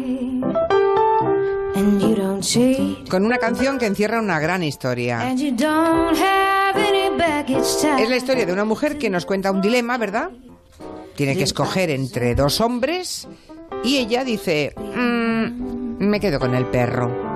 Con 3.09 3.25
una 3.25 3.37
canción 3.37 3.77
que 3.79 3.85
encierra 3.87 4.19
una 4.19 4.39
gran 4.39 4.63
historia. 4.63 5.33
Es 7.99 8.09
la 8.09 8.15
historia 8.17 8.45
de 8.45 8.53
una 8.53 8.65
mujer 8.65 8.97
que 8.97 9.09
nos 9.09 9.25
cuenta 9.25 9.51
un 9.51 9.61
dilema, 9.61 9.97
¿verdad? 9.97 10.29
Tiene 11.15 11.35
que 11.35 11.43
escoger 11.43 11.89
entre 11.89 12.35
dos 12.35 12.61
hombres 12.61 13.27
y 13.83 13.97
ella 13.97 14.23
dice, 14.23 14.73
"Mm, 14.77 15.97
me 16.05 16.19
quedo 16.19 16.39
con 16.39 16.53
el 16.55 16.65
perro. 16.65 17.26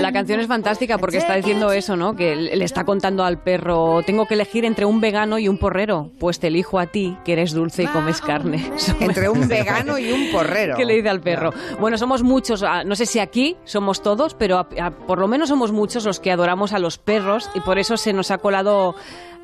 La 0.00 0.12
canción 0.12 0.40
es 0.40 0.46
fantástica 0.46 0.98
porque 0.98 1.18
está 1.18 1.36
diciendo 1.36 1.70
eso, 1.70 1.96
¿no? 1.96 2.16
Que 2.16 2.34
le 2.34 2.64
está 2.64 2.84
contando 2.84 3.22
al 3.24 3.38
perro, 3.42 4.02
tengo 4.04 4.26
que 4.26 4.34
elegir 4.34 4.64
entre 4.64 4.84
un 4.86 5.00
vegano 5.00 5.38
y 5.38 5.48
un 5.48 5.58
porrero. 5.58 6.10
Pues 6.18 6.40
te 6.40 6.48
elijo 6.48 6.78
a 6.78 6.86
ti, 6.86 7.16
que 7.24 7.34
eres 7.34 7.52
dulce 7.52 7.84
y 7.84 7.86
comes 7.86 8.20
carne. 8.20 8.64
Entre 9.00 9.28
un 9.28 9.46
vegano 9.46 9.98
y 9.98 10.10
un 10.10 10.32
porrero. 10.32 10.76
¿Qué 10.76 10.84
le 10.84 10.94
dice 10.96 11.08
al 11.10 11.20
perro? 11.20 11.52
Bueno, 11.78 11.96
somos 11.98 12.22
muchos, 12.22 12.62
ah, 12.62 12.82
no 12.84 12.96
sé 12.96 13.06
si 13.06 13.18
aquí 13.20 13.56
somos 13.64 14.02
todos, 14.02 14.34
pero 14.34 14.58
a- 14.58 14.68
a- 14.80 14.90
por 14.90 15.18
lo 15.20 15.28
menos 15.28 15.50
somos 15.50 15.70
muchos 15.72 16.04
los 16.04 16.18
que 16.20 16.32
adoramos 16.32 16.72
a 16.72 16.78
los 16.78 16.98
perros 16.98 17.48
y 17.54 17.60
por 17.60 17.78
eso 17.78 17.96
se 17.96 18.12
nos 18.12 18.30
ha 18.30 18.38
colado 18.38 18.94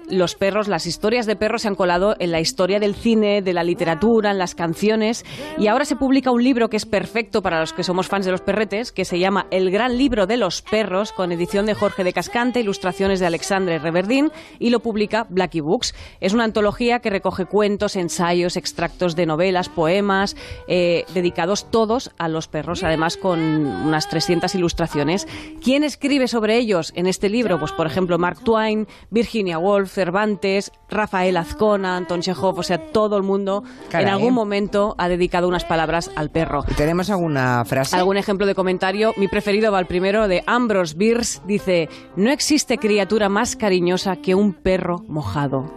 los 0.09 0.35
perros, 0.35 0.69
las 0.69 0.87
historias 0.87 1.27
de 1.27 1.37
perros 1.37 1.63
se 1.63 1.69
han 1.69 1.75
colado 1.75 2.17
en 2.19 2.31
la 2.31 2.41
historia 2.41 2.81
del 2.81 2.95
cine, 2.95 3.43
de 3.43 3.53
la 3.53 3.65
literatura, 3.65 4.31
en 4.31 4.39
las 4.39 4.55
canciones 4.55 5.25
y 5.59 5.67
ahora 5.67 5.85
se 5.85 5.97
publica 5.97 6.31
un 6.31 6.43
libro 6.43 6.69
que 6.69 6.77
es 6.77 6.87
perfecto 6.87 7.43
para 7.43 7.61
los 7.61 7.73
que 7.73 7.83
somos 7.83 8.09
fans 8.09 8.27
de 8.27 8.33
los 8.33 8.41
perretes, 8.41 8.93
que 8.93 9.05
se 9.05 9.19
llama 9.19 9.47
El 9.51 9.71
Gran 9.71 9.97
Libro 9.99 10.27
de 10.27 10.37
los 10.37 10.63
Perros, 10.63 11.13
con 11.13 11.33
edición 11.33 11.67
de 11.67 11.75
Jorge 11.75 12.05
de 12.05 12.13
Cascante, 12.13 12.61
ilustraciones 12.61 13.21
de 13.21 13.27
Alexandre 13.27 13.79
Reverdín 13.79 14.31
y 14.59 14.71
lo 14.71 14.81
publica 14.81 15.27
Blackie 15.29 15.61
Books. 15.61 15.95
Es 16.21 16.33
una 16.33 16.45
antología 16.45 17.01
que 17.01 17.11
recoge 17.11 17.47
cuentos, 17.47 17.97
ensayos, 17.97 18.57
extractos 18.57 19.17
de 19.17 19.27
novelas, 19.27 19.69
poemas, 19.69 20.37
eh, 20.69 21.05
dedicados 21.15 21.71
todos 21.71 22.11
a 22.19 22.29
los 22.29 22.49
perros, 22.49 22.83
además 22.83 23.17
con 23.17 23.41
unas 23.41 24.09
300 24.09 24.55
ilustraciones. 24.55 25.27
¿Quién 25.63 25.85
escribe 25.85 26.29
sobre 26.29 26.57
ellos 26.57 26.93
en 26.97 27.07
este 27.07 27.29
libro? 27.29 27.59
Pues 27.59 27.73
por 27.73 27.87
ejemplo 27.87 28.19
Mark 28.19 28.41
Twain, 28.45 28.87
Virginia 29.11 29.59
Woolf, 29.59 29.95
Cervantes, 29.97 30.72
Rafael 30.90 31.36
Azcona, 31.38 31.97
Anton 31.97 32.20
Chekhov, 32.20 32.59
o 32.59 32.62
sea, 32.62 32.78
todo 32.92 33.16
el 33.16 33.22
mundo 33.22 33.64
Caray. 33.88 34.07
en 34.07 34.12
algún 34.12 34.34
momento 34.34 34.94
ha 34.99 35.09
dedicado 35.09 35.49
unas 35.49 35.64
palabras 35.64 36.11
al 36.16 36.30
perro. 36.30 36.64
¿Tenemos 36.76 37.09
alguna 37.09 37.64
frase? 37.64 37.97
¿Algún 37.97 38.18
ejemplo 38.18 38.47
de 38.47 38.55
comentario? 38.55 39.14
Mi 39.16 39.26
preferido 39.26 39.72
va 39.72 39.78
al 39.78 39.86
primero 39.86 40.28
de 40.28 40.44
Ambrose 40.47 40.94
Bierce. 40.97 41.40
Dice, 41.47 41.88
no 42.14 42.30
existe 42.30 42.76
criatura 42.76 43.30
más 43.30 43.57
cariñosa 43.57 44.16
que 44.16 44.34
un 44.34 44.53
perro 44.53 45.03
mojado. 45.09 45.72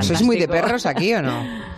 ¿Sois 0.00 0.22
muy 0.22 0.36
de 0.36 0.48
perros 0.48 0.84
aquí 0.84 1.14
o 1.14 1.22
no? 1.22 1.66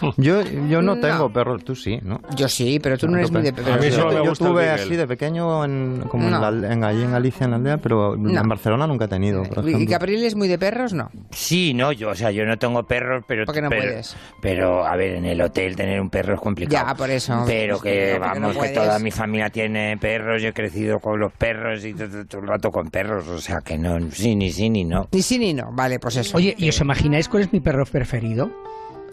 Yo, 0.16 0.42
yo 0.42 0.82
no 0.82 0.94
No. 0.94 1.00
tengo 1.00 1.30
perros, 1.32 1.64
tú 1.64 1.74
sí, 1.74 1.98
¿no? 2.02 2.20
Yo 2.36 2.48
sí, 2.48 2.78
pero 2.82 2.96
tú 2.98 3.08
no 3.08 3.16
eres 3.18 3.30
muy 3.30 3.42
de 3.42 3.52
perros. 3.52 3.72
A 3.74 3.76
mí 3.78 3.90
solo 3.90 4.08
me 4.08 4.14
yo 4.16 4.28
gusta 4.30 4.44
el 4.44 4.50
tuve 4.50 4.68
así 4.70 4.96
de 4.96 5.06
pequeño 5.06 5.64
en, 5.64 6.04
como 6.08 6.28
No. 6.30 6.36
en, 6.48 6.60
la- 6.62 6.72
en 6.72 6.84
allí 6.84 7.02
en 7.02 7.12
Galicia, 7.12 7.44
en 7.44 7.50
la 7.50 7.56
aldea, 7.56 7.78
pero 7.78 8.16
No. 8.16 8.40
en 8.40 8.48
Barcelona 8.48 8.86
nunca 8.86 9.04
he 9.06 9.08
tenido, 9.08 9.42
por 9.44 9.64
¿Y 9.64 9.68
ejemplo. 9.70 9.90
Gabriel 9.90 10.24
es 10.24 10.34
muy 10.34 10.48
de 10.48 10.58
perros? 10.58 10.92
No. 10.92 11.10
Sí, 11.30 11.74
no, 11.74 11.92
yo, 11.92 12.10
o 12.10 12.14
sea, 12.14 12.30
yo 12.30 12.44
no 12.46 12.56
tengo 12.58 12.82
perros, 12.84 13.24
pero... 13.26 13.44
¿Por 13.44 13.54
qué 13.54 13.62
no 13.62 13.68
pero, 13.68 13.82
puedes? 13.82 14.16
Pero, 14.40 14.84
a 14.86 14.96
ver, 14.96 15.16
en 15.16 15.24
el 15.26 15.40
hotel 15.40 15.76
tener 15.76 16.00
un 16.00 16.10
perro 16.10 16.34
es 16.34 16.40
complicado. 16.40 16.86
Ya, 16.88 16.94
por 16.94 17.10
eso. 17.10 17.42
Pero 17.46 17.80
que, 17.80 18.14
No, 18.18 18.24
porque 18.26 18.40
no 18.40 18.48
vamos, 18.48 18.62
que 18.62 18.68
toda 18.70 18.98
mi 18.98 19.10
familia 19.10 19.50
tiene 19.50 19.96
perros, 19.98 20.42
yo 20.42 20.48
he 20.48 20.52
crecido 20.52 20.98
con 21.00 21.18
los 21.20 21.32
perros 21.32 21.84
y 21.84 21.94
todo, 21.94 22.24
todo 22.26 22.40
el 22.42 22.48
rato 22.48 22.70
con 22.70 22.90
perros, 22.90 23.26
o 23.28 23.38
sea, 23.40 23.60
que 23.60 23.76
no, 23.78 23.98
sí, 24.10 24.34
ni 24.36 24.50
sí, 24.52 24.70
ni 24.70 24.84
no. 24.84 25.08
Ni 25.12 25.22
sí 25.22 25.38
ni 25.38 25.54
no. 25.54 25.70
Vale, 25.72 25.98
pues 25.98 26.16
eso. 26.16 26.36
Oye, 26.36 26.54
¿y 26.58 26.68
os 26.68 26.80
imagináis 26.80 27.28
cuál 27.28 27.42
es 27.44 27.52
mi 27.52 27.60
perro 27.60 27.84
preferido? 27.86 28.50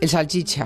El 0.01 0.09
salchicha. 0.09 0.65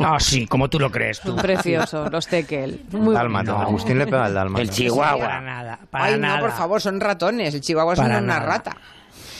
Ah, 0.00 0.18
sí, 0.18 0.46
como 0.46 0.68
tú 0.68 0.78
lo 0.80 0.90
crees 0.90 1.20
tú. 1.20 1.36
Precioso, 1.36 2.08
los 2.10 2.26
tekel. 2.26 2.80
Muy 2.90 3.14
Dálmata, 3.14 3.52
No. 3.52 3.58
Agustín 3.60 3.98
le 3.98 4.06
pega 4.06 4.26
el 4.26 4.34
dálmata. 4.34 4.62
El 4.62 4.68
Para 4.68 4.76
chihuahua. 4.76 5.40
nada, 5.40 5.78
para 5.90 6.04
Ay, 6.06 6.18
nada. 6.18 6.36
no, 6.36 6.40
por 6.42 6.52
favor, 6.52 6.80
son 6.80 7.00
ratones. 7.00 7.54
El 7.54 7.60
chihuahua 7.60 7.92
es 7.92 7.98
Para 8.00 8.18
una, 8.18 8.20
nada. 8.26 8.40
rata. 8.46 8.76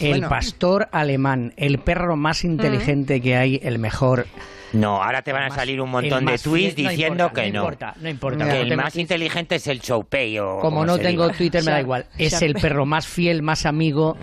El 0.01 0.11
Bueno. 0.11 0.28
pastor 0.28 0.89
alemán, 0.93 1.53
el 1.57 1.78
perro 1.78 2.16
más 2.16 2.45
inteligente 2.45 3.20
que 3.20 3.37
hay, 3.37 3.61
el 3.62 3.78
mejor. 3.78 4.26
No, 4.72 5.03
ahora 5.03 5.22
te 5.22 5.33
van 5.33 5.45
a 5.45 5.55
salir 5.55 5.80
un 5.80 5.91
montón 5.91 6.24
de 6.24 6.33
más 6.33 6.43
tweets 6.43 6.78
no 6.83 6.89
diciendo 6.91 7.24
importa, 7.24 7.43
que 7.43 7.51
no 7.53 7.59
no. 7.59 7.64
importa, 7.64 7.95
no 8.01 8.09
importa, 8.09 8.45
Que 8.45 8.51
como 8.51 8.62
el 8.62 8.76
más 8.76 8.97
inteligente 8.97 9.57
es 9.57 9.66
el 9.66 9.80
Choupei 9.80 10.39
o 10.39 10.61
Como 10.61 10.87
no 10.87 10.97
se 10.97 11.03
tengo 11.03 11.24
diga. 11.24 11.37
Twitter, 11.37 11.62
me 11.62 11.70
da 11.72 11.80
igual. 11.80 12.07
Es 12.16 12.41
el 12.41 12.55
perro 12.55 12.87
más 12.87 13.07
fiel, 13.07 13.43
más 13.43 13.66
amigo 13.66 14.16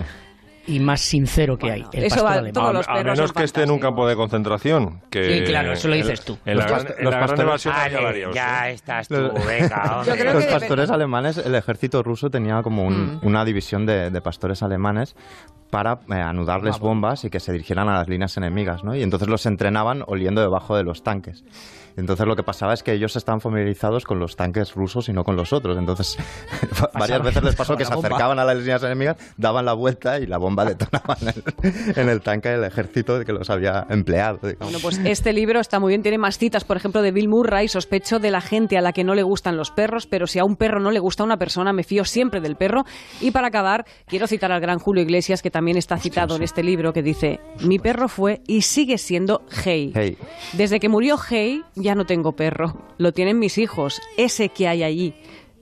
y 0.69 0.79
más 0.79 1.01
sincero 1.01 1.57
que 1.57 1.71
hay. 1.71 1.85
El 1.91 2.03
eso 2.03 2.15
pastor 2.17 2.25
va- 2.25 2.31
alemán. 2.33 2.53
todos 2.53 2.69
A, 2.69 2.73
los 2.73 2.87
a 2.87 2.93
perros 2.93 3.17
menos 3.17 3.33
que 3.33 3.43
esté 3.43 3.63
en 3.63 3.71
un 3.71 3.79
campo 3.79 4.07
de 4.07 4.15
concentración. 4.15 5.01
Que 5.09 5.39
Sí, 5.39 5.43
claro, 5.45 5.73
eso 5.73 5.87
lo 5.87 5.95
dices 5.95 6.21
tú. 6.23 6.37
En 6.45 6.55
Los 6.57 6.65
la, 6.65 6.71
gran- 6.71 6.85
past- 6.87 6.95
en 6.99 7.03
los 7.05 7.13
la 7.13 7.19
gran 7.19 7.29
pastores- 7.29 7.65
hablaría 7.95 8.27
usted. 8.29 8.35
ya 8.35 8.69
estás 8.69 9.07
tú, 9.07 9.15
Los- 9.15 9.45
venga, 9.45 9.83
hombre. 9.99 10.13
Yo 10.13 10.19
creo 10.21 10.33
Los 10.33 10.45
que 10.45 10.51
pastores 10.51 10.89
alemanes, 10.89 11.37
el 11.37 11.55
ejército 11.55 12.03
ruso 12.03 12.29
tenía 12.29 12.61
como 12.61 12.85
un- 12.85 13.15
Mm. 13.15 13.19
una 13.23 13.43
división 13.45 13.85
de, 13.85 14.09
de 14.11 14.21
pastores 14.21 14.61
alemanes 14.63 15.15
para 15.69 15.99
eh, 16.09 16.15
anudarles 16.15 16.79
bombas 16.79 17.25
y 17.25 17.29
que 17.29 17.39
se 17.39 17.51
dirigieran 17.51 17.89
a 17.89 17.99
las 17.99 18.07
líneas 18.07 18.35
enemigas, 18.37 18.83
¿no? 18.83 18.95
Y 18.95 19.03
entonces 19.03 19.27
los 19.27 19.45
entrenaban 19.45 20.03
oliendo 20.07 20.41
debajo 20.41 20.75
de 20.75 20.83
los 20.83 21.03
tanques. 21.03 21.43
Entonces 21.97 22.25
lo 22.25 22.35
que 22.35 22.43
pasaba 22.43 22.73
es 22.73 22.81
que 22.81 22.93
ellos 22.93 23.15
estaban 23.15 23.41
familiarizados 23.41 24.05
con 24.05 24.19
los 24.19 24.35
tanques 24.35 24.73
rusos 24.73 25.09
y 25.09 25.13
no 25.13 25.23
con 25.23 25.35
los 25.35 25.51
otros. 25.53 25.77
Entonces 25.77 26.17
varias 26.93 27.21
veces 27.21 27.43
les 27.43 27.55
pasó 27.55 27.75
que 27.75 27.85
se 27.85 27.93
acercaban 27.93 28.39
a 28.39 28.45
las 28.45 28.57
líneas 28.57 28.81
enemigas, 28.83 29.17
daban 29.37 29.65
la 29.65 29.73
vuelta 29.73 30.19
y 30.19 30.25
la 30.25 30.37
bomba 30.37 30.65
detonaba 30.65 31.17
en 31.21 31.27
el, 31.29 31.43
en 31.97 32.09
el 32.09 32.21
tanque 32.21 32.49
del 32.49 32.63
ejército 32.63 33.23
que 33.25 33.33
los 33.33 33.49
había 33.49 33.85
empleado. 33.89 34.39
digamos. 34.43 34.59
Bueno, 34.59 34.79
pues 34.81 34.99
este 35.03 35.33
libro 35.33 35.59
está 35.59 35.79
muy 35.79 35.89
bien, 35.89 36.01
tiene 36.01 36.17
más 36.17 36.37
citas, 36.37 36.63
por 36.63 36.77
ejemplo, 36.77 37.01
de 37.01 37.11
Bill 37.11 37.27
Murray, 37.27 37.67
sospecho 37.67 38.19
de 38.19 38.31
la 38.31 38.41
gente 38.41 38.77
a 38.77 38.81
la 38.81 38.93
que 38.93 39.03
no 39.03 39.13
le 39.13 39.23
gustan 39.23 39.57
los 39.57 39.71
perros, 39.71 40.07
pero 40.07 40.27
si 40.27 40.39
a 40.39 40.45
un 40.45 40.55
perro 40.55 40.79
no 40.79 40.91
le 40.91 40.99
gusta 40.99 41.23
una 41.23 41.37
persona, 41.37 41.73
me 41.73 41.83
fío 41.83 42.05
siempre 42.05 42.39
del 42.39 42.55
perro. 42.55 42.83
Y 43.19 43.31
para 43.31 43.47
acabar, 43.47 43.85
quiero 44.07 44.27
citar 44.27 44.51
al 44.51 44.61
gran 44.61 44.79
Julio 44.79 45.03
Iglesias, 45.03 45.41
que 45.41 45.51
también 45.51 45.58
está 45.67 45.97
citado 45.97 46.35
en 46.35 46.43
este 46.43 46.63
libro, 46.63 46.93
que 46.93 47.03
dice, 47.03 47.39
mi 47.61 47.79
perro 47.79 48.07
fue 48.07 48.41
y 48.47 48.61
sigue 48.61 48.97
siendo 48.97 49.43
Hey. 49.63 49.91
Hey. 49.95 50.17
Desde 50.53 50.79
que 50.79 50.89
murió 50.89 51.17
Hey, 51.17 51.63
ya 51.75 51.95
no 51.95 52.05
tengo 52.05 52.33
perro, 52.33 52.75
lo 52.97 53.11
tienen 53.13 53.39
mis 53.39 53.57
hijos, 53.57 54.01
ese 54.17 54.49
que 54.49 54.67
hay 54.67 54.83
allí 54.83 55.13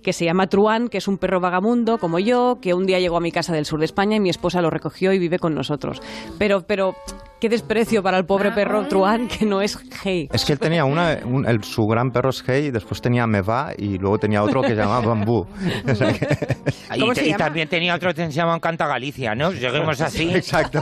que 0.08 0.14
se 0.14 0.24
llama 0.24 0.48
Truán, 0.48 0.88
que 0.88 1.00
es 1.00 1.08
un 1.10 1.18
perro 1.18 1.42
vagamundo 1.42 1.98
como 1.98 2.18
yo, 2.18 2.60
que 2.62 2.74
un 2.74 2.86
día 2.86 2.98
llegó 2.98 3.18
a 3.18 3.20
mi 3.20 3.34
casa 3.34 3.52
del 3.52 3.66
sur 3.66 3.80
de 3.80 3.86
España 3.86 4.16
y 4.16 4.22
mi 4.22 4.30
esposa 4.30 4.62
lo 4.62 4.70
recogió 4.70 5.12
y 5.12 5.20
vive 5.20 5.38
con 5.38 5.54
nosotros. 5.54 6.02
Pero, 6.38 6.62
pero, 6.66 6.96
qué 7.40 7.50
desprecio 7.50 8.02
para 8.02 8.18
el 8.18 8.26
pobre 8.26 8.52
perro 8.52 8.88
Truán, 8.88 9.28
que 9.28 9.46
no 9.46 9.62
es 9.62 9.78
Hey. 10.04 10.28
Es 10.32 10.44
que 10.46 10.54
él 10.54 10.60
tenía 10.60 10.86
una, 10.86 11.20
un- 11.26 11.48
el- 11.48 11.64
su 11.64 11.86
gran 11.86 12.12
perro 12.12 12.30
es 12.30 12.44
Hey, 12.46 12.72
después 12.72 13.02
tenía 13.02 13.28
Meva 13.28 13.74
y 13.78 13.98
luego 13.98 14.18
tenía 14.18 14.42
otro 14.44 14.62
que 14.62 14.70
se 14.70 14.76
llamaba 14.76 15.06
Bambú. 15.06 15.46
O 15.90 15.96
sea 15.96 16.14
que- 16.14 16.28
Y, 16.96 17.00
¿Cómo 17.02 17.14
te- 17.14 17.20
se 17.22 17.28
y 17.28 17.32
llama? 17.32 17.46
también 17.46 17.68
tenía 17.68 17.96
otro 17.96 18.14
que 18.14 18.26
se 18.26 18.32
llama 18.32 18.60
Canta 18.60 18.88
Galicia, 18.88 19.36
¿no? 19.36 19.52
Seguimos 19.52 20.00
así. 20.02 20.30
Exacto. 20.34 20.82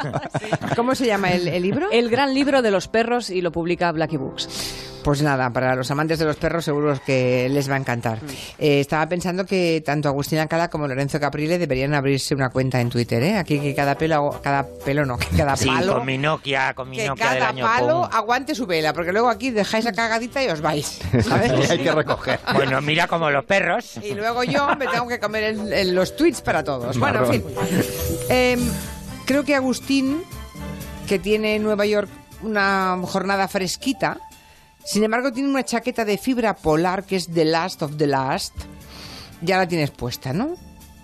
¿Cómo 0.76 0.94
se 0.96 1.06
llama 1.08 1.32
el, 1.32 1.48
el 1.48 1.64
libro? 1.64 1.88
El 1.92 2.10
gran 2.10 2.34
libro 2.34 2.62
de 2.62 2.72
los 2.72 2.88
perros 2.88 3.30
y 3.30 3.42
lo 3.42 3.52
publica 3.52 3.92
Blackie 3.92 4.18
Books. 4.18 4.95
Pues 5.06 5.22
nada, 5.22 5.52
para 5.52 5.76
los 5.76 5.90
amantes 5.92 6.18
de 6.18 6.26
los 6.26 6.36
perros 6.36 6.66
seguro 6.66 7.00
que 7.06 7.48
les 7.48 7.70
va 7.70 7.76
a 7.76 7.78
encantar. 7.78 8.20
Eh, 8.58 8.80
estaba 8.80 9.08
pensando 9.08 9.46
que 9.46 9.84
tanto 9.86 10.10
Agustín 10.10 10.40
Alcalá 10.40 10.68
como 10.72 10.88
Lorenzo 10.88 11.20
Caprile 11.20 11.60
deberían 11.60 11.94
abrirse 11.94 12.34
una 12.34 12.50
cuenta 12.50 12.82
en 12.82 12.90
Twitter, 12.90 13.22
¿eh? 13.22 13.38
Aquí 13.38 13.60
que 13.60 13.76
cada 13.76 13.96
pelo, 13.96 14.42
cada 14.44 14.66
pelo 14.66 15.06
no, 15.06 15.16
que 15.18 15.28
cada 15.38 15.56
Sí, 15.56 15.68
palo, 15.68 15.98
con 15.98 16.08
mi 16.08 16.18
Nokia, 16.18 16.74
con 16.74 16.90
mi 16.90 16.98
que 16.98 17.08
Nokia 17.08 17.30
del 17.30 17.38
cada 17.38 17.50
año 17.52 17.66
palo 17.66 18.02
Pum. 18.02 18.10
aguante 18.14 18.56
su 18.56 18.66
vela, 18.66 18.94
porque 18.94 19.12
luego 19.12 19.30
aquí 19.30 19.52
dejáis 19.52 19.86
la 19.86 19.92
cagadita 19.94 20.44
y 20.44 20.48
os 20.48 20.60
vais, 20.62 21.00
¿sabes? 21.22 21.52
Y 21.70 21.72
hay 21.72 21.78
que 21.84 21.92
recoger. 21.92 22.40
Bueno, 22.56 22.82
mira 22.82 23.08
como 23.08 23.30
los 23.30 23.46
perros. 23.46 23.98
Y 24.02 24.16
luego 24.16 24.44
yo 24.44 24.76
me 24.76 24.88
tengo 24.88 25.08
que 25.08 25.20
comer 25.20 25.44
el- 25.44 25.72
el- 25.72 25.94
los 25.94 26.16
tweets 26.16 26.42
para 26.42 26.64
todos. 26.64 26.98
Bueno, 26.98 27.24
en 27.26 27.32
fin. 27.32 27.44
Em, 28.28 28.60
creo 29.28 29.44
que 29.44 29.54
Agustín, 29.54 30.24
que 31.08 31.20
tiene 31.20 31.58
en 31.58 31.64
Nueva 31.64 31.86
York 31.86 32.10
una 32.42 32.98
jornada 33.04 33.48
fresquita. 33.48 34.18
Sin 34.86 35.04
embargo, 35.04 35.32
tiene 35.32 35.50
una 35.50 35.66
chaqueta 35.66 36.06
de 36.06 36.20
fibra 36.20 36.54
polar 36.54 37.06
que 37.06 37.16
es 37.16 37.28
The 37.28 37.44
Last 37.44 37.82
of 37.82 37.98
the 37.98 38.06
Last. 38.06 38.54
Ya 39.42 39.58
la 39.58 39.68
tienes 39.68 39.90
puesta, 39.90 40.32
¿no? 40.32 40.54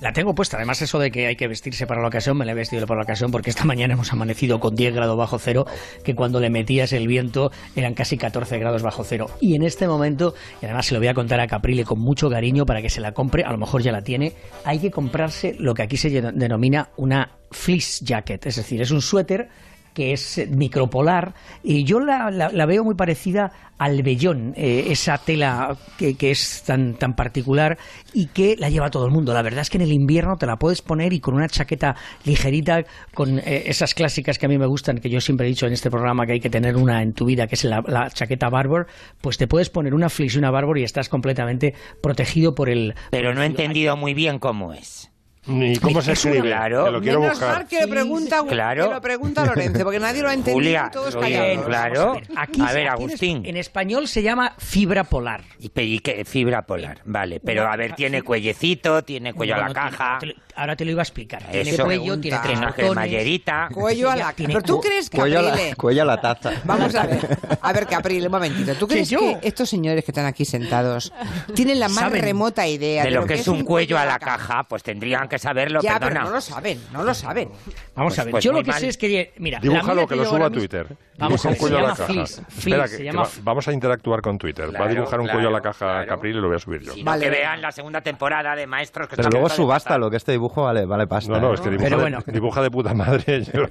La 0.02 0.14
tengo 0.14 0.34
puesta, 0.34 0.58
además 0.58 0.82
eso 0.84 0.98
de 1.00 1.12
que 1.12 1.28
hay 1.28 1.36
que 1.36 1.48
vestirse 1.48 1.86
para 1.86 2.02
la 2.02 2.08
ocasión, 2.08 2.38
me 2.38 2.46
la 2.46 2.54
he 2.54 2.56
vestido 2.56 2.88
para 2.88 3.00
la 3.00 3.04
ocasión 3.04 3.32
porque 3.32 3.52
esta 3.52 3.66
mañana 3.66 3.94
hemos 3.94 4.12
amanecido 4.14 4.60
con 4.60 4.76
10 4.76 4.96
grados 4.96 5.18
bajo 5.18 5.38
cero, 5.38 5.66
que 6.04 6.16
cuando 6.16 6.40
le 6.40 6.50
metías 6.50 6.94
el 6.94 7.08
viento 7.08 7.52
eran 7.76 7.94
casi 7.94 8.18
14 8.18 8.58
grados 8.60 8.82
bajo 8.82 9.04
cero. 9.04 9.28
Y 9.40 9.56
en 9.56 9.64
este 9.64 9.88
momento, 9.88 10.34
y 10.60 10.66
además 10.66 10.88
se 10.88 10.94
lo 10.96 11.00
voy 11.00 11.08
a 11.08 11.14
contar 11.14 11.40
a 11.40 11.48
Caprile 11.48 11.84
con 11.84 12.00
mucho 12.00 12.30
cariño 12.30 12.66
para 12.66 12.82
que 12.82 12.90
se 12.90 13.00
la 13.00 13.14
compre, 13.14 13.44
a 13.44 13.52
lo 13.52 13.60
mejor 13.60 13.84
ya 13.84 13.92
la 13.92 14.02
tiene, 14.02 14.34
hay 14.64 14.80
que 14.80 14.90
comprarse 14.90 15.56
lo 15.60 15.74
que 15.76 15.84
aquí 15.84 15.98
se 15.98 16.10
denomina 16.10 16.90
una 16.98 17.38
fleece 17.52 18.04
jacket, 18.04 18.46
es 18.46 18.56
decir, 18.56 18.82
es 18.82 18.90
un 18.90 19.02
suéter 19.02 19.50
que 19.94 20.14
es 20.14 20.42
micropolar, 20.50 21.34
y 21.64 21.84
yo 21.84 22.00
la, 22.00 22.32
la- 22.32 22.50
la 22.52 22.66
veo 22.66 22.84
muy 22.84 22.96
parecida 22.96 23.52
al 23.78 24.04
vellón, 24.04 24.54
eh, 24.56 24.86
esa 24.90 25.18
tela 25.18 25.76
que, 25.98 26.16
que 26.16 26.30
es 26.30 26.62
tan, 26.64 26.94
tan 26.94 27.16
particular 27.16 27.80
y 28.14 28.28
que 28.28 28.56
la 28.56 28.70
lleva 28.70 28.92
todo 28.92 29.06
el 29.08 29.12
mundo. 29.12 29.34
La 29.34 29.42
verdad 29.42 29.62
es 29.62 29.72
que 29.72 29.78
en 29.78 29.82
el 29.84 29.92
invierno 29.92 30.36
te 30.38 30.46
la 30.46 30.58
puedes 30.58 30.84
poner 30.84 31.14
y 31.14 31.20
con 31.20 31.34
una 31.34 31.48
chaqueta 31.48 31.96
ligerita, 32.24 32.84
con 33.16 33.40
eh, 33.40 33.64
esas 33.66 33.96
clásicas 33.96 34.38
que 34.38 34.46
a 34.46 34.50
mí 34.50 34.60
me 34.60 34.68
gustan, 34.68 35.00
que 35.00 35.10
yo 35.10 35.20
siempre 35.20 35.48
he 35.48 35.50
dicho 35.50 35.66
en 35.66 35.74
este 35.74 35.90
programa 35.90 36.28
que 36.28 36.34
hay 36.34 36.40
que 36.40 36.52
tener 36.52 36.76
una 36.76 37.02
en 37.02 37.14
tu 37.14 37.26
vida, 37.26 37.48
que 37.48 37.56
es 37.56 37.64
la, 37.64 37.82
la 37.88 38.08
chaqueta 38.12 38.50
Barbour, 38.50 38.86
pues 39.20 39.38
te 39.40 39.48
puedes 39.48 39.72
poner 39.72 39.96
una 39.96 40.10
fleece 40.10 40.36
y 40.36 40.40
una 40.40 40.52
Barbour 40.52 40.78
y 40.78 40.84
estás 40.84 41.10
completamente 41.10 41.74
protegido 42.04 42.54
por 42.54 42.70
el... 42.70 42.94
Pero 43.10 43.34
no 43.34 43.42
he 43.42 43.48
entendido 43.48 43.98
muy 43.98 44.14
bien 44.14 44.38
cómo 44.38 44.74
es. 44.74 45.11
¿Y 45.48 45.76
cómo 45.80 46.02
se 46.04 46.12
escribe? 46.12 46.42
Claro. 46.42 46.86
Que 46.86 46.92
lo 46.92 47.02
quiero 47.02 47.20
Menos 47.20 47.40
buscar. 47.40 47.56
mal 47.58 47.68
que 47.68 47.82
lo 47.82 47.88
pregunta, 47.88 48.44
Claro. 48.48 48.88
que 48.90 48.94
lo 48.94 49.02
pregunta 49.02 49.46
Lorenzo, 49.46 49.84
porque 49.84 50.00
nadie 50.00 50.22
lo 50.22 50.30
ha 50.30 50.34
entendido 50.36 50.54
Julia, 50.56 50.86
y 50.88 50.92
todos 50.92 51.16
oye, 51.16 51.36
callados. 51.36 51.66
claro. 51.66 52.22
Aquí, 52.38 52.62
a 52.62 52.74
ver, 52.74 52.88
aquí 52.90 53.02
Agustín. 53.04 53.46
En 53.46 53.58
español 53.58 54.08
se 54.08 54.22
llama 54.22 54.54
fibra 54.60 55.04
polar. 55.04 55.42
Y, 55.60 56.00
que- 56.00 56.26
fibra 56.26 56.62
polar, 56.62 57.02
vale. 57.06 57.40
Pero 57.40 57.68
a 57.68 57.76
ver, 57.76 57.96
tiene 57.96 58.22
cuellecito, 58.22 59.04
tiene 59.04 59.34
cuello 59.34 59.56
a 59.56 59.58
la 59.58 59.66
tiene- 59.66 59.80
caja. 59.80 60.20
Ahora 60.56 60.76
te 60.76 60.86
lo 60.86 60.92
iba 60.92 61.02
a 61.02 61.04
explicar. 61.04 61.44
Tiene 61.52 61.70
Eso. 61.72 61.84
cuello, 61.84 62.20
tiene 62.20 62.38
tres 62.38 62.52
Tiene 62.54 62.66
botones. 62.68 62.76
cremallerita. 62.76 63.70
Cuello 63.74 64.10
a 64.12 64.16
la... 64.16 64.34
Tiene- 64.34 64.54
Pero 64.54 64.66
tú 64.66 64.80
crees 64.82 65.10
que 65.10 65.18
Cuello 65.18 65.40
a, 65.40 65.42
la, 65.44 65.52
Caprile- 65.56 65.76
cuello 65.76 66.02
a 66.02 66.06
la 66.06 66.22
taza. 66.22 66.52
Vamos 66.64 66.96
a 66.96 67.06
ver, 67.08 67.38
a 67.62 67.74
ver, 67.74 67.88
Caprile, 67.88 68.26
un 68.28 68.32
momentito. 68.32 68.76
¿Tú 68.76 68.88
crees 68.88 69.10
yo- 69.10 69.20
que 69.20 69.40
estos 69.48 69.70
señores 69.70 70.04
que 70.04 70.12
están 70.12 70.26
aquí 70.26 70.46
sentados 70.46 71.12
tienen 71.56 71.80
la 71.80 71.88
más 71.90 72.00
Saben 72.00 72.22
remota 72.22 72.68
idea 72.68 73.04
de 73.04 73.12
lo 73.12 73.26
que 73.26 73.36
es 73.36 73.48
un 73.48 73.64
cuello 73.64 73.98
a 73.98 74.06
la 74.06 74.20
caja? 74.20 74.32
caja, 74.32 74.64
pues 74.64 74.82
tendrían 74.84 75.28
que 75.28 75.38
saberlo, 75.38 75.82
Ya, 75.82 75.94
perdona. 76.00 76.22
pero 76.22 76.26
no 76.26 76.30
lo 76.36 76.42
saben, 76.42 76.82
no 76.94 77.04
lo 77.04 77.14
saben. 77.14 77.50
Vamos 77.96 78.14
Pues- 78.14 78.20
a 78.20 78.24
ver, 78.24 78.32
pues 78.32 78.44
yo 78.44 78.52
lo 78.54 78.64
que 78.64 78.72
mal. 78.72 78.80
sé 78.80 78.88
es 78.88 78.98
que, 78.98 79.34
mira, 79.38 79.60
Dibújalo, 79.60 80.08
que 80.08 80.16
lo 80.16 80.26
suba 80.26 80.46
a 80.48 80.50
Twitter. 80.50 80.88
Vamos 81.18 81.44
Dibuja 81.44 81.48
a 81.48 81.52
un 81.52 81.56
se 81.56 81.60
cuello 81.60 81.78
a 81.78 81.82
la 81.82 81.96
caja. 81.96 82.24
Espera, 82.24 82.88
que, 82.88 82.98
que 82.98 83.12
va- 83.12 83.30
vamos 83.44 83.68
a 83.68 83.74
interactuar 83.74 84.22
con 84.22 84.38
Twitter. 84.38 84.74
va 84.74 84.86
a 84.86 84.88
dibujar 84.88 85.20
un 85.20 85.28
cuello 85.28 85.50
a 85.50 85.52
la 85.52 85.62
caja 85.62 85.86
claro. 85.86 86.08
Caprile 86.08 86.40
y 86.40 86.42
lo 86.42 86.48
voy 86.48 86.56
a 86.56 86.60
subir 86.60 86.82
yo. 86.82 86.94
Sino 86.94 87.06
Vale. 87.06 87.26
que 87.26 87.30
vean 87.30 87.62
la 87.62 87.72
segunda 87.72 88.02
temporada 88.02 88.56
de 88.56 88.66
Maestros 88.66 89.08
que 89.08 89.16
Pero 89.18 89.30
luego 89.30 89.46
a 89.46 89.50
punto 89.50 89.62
de 89.62 89.66
subástalo, 89.68 90.10
que 90.10 90.18
este 90.18 90.38
dibujo 90.42 90.64
vale, 90.64 90.86
vale 90.86 91.08
pasta. 91.08 91.32
No, 91.32 91.40
no, 91.40 91.52
¿eh? 91.52 91.56
es 91.56 91.62
que 91.62 91.70
dibuja, 91.70 91.86
Pero 91.86 91.98
de, 91.98 92.02
bueno. 92.04 92.24
dibuja 92.28 92.62
de 92.62 92.72
puta 92.72 92.94
madre. 92.94 93.44
Yo, 93.54 93.64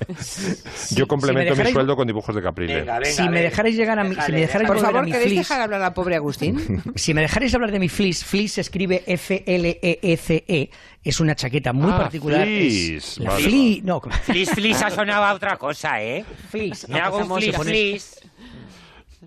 yo 0.91 1.07
complemento 1.07 1.55
mi 1.55 1.63
dejarais- 1.63 1.73
sueldo 1.73 1.97
con 1.97 2.07
dibujos 2.07 2.35
de 2.35 2.43
Caprile. 2.43 2.77
Venga, 2.77 2.99
venga, 2.99 3.11
si 3.11 3.23
me 3.23 3.29
venga. 3.31 3.41
dejarais 3.43 3.77
llegar 3.77 3.99
a 3.99 4.05
mi, 4.05 4.11
si 4.11 4.15
Déjale, 4.17 4.35
me 4.35 4.41
dejarais 4.41 4.69
Por 4.69 4.77
a 4.77 4.81
favor, 4.81 5.05
mi 5.05 5.11
¿queréis 5.13 5.27
fleece- 5.33 5.39
dejar 5.41 5.61
hablar 5.63 5.83
al 5.83 5.93
pobre 5.93 6.17
Agustín? 6.17 6.83
si 6.95 7.13
me 7.15 7.21
dejarais 7.23 7.55
hablar 7.55 7.73
de 7.73 7.79
mi 7.79 7.89
fleece, 7.89 8.25
fleece 8.25 8.55
se 8.55 8.61
escribe 8.63 9.03
F-L-E-E-C-E, 9.07 10.71
es 11.03 11.21
una 11.21 11.35
chaqueta 11.35 11.73
muy 11.73 11.91
Ah, 11.93 11.99
particular. 11.99 12.47
es 12.47 13.17
fleece, 13.17 13.23
la 13.23 13.31
vale. 13.31 13.45
fleece, 13.45 13.83
no, 13.85 14.01
Flis, 14.01 14.51
flis 14.51 14.83
ha 14.83 14.91
sonado 14.91 15.25
a 15.25 15.35
otra 15.35 15.57
cosa, 15.57 16.03
¿eh? 16.03 16.25
fleece. 16.51 16.87
Me 16.93 17.01
hago 17.01 17.19
un 17.19 17.29
Te 17.29 17.35
flis, 17.47 17.55
pones- 17.57 17.71
flis. 17.73 18.17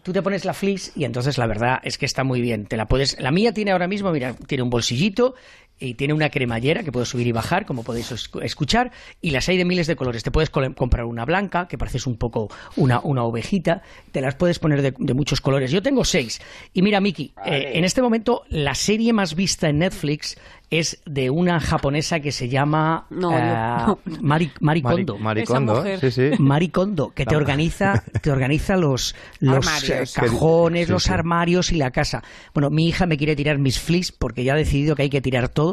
Tú 0.01 0.11
te 0.11 0.21
pones 0.21 0.43
la 0.43 0.53
fleece 0.53 0.91
y 0.95 1.05
entonces 1.05 1.37
la 1.37 1.47
verdad 1.47 1.79
es 1.83 1.97
que 1.97 2.05
está 2.05 2.23
muy 2.25 2.41
bien. 2.41 2.65
Te 2.65 2.75
la 2.75 2.87
puedes. 2.87 3.17
La 3.21 3.31
mía 3.31 3.53
tiene 3.53 3.71
ahora 3.71 3.87
mismo, 3.87 4.11
mira, 4.11 4.33
tiene 4.33 4.61
un 4.63 4.69
bolsillito 4.69 5.33
y 5.79 5.95
tiene 5.95 6.13
una 6.13 6.29
cremallera 6.29 6.83
que 6.83 6.91
puedes 6.91 7.09
subir 7.09 7.27
y 7.27 7.31
bajar, 7.31 7.65
como 7.65 7.83
podéis 7.83 8.11
escu- 8.11 8.41
escuchar, 8.43 8.91
y 9.21 9.31
las 9.31 9.49
hay 9.49 9.57
de 9.57 9.65
miles 9.65 9.87
de 9.87 9.95
colores. 9.95 10.23
Te 10.23 10.31
puedes 10.31 10.49
comprar 10.49 11.05
una 11.05 11.25
blanca, 11.25 11.67
que 11.67 11.77
pareces 11.77 12.07
un 12.07 12.15
poco 12.17 12.49
una, 12.77 12.99
una 13.01 13.23
ovejita, 13.23 13.81
te 14.11 14.21
las 14.21 14.35
puedes 14.35 14.59
poner 14.59 14.81
de, 14.81 14.93
de 14.97 15.13
muchos 15.13 15.41
colores. 15.41 15.71
Yo 15.71 15.81
tengo 15.81 16.05
seis. 16.05 16.39
Y 16.73 16.81
mira, 16.81 17.01
Miki, 17.01 17.33
eh, 17.45 17.71
en 17.73 17.83
este 17.83 18.01
momento 18.01 18.43
la 18.49 18.75
serie 18.75 19.11
más 19.13 19.35
vista 19.35 19.67
en 19.69 19.79
Netflix 19.79 20.37
es 20.69 21.01
de 21.05 21.29
una 21.29 21.59
japonesa 21.59 22.19
que 22.19 22.31
se 22.31 22.49
llama 22.49 23.05
No, 23.11 23.29
no. 23.31 23.99
Mari, 24.21 24.51
Mari 24.59 24.81
Mari- 24.81 24.81
Kondo. 24.81 25.17
Maricondo, 25.19 25.73
Esa 25.73 25.81
mujer. 25.81 25.99
sí, 25.99 26.11
sí. 26.11 26.31
Mari 26.41 26.69
Kondo, 26.69 27.11
que 27.13 27.25
te 27.25 27.35
organiza, 27.35 28.03
te 28.21 28.31
organiza 28.31 28.75
los, 28.75 29.13
los 29.39 29.67
Armarios. 29.67 30.17
eh, 30.17 30.21
cajones, 30.21 30.87
Sí, 30.87 30.91
los 30.91 31.03
sí. 31.03 31.11
armarios 31.11 31.71
y 31.71 31.75
la 31.75 31.91
casa. 31.91 32.23
Bueno, 32.55 32.69
mi 32.71 32.87
hija 32.87 33.05
me 33.05 33.17
quiere 33.17 33.35
tirar 33.35 33.59
mis 33.59 33.79
fleece 33.79 34.13
porque 34.17 34.43
ya 34.43 34.53
ha 34.53 34.57
decidido 34.57 34.95
que 34.95 35.03
hay 35.03 35.09
que 35.09 35.21
tirar 35.21 35.49
todo, 35.49 35.72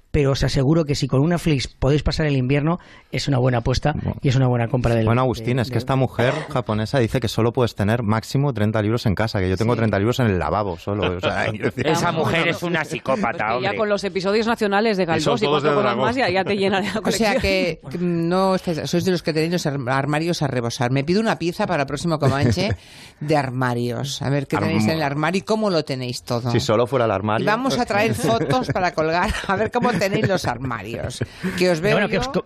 pero 0.11 0.31
os 0.31 0.43
aseguro 0.43 0.83
que 0.85 0.93
si 0.95 1.07
con 1.07 1.21
una 1.21 1.37
fleece 1.37 1.69
podéis 1.79 2.03
pasar 2.03 2.25
el 2.25 2.35
invierno, 2.35 2.79
es 3.11 3.27
una 3.27 3.37
buena 3.37 3.59
apuesta 3.59 3.95
y 4.21 4.27
es 4.29 4.35
una 4.35 4.47
buena 4.47 4.67
compra 4.67 4.93
del 4.93 5.05
Bueno, 5.05 5.21
Agustín, 5.21 5.55
de- 5.57 5.61
es 5.63 5.69
que 5.69 5.75
de- 5.75 5.79
esta 5.79 5.95
mujer 5.95 6.33
japonesa 6.49 6.99
dice 6.99 7.19
que 7.19 7.27
solo 7.27 7.53
puedes 7.53 7.75
tener 7.75 8.03
máximo 8.03 8.53
30 8.53 8.81
libros 8.81 9.05
en 9.05 9.15
casa, 9.15 9.39
que 9.39 9.49
yo 9.49 9.57
tengo 9.57 9.75
30 9.75 9.97
libros 9.99 10.19
en 10.19 10.27
el 10.27 10.37
lavabo 10.39 10.77
solo. 10.77 11.17
o 11.17 11.19
sea, 11.19 11.45
quiero 11.51 11.65
decir- 11.71 11.87
Esa 11.87 12.11
mujer 12.11 12.47
es 12.49 12.61
una 12.63 12.83
psicópata, 12.83 13.37
Que 13.37 13.37
ya 13.37 13.55
hombre. 13.55 13.77
con 13.77 13.89
los 13.89 14.03
episodios 14.03 14.47
nacionales 14.47 14.97
de 14.97 15.05
Galdós 15.05 15.41
y, 15.41 15.45
cuatro 15.45 15.75
cosas 15.75 15.97
más 15.97 16.15
ya, 16.15 16.29
ya 16.29 16.43
te 16.43 16.55
llena 16.57 16.81
de 16.81 16.87
la 16.87 16.93
O 16.99 17.01
colección. 17.01 17.31
sea 17.31 17.41
que 17.41 17.79
no 17.99 18.57
sois 18.57 19.05
de 19.05 19.11
los 19.11 19.23
que 19.23 19.33
tenéis 19.33 19.51
los 19.53 19.65
ar- 19.65 19.79
armarios 19.87 20.41
a 20.41 20.47
rebosar. 20.47 20.91
Me 20.91 21.03
pido 21.03 21.21
una 21.21 21.39
pieza 21.39 21.65
para 21.67 21.83
el 21.83 21.87
próximo 21.87 22.19
Comanche 22.19 22.69
de 23.21 23.37
armarios. 23.37 24.21
A 24.21 24.29
ver 24.29 24.47
qué 24.47 24.57
tenéis 24.57 24.83
en 24.85 24.91
el 24.91 25.03
armario 25.03 25.39
y 25.39 25.41
cómo 25.43 25.69
lo 25.69 25.83
tenéis 25.85 26.23
todo. 26.23 26.51
Si 26.51 26.59
solo 26.59 26.85
fuera 26.87 27.05
el 27.05 27.11
Y 27.11 27.13
armario. 27.13 27.45
vamos 27.45 27.79
a 27.79 27.85
traer 27.85 28.13
fotos 28.13 28.67
para 28.73 28.93
colgar, 28.93 29.31
a 29.47 29.55
ver 29.55 29.71
cómo 29.71 29.91
tenéis 30.09 30.27
los 30.27 30.45
armarios. 30.53 31.23
Que 31.57 31.69
os 31.71 31.79
veo 31.79 31.93
Bueno, 31.93 32.07
que 32.07 32.15
yo- 32.15 32.21
os, 32.21 32.27
co- 32.29 32.45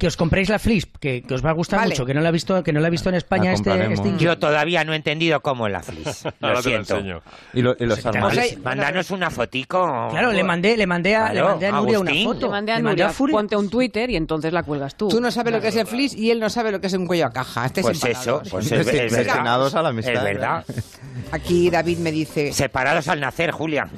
que 0.00 0.06
os 0.06 0.16
compréis 0.16 0.48
la 0.48 0.58
fleece, 0.58 0.88
que, 0.98 1.22
que 1.22 1.34
os 1.34 1.44
va 1.44 1.50
a 1.50 1.52
gustar 1.52 1.78
Vale. 1.80 1.90
mucho, 1.90 2.06
que 2.06 2.14
no 2.14 2.20
la 2.22 2.30
he 2.30 2.32
visto, 2.32 2.62
que 2.64 2.72
no 2.72 2.80
la 2.80 2.88
he 2.88 2.90
visto 2.90 3.10
en 3.10 3.14
España 3.16 3.50
La 3.50 3.52
este, 3.52 3.92
este. 3.92 4.16
Yo 4.18 4.38
todavía 4.38 4.82
no 4.82 4.94
he 4.94 4.96
entendido 4.96 5.40
cómo 5.40 5.66
es 5.66 5.72
la 5.74 5.82
flis. 5.82 6.24
Lo 6.40 6.48
Ahora 6.48 6.62
te 6.62 6.70
lo 6.76 6.84
siento. 6.84 7.22
Y, 7.52 7.60
lo- 7.62 7.76
y 7.78 7.84
los 7.84 8.04
armarios. 8.06 8.44
Pues 8.54 8.64
Mándanos 8.64 9.10
una 9.10 9.30
fotico. 9.30 10.08
Claro, 10.10 10.32
le 10.32 10.42
mandé, 10.42 10.76
le 10.76 10.86
mandé 10.86 11.14
a, 11.14 11.28
le 11.28 11.32
Claro, 11.34 11.48
mandé 11.50 11.66
a 11.66 11.72
Nuria 11.72 11.96
Agustín. 11.98 12.16
una 12.26 12.34
foto. 12.34 12.46
Te 12.46 12.50
mandé 12.50 12.72
a 12.72 12.76
Le 12.78 12.82
Nuria, 12.82 13.08
Furia. 13.10 13.32
ponte 13.36 13.56
un 13.56 13.68
Twitter 13.68 14.08
y 14.10 14.16
entonces 14.16 14.52
la 14.54 14.62
cuelgas 14.62 14.96
tú. 14.96 15.08
Tú 15.08 15.20
no 15.20 15.30
sabes 15.30 15.52
lo 15.52 15.60
que 15.60 15.68
es 15.68 15.76
el 15.76 15.86
flis 15.86 16.14
y 16.14 16.30
él 16.30 16.40
no 16.40 16.48
sabe 16.48 16.72
lo 16.72 16.80
que 16.80 16.86
es 16.86 16.94
un 16.94 17.06
cuello 17.06 17.26
a 17.26 17.30
caja. 17.30 17.66
Estáis 17.66 17.84
Pues 17.86 17.98
eso, 18.02 18.40
empanados. 18.42 18.48
pues 18.50 18.72
es, 18.72 18.86
es. 18.88 19.12
Destinados 19.12 19.74
a 19.74 19.82
la 19.82 19.90
amistad. 19.90 20.14
Es 20.14 20.22
verdad. 20.24 20.64
Aquí 21.32 21.68
David 21.68 21.98
me 21.98 22.10
dice, 22.10 22.52
Separados 22.54 23.06
al 23.08 23.20
nacer, 23.20 23.50
Julia. 23.50 23.88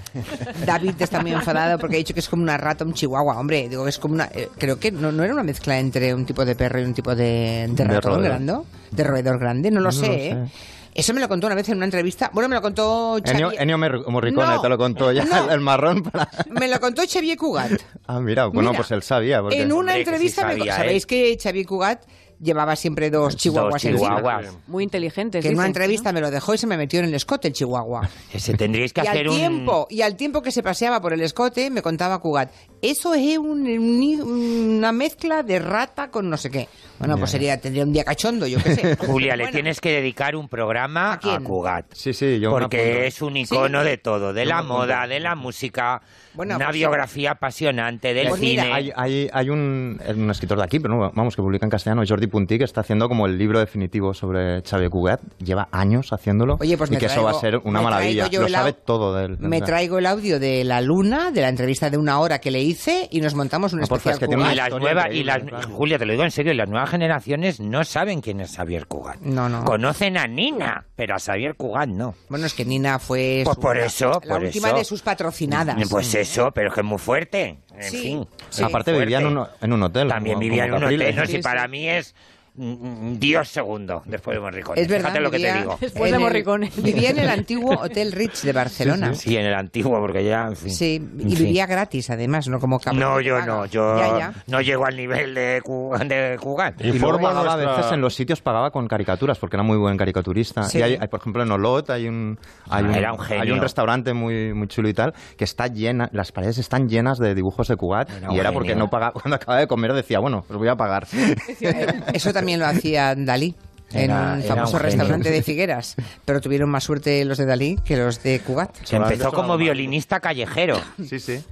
David 0.66 0.94
está 0.98 1.20
muy 1.20 1.32
enfadado 1.32 1.78
porque 1.78 1.96
ha 1.96 1.98
dicho 1.98 2.12
que 2.14 2.20
es 2.20 2.28
como 2.28 2.42
una 2.42 2.56
rata, 2.56 2.84
un 2.84 2.92
chihuahua. 2.92 3.38
Hombre, 3.38 3.68
digo, 3.68 3.86
es 3.86 3.98
como 3.98 4.14
una... 4.14 4.24
eh, 4.34 4.48
creo 4.58 4.78
que 4.80 4.90
no, 4.90 5.12
no 5.12 5.22
era 5.22 5.32
una 5.32 5.42
mezcla 5.42 5.78
entre 5.78 5.91
un 6.14 6.24
tipo 6.26 6.44
de 6.44 6.54
perro 6.54 6.80
y 6.80 6.84
un 6.84 6.94
tipo 6.94 7.14
de, 7.14 7.66
de 7.70 7.84
ratón 7.84 8.14
roedor. 8.14 8.22
grande. 8.24 8.54
De 8.90 9.04
roedor 9.04 9.38
grande, 9.38 9.70
no 9.70 9.80
lo 9.80 9.86
No 9.86 9.92
sé, 9.92 10.06
lo 10.06 10.12
¿eh? 10.12 10.48
sé. 10.48 10.52
Eso 10.94 11.14
me 11.14 11.20
lo 11.22 11.28
contó 11.28 11.46
una 11.46 11.56
vez 11.56 11.66
en 11.70 11.76
una 11.78 11.86
entrevista. 11.86 12.30
Bueno, 12.34 12.50
me 12.50 12.54
lo 12.56 12.60
contó 12.60 13.16
Ennio, 13.24 13.46
Xavier... 13.46 13.62
Ennio 13.62 13.78
Mer- 13.78 14.02
Morricone 14.08 14.46
No, 14.46 14.60
te 14.60 14.68
lo 14.68 14.76
contó 14.76 15.10
ya, 15.10 15.24
no. 15.24 15.50
el 15.50 15.60
marrón. 15.60 16.02
Para... 16.02 16.28
Me 16.50 16.68
lo 16.68 16.78
contó 16.80 17.02
Xavier 17.10 17.38
Cugat. 17.38 17.72
Ah, 18.06 18.20
mira, 18.20 18.44
bueno, 18.46 18.70
Mira, 18.72 18.80
pues 18.82 18.90
él 18.90 19.02
sabía. 19.02 19.40
Porque... 19.40 19.62
En 19.62 19.72
una 19.72 19.92
Hombre, 19.92 19.94
que 19.94 20.04
sí 20.04 20.10
entrevista, 20.10 20.46
me- 20.46 20.52
sabía, 20.58 20.74
¿eh? 20.74 20.76
¿sabéis 20.76 21.06
que 21.06 21.38
Xavier 21.42 21.64
Cugat 21.66 22.02
llevaba 22.42 22.74
siempre 22.76 23.10
dos 23.10 23.36
chihuahuas 23.36 23.84
encima? 23.84 24.16
chihuahuas. 24.16 24.46
Muy 24.66 24.84
inteligentes. 24.84 25.42
Que 25.42 25.48
en 25.50 25.56
una 25.56 25.66
entrevista 25.66 26.12
me 26.12 26.20
lo 26.20 26.30
dejó 26.30 26.54
y 26.54 26.58
se 26.58 26.66
me 26.66 26.76
metió 26.76 26.98
en 27.00 27.06
el 27.06 27.14
escote 27.14 27.48
el 27.48 27.54
chihuahua. 27.54 28.08
Ese 28.32 28.54
tendríais 28.54 28.92
que 28.92 29.00
y 29.02 29.06
al 29.06 29.08
hacer 29.08 29.28
un... 29.28 29.36
tiempo 29.36 29.86
y 29.88 30.02
al 30.02 30.16
tiempo 30.16 30.42
que 30.42 30.50
se 30.50 30.62
paseaba 30.62 31.00
por 31.00 31.12
el 31.12 31.20
escote 31.22 31.70
me 31.70 31.82
contaba 31.82 32.18
Cugat 32.20 32.50
eso 32.82 33.14
es 33.14 33.38
un- 33.38 33.66
un- 33.68 34.76
una 34.78 34.90
mezcla 34.92 35.42
de 35.42 35.58
rata 35.60 36.10
con 36.10 36.28
no 36.28 36.36
sé 36.36 36.50
qué 36.50 36.68
bueno 36.98 37.16
pues 37.16 37.30
sería 37.30 37.60
tendría 37.60 37.84
un 37.84 37.92
día 37.92 38.02
cachondo 38.04 38.46
yo 38.46 38.58
qué 38.62 38.74
sé 38.74 38.96
Julia, 39.06 39.36
le 39.36 39.48
tienes 39.48 39.80
que 39.80 39.90
dedicar 39.92 40.34
un 40.34 40.48
programa 40.48 41.12
a, 41.14 41.18
quién? 41.18 41.44
Cugat. 41.44 41.86
Sí, 41.94 42.12
sí, 42.12 42.40
yo. 42.40 42.50
Porque 42.50 43.06
es 43.06 43.22
un 43.22 43.36
icono 43.36 43.82
Sí. 43.82 43.88
de 43.88 43.98
todo, 43.98 44.32
de 44.32 44.44
la 44.44 44.62
moda, 44.62 45.06
de 45.06 45.20
la 45.20 45.34
música, 45.34 46.02
Bueno, 46.34 46.56
una 46.56 46.66
pues, 46.66 46.76
biografía 46.76 47.32
apasionante 47.32 48.14
del 48.14 48.28
Pues 48.28 48.40
mira, 48.40 48.62
cine. 48.64 48.74
Hay, 48.74 48.92
hay, 48.96 49.28
hay 49.32 49.50
un, 49.50 50.00
un 50.16 50.30
escritor 50.30 50.58
de 50.58 50.64
aquí, 50.64 50.80
pero 50.80 50.94
no, 50.96 51.10
vamos, 51.14 51.36
que 51.36 51.42
publica 51.42 51.66
en 51.66 51.70
castellano, 51.70 52.02
Jordi 52.06 52.26
Puntí, 52.26 52.58
que 52.58 52.64
está 52.64 52.80
haciendo 52.80 53.08
como 53.08 53.26
el 53.26 53.36
libro 53.38 53.58
definitivo 53.58 54.14
sobre 54.14 54.62
Xavier 54.62 54.90
Cugat. 54.90 55.20
Lleva 55.38 55.68
años 55.72 56.12
haciéndolo. 56.12 56.56
Oye, 56.60 56.76
pues 56.78 56.90
y 56.90 56.94
me 56.94 56.98
que 56.98 57.06
eso 57.06 57.22
va 57.22 57.30
a 57.30 57.34
traigo- 57.34 57.40
ser 57.40 57.56
una 57.64 57.82
maravilla. 57.82 58.24
traigo 58.28 58.40
Lo 58.42 58.46
el 58.46 58.52
sabe 58.52 58.70
au- 58.70 58.76
todo 58.84 59.14
de 59.14 59.24
él. 59.26 59.36
me 59.40 59.60
traigo 59.60 59.98
el 59.98 60.06
audio 60.06 60.40
de 60.40 60.64
la 60.64 60.80
luna 60.80 61.30
de 61.30 61.40
la 61.42 61.48
entrevista 61.48 61.90
de 61.90 61.98
una 61.98 62.18
hora 62.20 62.40
que 62.40 62.50
le 62.50 62.60
hice 62.62 63.08
y 63.10 63.20
nos 63.20 63.34
montamos 63.34 63.72
un 63.72 63.80
Ah, 63.82 63.86
porfa, 63.86 64.10
especial 64.10 64.14
es 64.14 64.18
que 64.20 64.26
tiene 64.28 64.42
Cugat. 64.42 64.52
y 64.52 64.56
las 64.56 64.66
historia 64.68 64.94
nuevas, 64.94 65.14
y 65.14 65.24
las, 65.24 65.42
claro. 65.42 65.68
Julia, 65.68 65.98
te 65.98 66.06
lo 66.06 66.12
digo 66.12 66.24
en 66.24 66.30
serio, 66.30 66.54
las 66.54 66.68
nuevas 66.68 66.90
generaciones 66.90 67.60
no 67.60 67.84
saben 67.84 68.20
quién 68.20 68.40
es 68.40 68.56
Xavier 68.56 68.86
Cugat. 68.86 69.20
No, 69.20 69.48
no. 69.48 69.64
Conocen 69.64 70.16
a 70.16 70.26
Nina, 70.26 70.86
pero 70.96 71.14
a 71.14 71.18
Xavier 71.18 71.54
Cugat 71.56 71.88
no. 71.88 72.14
bueno 72.28 72.46
es 72.46 72.54
que 72.54 72.64
Nina 72.64 72.98
fue 72.98 73.42
Pues 73.44 73.54
su- 73.56 73.60
por 73.60 73.76
eso, 73.78 74.20
la 74.24 74.34
por 74.36 74.42
última 74.44 74.68
eso. 74.68 74.76
de 74.78 74.84
sus 74.84 75.02
patrocinadas 75.02 75.76
Pues 75.90 76.14
eso, 76.22 76.50
pero 76.52 76.68
es 76.68 76.74
que 76.74 76.80
es 76.80 76.86
muy 76.86 76.98
fuerte. 76.98 77.58
En 77.76 77.82
Sí, 77.82 78.02
fin. 78.02 78.28
sí. 78.50 78.62
Aparte 78.62 78.92
vivía 78.98 79.18
en 79.18 79.26
un, 79.36 79.46
en 79.60 79.72
un 79.72 79.82
hotel. 79.82 80.08
También 80.08 80.34
como- 80.34 80.40
vivía 80.40 80.64
en 80.64 80.74
un 80.74 80.84
hotel, 80.84 81.14
no 81.16 81.22
Sí, 81.26 81.30
si 81.32 81.36
sí. 81.38 81.42
para 81.42 81.68
mí 81.68 81.88
es 81.88 82.14
Dios 82.54 83.48
segundo 83.48 84.02
después 84.04 84.36
de 84.36 84.40
Morricone. 84.40 84.80
Es 84.80 84.86
verdad, 84.88 85.08
Fíjate 85.08 85.20
lo 85.22 85.30
que 85.30 85.38
te 85.38 85.52
digo. 85.54 85.78
Después 85.80 86.04
en 86.04 86.10
de 86.10 86.16
el- 86.16 86.22
Morricone. 86.22 86.70
Vivía 86.82 87.10
en 87.10 87.18
el 87.18 87.28
antiguo 87.30 87.72
Hotel 87.80 88.12
Rich 88.12 88.42
de 88.42 88.52
Barcelona. 88.52 89.14
Sí, 89.14 89.36
en 89.36 89.46
el 89.46 89.54
antiguo, 89.54 89.98
porque 90.00 90.22
ya. 90.24 90.48
en 90.48 90.56
fin. 90.56 90.70
Sí, 90.70 91.02
y 91.18 91.22
fin. 91.34 91.46
vivía 91.46 91.64
gratis 91.66 92.10
además, 92.10 92.48
no 92.48 92.60
como 92.60 92.78
No, 92.92 93.20
yo 93.20 93.40
no, 93.40 93.64
yo 93.66 93.96
Ya, 93.98 94.18
ya. 94.18 94.32
no 94.48 94.60
llego 94.60 94.84
al 94.84 94.96
nivel 94.96 95.34
de, 95.34 95.62
de 95.62 96.38
Cugat. 96.40 96.80
Y 96.84 96.92
luego 96.98 97.18
pagaba 97.20 97.54
a 97.54 97.56
veces 97.56 97.92
en 97.92 98.00
los 98.02 98.14
sitios 98.14 98.42
pagaba 98.42 98.70
con 98.70 98.86
caricaturas 98.86 99.38
porque 99.38 99.56
era 99.56 99.62
muy 99.62 99.78
buen 99.78 99.96
caricaturista. 99.96 100.64
Sí. 100.64 100.78
Y 100.78 100.82
hay, 100.82 100.98
hay, 101.00 101.08
por 101.08 101.20
ejemplo 101.20 101.42
en 101.42 101.50
Olot 101.52 101.88
hay 101.90 102.06
un 102.08 102.38
hay 102.68 102.84
Ah, 102.84 102.88
un, 102.88 102.94
era 102.94 103.12
un 103.12 103.18
genio. 103.18 103.42
hay 103.44 103.50
un 103.50 103.60
restaurante 103.60 104.12
muy 104.12 104.52
muy 104.52 104.68
chulo 104.68 104.88
y 104.88 104.94
tal 104.94 105.14
que 105.36 105.44
está 105.44 105.68
llena 105.68 106.08
las 106.12 106.32
paredes 106.32 106.58
están 106.58 106.88
llenas 106.88 107.18
de 107.18 107.34
dibujos 107.34 107.68
de 107.68 107.76
Cugat 107.76 108.10
un 108.28 108.34
y 108.36 108.38
era 108.38 108.52
porque 108.52 108.74
no 108.74 108.90
pagaba 108.90 109.12
cuando 109.14 109.36
acababa 109.36 109.60
de 109.60 109.66
comer 109.66 109.92
decía 109.94 110.18
bueno 110.18 110.44
os 110.48 110.56
voy 110.56 110.68
a 110.68 110.76
pagar. 110.76 111.06
Eso 112.12 112.32
también 112.32 112.41
lo 112.58 112.66
hacía 112.66 113.14
Dalí. 113.16 113.54
En 113.92 114.10
Era- 114.10 114.34
un 114.38 114.42
famoso 114.44 114.76
un 114.78 114.82
restaurante 114.82 115.30
de 115.30 115.42
Figueras. 115.42 115.96
Pero 116.24 116.40
tuvieron 116.40 116.70
más 116.70 116.84
suerte 116.84 117.24
los 117.26 117.36
de 117.38 117.44
Dalí 117.44 117.76
que 117.84 117.96
los 117.98 118.22
de 118.22 118.40
Cugat. 118.40 118.74
Se 118.84 118.96
empezó 118.96 119.32
como 119.32 119.56
violinista 119.58 120.20
callejero. 120.20 120.80
Sí, 121.06 121.20
sí. 121.20 121.44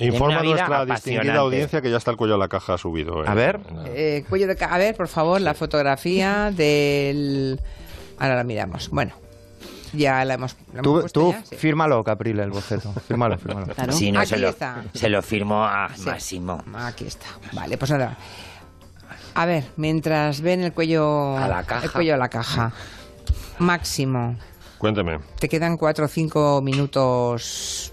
Informa 0.00 0.40
vida 0.40 0.54
nuestra 0.54 0.86
distinguida 0.86 1.36
audiencia 1.36 1.82
que 1.82 1.90
ya 1.90 1.98
está 1.98 2.10
el 2.10 2.16
cuello 2.16 2.36
a 2.36 2.38
la 2.38 2.48
caja 2.48 2.78
subido. 2.78 3.28
A 3.28 3.34
ver. 3.34 3.60
Eh, 3.88 4.24
cuello 4.26 4.46
de 4.46 4.56
ca- 4.56 4.74
a 4.74 4.78
ver, 4.78 4.94
por 4.96 5.06
favor, 5.08 5.38
la 5.42 5.52
fotografía 5.52 6.50
del. 6.50 7.60
Ahora 8.18 8.36
la 8.36 8.44
miramos. 8.44 8.88
Bueno, 8.88 9.12
ya 9.92 10.24
la 10.24 10.32
hemos. 10.34 10.56
la 10.72 10.80
hemos 10.80 10.82
Tú, 10.82 11.00
puesto 11.00 11.20
tú 11.20 11.32
ya, 11.32 11.44
sí. 11.44 11.56
fírmalo 11.56 12.02
Caprile 12.02 12.42
el 12.42 12.50
boceto. 12.50 12.90
Fírmalo, 13.06 13.36
fírmalo. 13.36 13.66
Si 13.92 14.10
no, 14.10 14.20
Aquí 14.20 14.30
se 14.30 14.38
lo, 14.38 14.48
está. 14.48 14.82
se 14.94 15.10
lo 15.10 15.20
firmó 15.20 15.62
a 15.66 15.90
Sí. 15.94 16.06
Máximo. 16.06 16.64
Aquí 16.74 17.04
está. 17.06 17.26
Vale, 17.52 17.76
pues 17.76 17.90
ahora. 17.90 18.16
A 19.34 19.46
ver, 19.46 19.64
mientras 19.76 20.40
ven 20.40 20.62
el 20.62 20.72
cuello. 20.72 21.36
A 21.36 21.48
la 21.48 21.62
caja. 21.64 21.84
El 21.84 21.92
cuello 21.92 22.14
a 22.14 22.16
la 22.18 22.28
caja. 22.28 22.72
Máximo. 23.58 24.36
Cuénteme. 24.78 25.20
Te 25.38 25.48
quedan 25.48 25.76
cuatro 25.76 26.06
o 26.06 26.08
cinco 26.08 26.60
minutos 26.62 27.91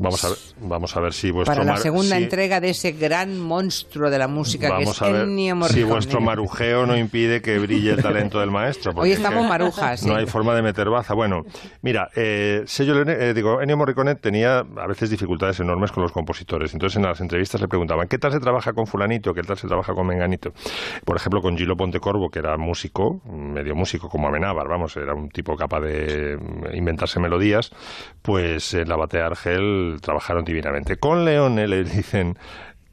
Vamos 0.00 0.24
a 0.24 0.28
ver, 0.28 0.38
vamos 0.60 0.96
a 0.96 1.00
ver 1.00 1.12
si 1.12 1.32
vuestro 1.32 1.52
para 1.54 1.64
la 1.64 1.72
mar- 1.72 1.80
segunda 1.82 2.16
si- 2.16 2.22
entrega 2.22 2.60
de 2.60 2.70
ese 2.70 2.92
gran 2.92 3.36
monstruo 3.40 4.08
de 4.10 4.18
la 4.18 4.28
música 4.28 4.76
que 4.76 4.84
es 4.84 5.02
a 5.02 5.08
ver 5.10 5.22
Ennio 5.22 5.54
si 5.54 5.58
Morricone. 5.58 5.92
vuestro 5.92 6.20
marujeo 6.20 6.86
no 6.86 6.96
impide 6.96 7.42
que 7.42 7.58
brille 7.58 7.90
el 7.90 8.02
talento 8.02 8.38
del 8.38 8.52
maestro. 8.52 8.92
Hoy 8.94 9.10
es 9.10 9.16
estamos 9.16 9.48
marujas, 9.48 10.04
No 10.06 10.14
sí. 10.14 10.20
hay 10.20 10.26
forma 10.26 10.54
de 10.54 10.62
meter 10.62 10.88
baza. 10.88 11.14
Bueno, 11.14 11.44
mira, 11.82 12.08
eh, 12.14 12.64
Leone- 12.78 13.16
eh, 13.18 13.34
digo, 13.34 13.60
Ennio 13.60 13.76
Morricone 13.76 14.14
tenía 14.14 14.58
a 14.60 14.86
veces 14.86 15.10
dificultades 15.10 15.58
enormes 15.58 15.90
con 15.90 16.04
los 16.04 16.12
compositores. 16.12 16.72
Entonces 16.74 16.96
en 16.96 17.02
las 17.02 17.20
entrevistas 17.20 17.60
le 17.60 17.66
preguntaban, 17.66 18.06
¿qué 18.06 18.18
tal 18.18 18.30
se 18.30 18.38
trabaja 18.38 18.72
con 18.74 18.86
fulanito? 18.86 19.34
¿Qué 19.34 19.42
tal 19.42 19.58
se 19.58 19.66
trabaja 19.66 19.94
con 19.94 20.06
menganito? 20.06 20.52
Por 21.04 21.16
ejemplo, 21.16 21.42
con 21.42 21.58
Gilo 21.58 21.76
Pontecorvo, 21.76 22.30
que 22.30 22.38
era 22.38 22.56
músico, 22.56 23.20
medio 23.24 23.74
músico 23.74 24.08
como 24.08 24.28
Amenábar, 24.28 24.68
vamos, 24.68 24.96
era 24.96 25.12
un 25.12 25.28
tipo 25.28 25.56
capaz 25.56 25.80
de 25.80 26.38
inventarse 26.72 27.18
melodías, 27.18 27.72
pues 28.22 28.74
en 28.74 28.88
la 28.88 28.94
Batea 28.94 29.26
Argel 29.26 29.87
trabajaron 30.00 30.44
divinamente. 30.44 30.96
Con 30.98 31.24
Leone 31.24 31.66
le 31.66 31.84
dicen... 31.84 32.36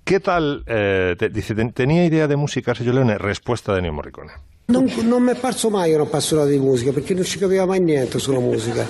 ¿Qué 0.04 0.20
tal? 0.20 0.64
eh, 0.68 1.16
te- 1.18 1.30
dice, 1.30 1.56
"Ten- 1.56 1.72
¿tenía 1.74 2.06
idea 2.06 2.28
de 2.28 2.36
música 2.36 2.76
Sergio 2.76 2.94
Leone? 2.94 3.18
Respuesta 3.18 3.72
de 3.74 3.80
Ennio 3.80 3.92
Morricone. 3.94 4.32
Non, 4.68 4.86
non 5.04 5.24
mi 5.24 5.32
è 5.32 5.36
parso 5.36 5.72
mai 5.72 5.94
un 5.96 6.02
appassionato 6.02 6.48
di 6.50 6.60
musica 6.60 6.92
perché 6.92 7.16
non 7.16 7.24
ci 7.24 7.40
capiva 7.40 7.66
mai 7.66 7.80
niente 7.80 8.20
sulla 8.20 8.38
musica. 8.40 8.86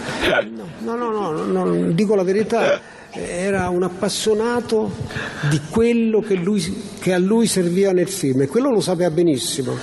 No, 0.83 0.95
no, 0.95 1.11
no, 1.11 1.31
no, 1.31 1.63
no, 1.65 1.91
dico 1.91 2.15
la 2.15 2.23
verità, 2.23 2.81
era 3.11 3.69
un 3.69 3.83
appassionato 3.83 4.91
di 5.49 5.61
quello 5.69 6.19
che, 6.19 6.35
lui, 6.35 6.61
che 6.99 7.13
a 7.13 7.17
lui 7.17 7.47
serviva 7.47 7.91
nel 7.93 8.09
film 8.09 8.41
e 8.41 8.47
quello 8.47 8.69
lo 8.69 8.81
sapeva 8.81 9.09
benissimo. 9.09 9.77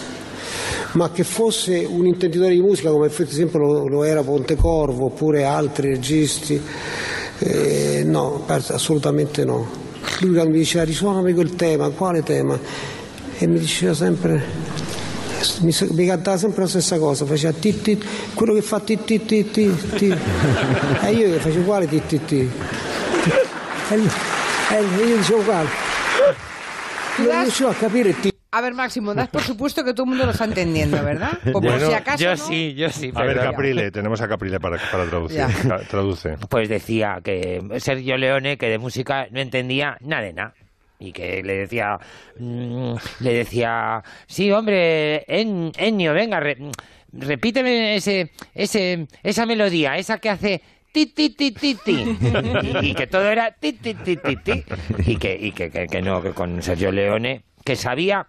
Ma 0.93 1.11
che 1.13 1.25
fosse 1.25 1.87
un 1.89 2.05
intenditore 2.05 2.51
di 2.53 2.61
musica 2.61 2.91
come 2.91 3.09
per 3.09 3.27
esempio 3.27 3.59
lo, 3.59 3.89
lo 3.89 4.05
era 4.05 4.23
Pontecorvo 4.23 5.07
oppure 5.07 5.45
altri 5.45 5.89
registi, 5.89 6.61
eh, 7.45 8.03
no, 8.05 8.45
assolutamente 8.47 9.45
no. 9.45 9.81
Lui 10.21 10.31
mi 10.47 10.59
diceva 10.59 10.85
risuonami 10.85 11.33
quel 11.33 11.55
tema, 11.55 11.89
quale 11.91 12.23
tema? 12.23 12.59
E 13.39 13.47
mi 13.47 13.59
diceva 13.59 13.95
sempre 13.95 14.71
mi, 15.61 15.75
mi 15.91 16.07
cantava 16.07 16.37
sempre 16.39 16.63
la 16.63 16.69
stessa 16.69 16.99
cosa, 16.99 17.25
faceva 17.25 17.53
ti 17.59 17.81
ti, 17.81 18.01
quello 18.35 18.55
che 18.55 18.63
fa 18.63 18.79
ti 18.81 18.99
ti 19.05 19.25
ti 19.25 19.51
ti 19.51 19.75
ti. 19.97 20.17
E 21.03 21.13
io 21.13 21.39
facevo 21.39 21.61
uguale 21.61 21.89
ti 21.89 22.01
ti 22.07 22.25
ti. 22.25 22.51
E 23.91 23.97
lui- 23.97 24.11
e 24.71 25.05
io 25.07 25.17
dicevo 25.17 25.41
uguale. 25.41 25.69
Non 27.17 27.43
riuscivo 27.43 27.69
a 27.69 27.75
capire 27.75 28.19
ti. 28.21 28.32
A 28.55 28.61
ver, 28.61 28.75
Máximo, 28.75 29.15
das 29.15 29.29
por 29.29 29.41
supuesto 29.43 29.83
que 29.83 29.95
todo 29.95 30.05
el 30.05 30.11
mundo 30.11 30.27
lo 30.27 30.33
está 30.33 30.45
entendiendo, 30.45 31.03
¿verdad? 31.03 31.39
O 31.49 31.53
por 31.53 31.63
Bueno, 31.63 31.89
si 31.89 31.95
acaso. 31.95 32.23
yo 32.23 32.31
no. 32.33 32.37
sí, 32.37 32.75
yo 32.75 32.91
sí. 32.91 33.11
A 33.15 33.23
ver, 33.25 33.39
Caprile, 33.39 33.91
tenemos 33.91 34.21
a 34.21 34.29
Caprile 34.29 34.61
para, 34.61 34.77
para 34.91 35.07
traducir. 35.07 35.39
Ya. 35.39 35.49
Ca- 35.49 35.79
Traduce. 35.91 36.37
Pues 36.51 36.69
decía 36.69 37.21
que 37.25 37.63
Sergio 37.79 38.19
Leone, 38.19 38.59
que 38.59 38.69
de 38.69 38.77
música 38.79 39.27
no 39.31 39.41
entendía 39.41 39.97
nada 40.03 40.23
de 40.23 40.33
nada. 40.35 40.55
Y 40.99 41.13
que 41.13 41.43
le 41.43 41.55
decía, 41.57 41.99
mm, 42.39 42.95
le 43.21 43.33
decía, 43.35 44.03
sí, 44.27 44.53
hombre, 44.53 45.25
En- 45.27 45.73
Ennio, 45.79 46.13
venga, 46.13 46.39
re- 46.39 46.59
repíteme 47.11 47.97
ese, 47.97 48.31
ese, 48.55 49.07
esa 49.23 49.47
melodía, 49.47 49.97
esa 49.97 50.19
que 50.19 50.29
hace 50.31 50.63
ti 50.93 51.07
ti 51.07 51.31
ti 51.31 51.53
ti 51.53 51.75
ti 51.83 52.19
y, 52.83 52.89
y 52.89 52.95
que 52.95 53.07
todo 53.07 53.25
era 53.31 53.51
ti 53.53 53.73
ti 53.73 53.95
ti 53.95 54.19
ti 54.19 54.37
ti 54.37 54.63
y 55.07 55.17
que 55.17 55.35
y 55.41 55.53
que, 55.53 55.71
que, 55.71 55.87
que 55.87 56.03
no 56.03 56.21
que 56.23 56.33
con 56.33 56.61
Sergio 56.63 56.93
Leone 56.93 57.45
que 57.65 57.77
sabía 57.77 58.27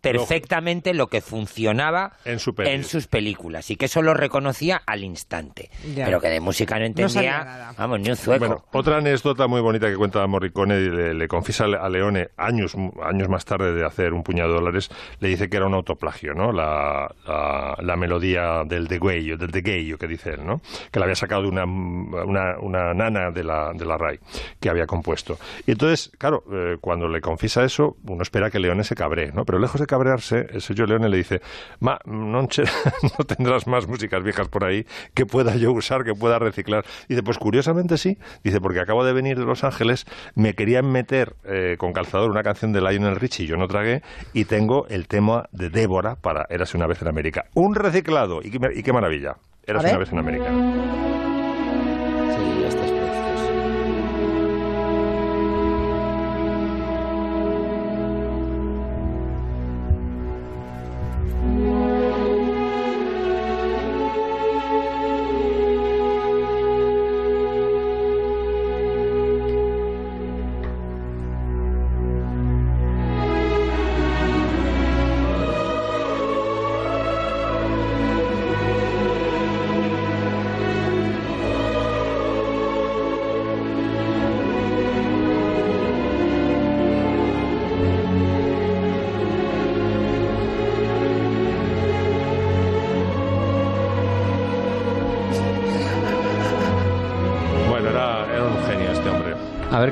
perfectamente 0.00 0.94
lo 0.94 1.08
que 1.08 1.20
funcionaba 1.20 2.12
en, 2.24 2.38
su 2.38 2.54
peli. 2.54 2.70
en 2.70 2.84
sus 2.84 3.06
películas 3.06 3.70
y 3.70 3.76
que 3.76 3.86
eso 3.86 4.02
lo 4.02 4.14
reconocía 4.14 4.80
al 4.86 5.04
instante 5.04 5.70
Ya. 5.94 6.04
pero 6.04 6.20
que 6.20 6.28
de 6.28 6.40
música 6.40 6.78
no 6.78 6.84
entendía 6.84 7.72
vamos 7.76 8.00
ni 8.00 8.10
un 8.10 8.16
zueco 8.16 8.38
Bueno, 8.46 8.64
otra 8.72 8.98
anécdota 8.98 9.46
muy 9.46 9.60
bonita 9.60 9.88
que 9.88 9.96
cuenta 9.96 10.26
Morricone, 10.26 10.78
le, 10.80 11.14
le 11.14 11.28
confiesa 11.28 11.64
a 11.64 11.88
Leone 11.88 12.28
años, 12.36 12.74
años 13.02 13.28
más 13.28 13.44
tarde 13.44 13.72
de 13.72 13.84
hacer 13.84 14.12
un 14.12 14.22
puñado 14.22 14.50
de 14.50 14.54
dólares, 14.56 14.90
le 15.18 15.28
dice 15.28 15.48
que 15.48 15.56
era 15.56 15.66
un 15.66 15.74
autoplagio, 15.74 16.34
¿no? 16.34 16.52
La, 16.52 17.12
la, 17.26 17.76
la 17.80 17.96
melodía 17.96 18.64
del 18.66 18.86
degüello, 18.86 19.36
del 19.36 19.50
degüello 19.50 19.98
que 19.98 20.06
dice 20.06 20.30
él, 20.34 20.46
¿no? 20.46 20.60
Que 20.90 20.98
la 20.98 21.06
había 21.06 21.16
sacado 21.16 21.42
de 21.42 21.48
una, 21.48 21.64
una, 21.64 22.58
una 22.60 22.94
nana 22.94 23.30
de 23.30 23.44
la, 23.44 23.72
de 23.74 23.84
la 23.84 23.96
RAI 23.98 24.18
que 24.60 24.68
había 24.70 24.86
compuesto. 24.86 25.38
Y 25.66 25.72
entonces, 25.72 26.10
claro, 26.18 26.44
eh, 26.52 26.76
cuando 26.80 27.08
le 27.08 27.20
confiesa 27.20 27.64
eso, 27.64 27.96
uno 28.06 28.22
espera 28.22 28.50
que 28.50 28.58
Leone 28.60 28.84
se 28.84 28.94
cabree, 28.94 29.32
¿no? 29.32 29.44
Pero 29.44 29.58
lejos 29.58 29.79
de 29.80 29.86
cabrearse, 29.86 30.46
el 30.50 30.60
Sergio 30.60 30.86
Leone 30.86 31.08
le 31.08 31.16
dice, 31.16 31.40
ma, 31.80 31.98
non, 32.04 32.48
no 33.18 33.24
tendrás 33.24 33.66
más 33.66 33.88
músicas 33.88 34.22
viejas 34.22 34.48
por 34.48 34.64
ahí 34.64 34.86
que 35.14 35.26
pueda 35.26 35.56
yo 35.56 35.72
usar, 35.72 36.04
que 36.04 36.14
pueda 36.14 36.38
reciclar. 36.38 36.84
Dice, 37.08 37.22
pues 37.22 37.38
curiosamente 37.38 37.98
sí. 37.98 38.18
Dice, 38.44 38.60
porque 38.60 38.80
acabo 38.80 39.04
de 39.04 39.12
venir 39.12 39.38
de 39.38 39.44
Los 39.44 39.64
Ángeles, 39.64 40.06
me 40.34 40.54
querían 40.54 40.90
meter 40.90 41.34
eh, 41.44 41.76
con 41.78 41.92
calzador 41.92 42.30
una 42.30 42.42
canción 42.42 42.72
de 42.72 42.80
Lionel 42.80 43.16
Richie, 43.16 43.46
yo 43.46 43.56
no 43.56 43.66
tragué, 43.66 44.02
y 44.32 44.44
tengo 44.44 44.86
el 44.88 45.08
tema 45.08 45.48
de 45.52 45.70
Débora 45.70 46.16
para 46.16 46.46
Érase 46.50 46.76
una 46.76 46.86
vez 46.86 47.02
en 47.02 47.08
América. 47.08 47.46
Un 47.54 47.74
reciclado, 47.74 48.40
y 48.42 48.50
qué, 48.50 48.58
y 48.74 48.82
qué 48.82 48.92
maravilla. 48.92 49.36
Érase 49.66 49.88
una 49.88 49.98
vez 49.98 50.12
en 50.12 50.18
América. 50.18 51.09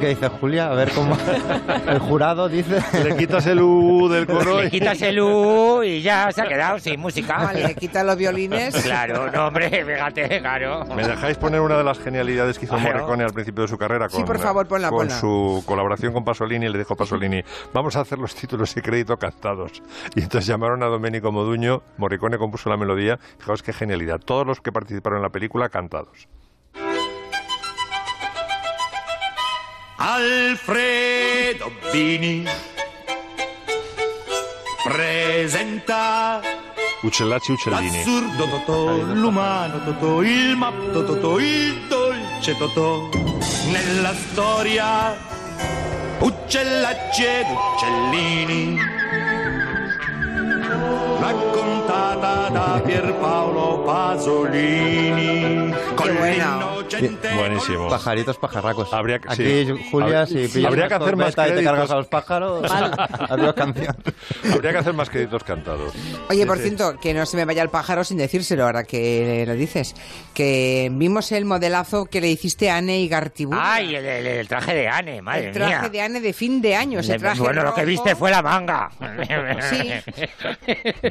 Dice 0.09 0.29
Julia, 0.29 0.71
a 0.71 0.75
ver 0.75 0.91
cómo 0.93 1.17
el 1.87 1.99
jurado 1.99 2.49
dice. 2.49 2.83
Le 3.05 3.17
quitas 3.17 3.47
el 3.47 3.61
U 3.61 4.09
del 4.09 4.27
coro. 4.27 4.63
Le 4.63 4.71
quitas 4.71 5.01
el 5.03 5.21
U 5.21 5.83
y 5.83 6.01
ya 6.03 6.31
se 6.33 6.43
ha 6.43 6.49
quedado 6.49 6.79
sin 6.79 6.99
música. 6.99 7.37
Vale, 7.39 7.63
le 7.69 7.75
quita 7.75 8.03
los 8.03 8.17
violines. 8.17 8.75
Claro, 8.83 9.31
no, 9.31 9.49
hombre, 9.49 9.69
fíjate, 9.85 10.41
claro. 10.41 10.85
¿Me 10.95 11.07
dejáis 11.07 11.37
poner 11.37 11.61
una 11.61 11.77
de 11.79 11.85
las 11.85 11.99
genialidades 11.99 12.59
que 12.59 12.65
hizo 12.65 12.77
Claro. 12.77 12.95
Morricone 12.95 13.25
al 13.25 13.33
principio 13.33 13.63
de 13.63 13.69
su 13.69 13.77
carrera? 13.79 14.09
Sí, 14.09 14.17
Con, 14.17 14.25
por 14.27 14.39
favor, 14.39 14.67
ponla, 14.67 14.89
Con 14.89 14.99
ponla. 14.99 15.19
su 15.21 15.63
colaboración 15.67 16.13
con 16.13 16.25
Pasolini, 16.25 16.69
le 16.69 16.79
dijo 16.79 16.97
Pasolini, 16.97 17.43
vamos 17.73 17.97
a 17.97 18.01
hacer 18.01 18.19
los 18.19 18.35
títulos 18.35 18.77
y 18.77 18.81
crédito 18.81 19.17
cantados. 19.19 19.83
Y 20.15 20.21
entonces 20.23 20.47
llamaron 20.47 20.83
a 20.83 20.87
Domenico 20.87 21.31
Moduño, 21.33 21.83
Morricone 21.99 22.39
compuso 22.39 22.71
la 22.71 22.77
melodía, 22.77 23.19
fijaos 23.39 23.63
qué 23.63 23.73
genialidad, 23.73 24.21
todos 24.21 24.47
los 24.47 24.61
que 24.61 24.73
participaron 24.73 25.19
en 25.19 25.23
la 25.25 25.31
película 25.31 25.69
cantados. 25.69 26.29
Alfredo 30.01 31.73
Bini. 31.91 32.45
Presenta 34.85 36.41
Uccellacci 37.03 37.51
Uccellini. 37.51 37.97
l'assurdo 37.97 38.47
Totò, 38.47 38.97
l'umano 38.97 39.83
Totò, 39.83 40.23
il 40.23 40.55
matto 40.55 41.05
Totò, 41.05 41.41
il 41.41 41.87
dolce 41.89 42.57
Totò. 42.57 43.09
Nella 43.73 44.15
storia 44.15 45.17
Uccellacci 46.21 47.25
ed 47.25 47.47
Uccellini. 47.75 48.79
Raccontata 51.19 52.49
da 52.51 52.81
Pierpaolo 52.85 53.81
Pasolini. 53.81 55.75
Con 55.97 56.07
l'innocente 56.07 56.78
Buenísimo. 57.37 57.89
Pajaritos 57.89 58.37
pajarracos. 58.39 58.93
Habría 58.93 59.19
que- 59.19 59.29
Aquí, 59.29 59.65
sí. 59.67 59.89
Julia, 59.91 60.27
si 60.27 60.49
pillas 60.49 60.65
Habría 60.67 60.89
que 60.89 60.95
hacer 60.95 61.17
más 61.17 61.33
y 61.33 61.35
te 61.37 61.43
créditos. 61.43 61.65
cargas 61.65 61.91
a 61.91 61.95
los 61.97 62.07
pájaros, 62.09 62.71
adiós 63.31 63.55
canción. 63.55 63.97
Habría 64.53 64.73
que 64.73 64.79
hacer 64.79 64.93
más 64.95 65.11
créditos 65.11 65.45
cantados. 65.45 65.93
Oye, 66.31 66.47
por 66.47 66.59
cierto, 66.59 66.99
que 67.01 67.15
no 67.15 67.27
se 67.27 67.37
me 67.37 67.45
vaya 67.45 67.63
el 67.63 67.69
pájaro 67.71 68.05
sin 68.05 68.19
decírselo 68.19 68.65
ahora 68.65 68.85
que 68.85 69.45
lo 69.47 69.55
dices. 69.55 69.95
Que 70.35 70.89
vimos 70.93 71.33
el 71.33 71.45
modelazo 71.45 72.07
que 72.07 72.21
le 72.21 72.29
hiciste 72.29 72.71
a 72.71 72.77
Anne 72.79 73.01
y 73.01 73.09
Gartibú. 73.09 73.55
Ay, 73.59 73.95
el, 73.95 74.05
el- 74.05 74.27
el 74.27 74.49
traje 74.49 74.75
de 74.75 74.89
Anne, 74.89 75.23
madre 75.23 75.49
el 75.49 75.53
traje 75.53 75.81
mía. 75.81 75.89
de 75.89 76.01
Anne 76.03 76.21
de 76.21 76.33
fin 76.33 76.61
de 76.61 76.75
año. 76.77 77.01
Ese 77.01 77.19
traje 77.19 77.41
bueno, 77.41 77.63
lo 77.63 77.75
que 77.75 77.85
viste 77.85 78.15
fue 78.17 78.31
la 78.31 78.43
manga. 78.43 78.91
Sí. 79.71 79.93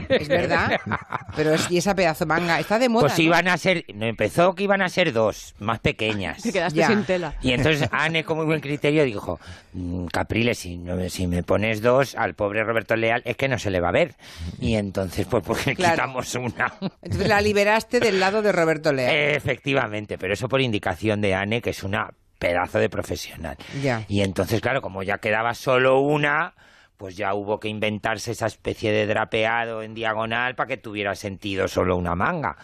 Es 0.10 0.28
verdad. 0.28 0.80
Pero 1.36 1.54
es, 1.54 1.70
y 1.70 1.78
esa 1.78 1.96
pedazo 1.96 2.26
de 2.26 2.30
manga 2.30 2.60
está 2.60 2.80
de 2.80 2.90
moda. 2.90 3.08
Pues 3.08 3.18
¿no? 3.18 3.24
iban 3.24 3.48
a 3.48 3.58
ser, 3.58 3.86
no 3.94 4.06
empezó 4.06 4.56
que 4.56 4.64
iban 4.64 4.82
a 4.82 4.90
ser 4.90 5.14
dos, 5.14 5.56
más 5.68 5.80
pequeñas. 5.80 6.42
Te 6.42 6.52
quedaste 6.52 6.80
Ya. 6.80 6.88
sin 6.88 7.04
tela. 7.04 7.36
Y 7.44 7.52
entonces 7.52 7.88
Anne, 7.92 8.24
con 8.24 8.38
muy 8.38 8.48
buen 8.48 8.60
criterio, 8.62 9.04
dijo, 9.04 9.40
"Mm, 9.74 10.08
Capriles, 10.08 10.58
si, 10.58 10.78
no- 10.78 11.08
si 11.10 11.28
me 11.28 11.44
pones 11.44 11.82
dos, 11.84 12.16
al 12.16 12.34
pobre 12.34 12.64
Roberto 12.64 12.96
Leal 12.96 13.22
es 13.26 13.38
que 13.38 13.48
no 13.48 13.60
se 13.60 13.70
le 13.70 13.80
va 13.80 13.90
a 13.90 13.92
ver. 13.92 14.16
Y 14.60 14.74
entonces, 14.76 15.28
pues, 15.30 15.44
pues 15.46 15.68
le 15.68 15.76
Claro. 15.76 15.94
quitamos 15.96 16.34
una. 16.36 16.74
Entonces 17.04 17.28
la 17.28 17.40
liberaste 17.42 18.00
del 18.00 18.20
lado 18.20 18.42
de 18.42 18.52
Roberto 18.52 18.92
Leal. 18.92 19.14
Efectivamente, 19.36 20.18
pero 20.18 20.34
eso 20.34 20.48
por 20.50 20.62
indicación 20.62 21.22
de 21.22 21.36
Anne, 21.36 21.62
que 21.62 21.70
es 21.70 21.84
una 21.84 22.10
pedazo 22.40 22.80
de 22.80 22.90
profesional. 22.90 23.58
Ya. 23.82 24.04
Y 24.08 24.22
entonces, 24.22 24.62
claro, 24.62 24.82
como 24.82 25.04
ya 25.04 25.18
quedaba 25.18 25.54
solo 25.54 26.00
una, 26.00 26.54
pues 26.96 27.16
ya 27.18 27.34
hubo 27.34 27.60
que 27.60 27.68
inventarse 27.68 28.32
esa 28.32 28.46
especie 28.48 28.92
de 28.92 29.06
drapeado 29.08 29.82
en 29.84 29.94
diagonal 29.94 30.56
para 30.56 30.68
que 30.68 30.78
tuviera 30.78 31.14
sentido 31.16 31.68
solo 31.68 31.96
una 31.96 32.16
manga. 32.16 32.56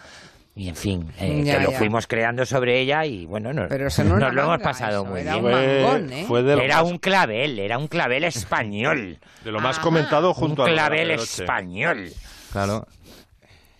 Y 0.56 0.68
en 0.68 0.76
fin, 0.76 1.12
eh, 1.18 1.42
Ya, 1.44 1.58
que 1.58 1.64
lo 1.64 1.70
ya. 1.72 1.78
fuimos 1.78 2.06
creando 2.06 2.46
sobre 2.46 2.78
ella 2.80 3.04
y 3.04 3.26
bueno, 3.26 3.52
no- 3.52 3.66
Pero 3.68 3.88
eso 3.88 4.04
no 4.04 4.16
era 4.18 4.26
nos 4.26 4.34
lo 4.34 4.42
hemos 4.44 4.58
pasado 4.62 5.02
eso 5.02 5.04
muy 5.04 5.20
era 5.22 5.32
bien. 5.32 5.44
un 5.46 5.50
mangón, 5.50 6.12
¿eh? 6.12 6.24
Fue 6.28 6.42
de 6.44 6.54
lo 6.56 6.62
Era 6.62 6.82
más- 6.82 6.90
un 6.92 6.98
clavel, 6.98 7.58
era 7.58 7.76
un 7.78 7.88
clavel 7.88 8.22
español. 8.24 9.18
De 9.42 9.50
lo 9.50 9.60
más 9.60 9.78
comentado 9.80 10.32
junto 10.32 10.62
un 10.62 10.68
a 10.68 10.72
clavel 10.72 11.10
español. 11.10 12.08
Claro. 12.52 12.86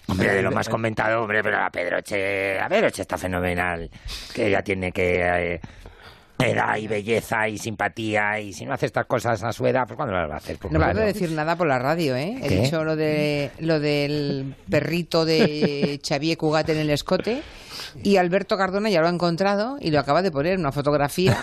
Hombre, 0.06 0.34
de 0.34 0.42
lo 0.42 0.50
más 0.50 0.68
comentado, 0.68 1.22
hombre, 1.22 1.42
pero 1.42 1.58
la 1.58 1.70
Pedroche, 1.70 2.56
la 2.56 2.68
Pedroche 2.68 3.02
está 3.02 3.16
fenomenal. 3.16 3.88
Que 4.34 4.48
ella 4.48 4.60
tiene 4.62 4.90
que 4.92 5.20
eh, 5.54 5.60
edad 6.38 6.76
y 6.76 6.86
belleza 6.88 7.48
y 7.48 7.58
simpatía 7.58 8.40
y 8.40 8.52
si 8.52 8.64
no 8.66 8.74
hace 8.74 8.86
estas 8.86 9.06
cosas 9.06 9.42
a 9.44 9.52
su 9.52 9.66
edad, 9.66 9.84
pues 9.86 9.96
¿cuándo 9.96 10.14
las 10.14 10.28
va 10.28 10.34
a 10.34 10.38
hacer? 10.38 10.58
Pues 10.58 10.72
No 10.72 10.80
puedo 10.80 11.00
decir 11.00 11.30
nada 11.30 11.56
por 11.56 11.66
la 11.66 11.78
radio, 11.78 12.16
¿eh? 12.16 12.36
He 12.42 12.48
¿Qué? 12.48 12.60
dicho 12.62 12.84
lo 12.84 12.96
de 12.96 13.50
lo 13.60 13.78
del 13.80 14.54
perrito 14.68 15.24
de 15.24 16.00
Xavier 16.06 16.36
Cugat 16.36 16.68
en 16.70 16.78
el 16.78 16.90
escote 16.90 17.42
y 18.02 18.16
Alberto 18.16 18.56
Cardona 18.58 18.90
ya 18.90 19.00
lo 19.00 19.06
ha 19.06 19.10
encontrado 19.10 19.78
y 19.80 19.90
lo 19.90 20.00
acaba 20.00 20.22
de 20.22 20.30
poner 20.32 20.58
una 20.58 20.72
fotografía 20.72 21.38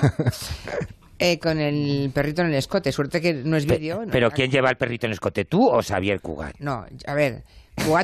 eh, 1.20 1.39
con 1.39 1.60
el 1.60 2.12
perrito 2.14 2.42
en 2.42 2.50
el 2.50 2.56
escote. 2.56 2.92
Suerte 2.92 3.22
que 3.22 3.34
no 3.34 3.56
es 3.58 3.66
vídeo. 3.66 4.06
no- 4.06 4.12
Pero 4.12 4.30
¿quién 4.32 4.52
lleva 4.52 4.70
el 4.70 4.76
perrito 4.78 5.06
en 5.08 5.14
escote, 5.14 5.46
tú 5.46 5.68
o 5.68 5.82
Xavier 5.82 6.20
Cugat? 6.20 6.56
No, 6.60 6.86
a 7.08 7.14
ver, 7.14 7.44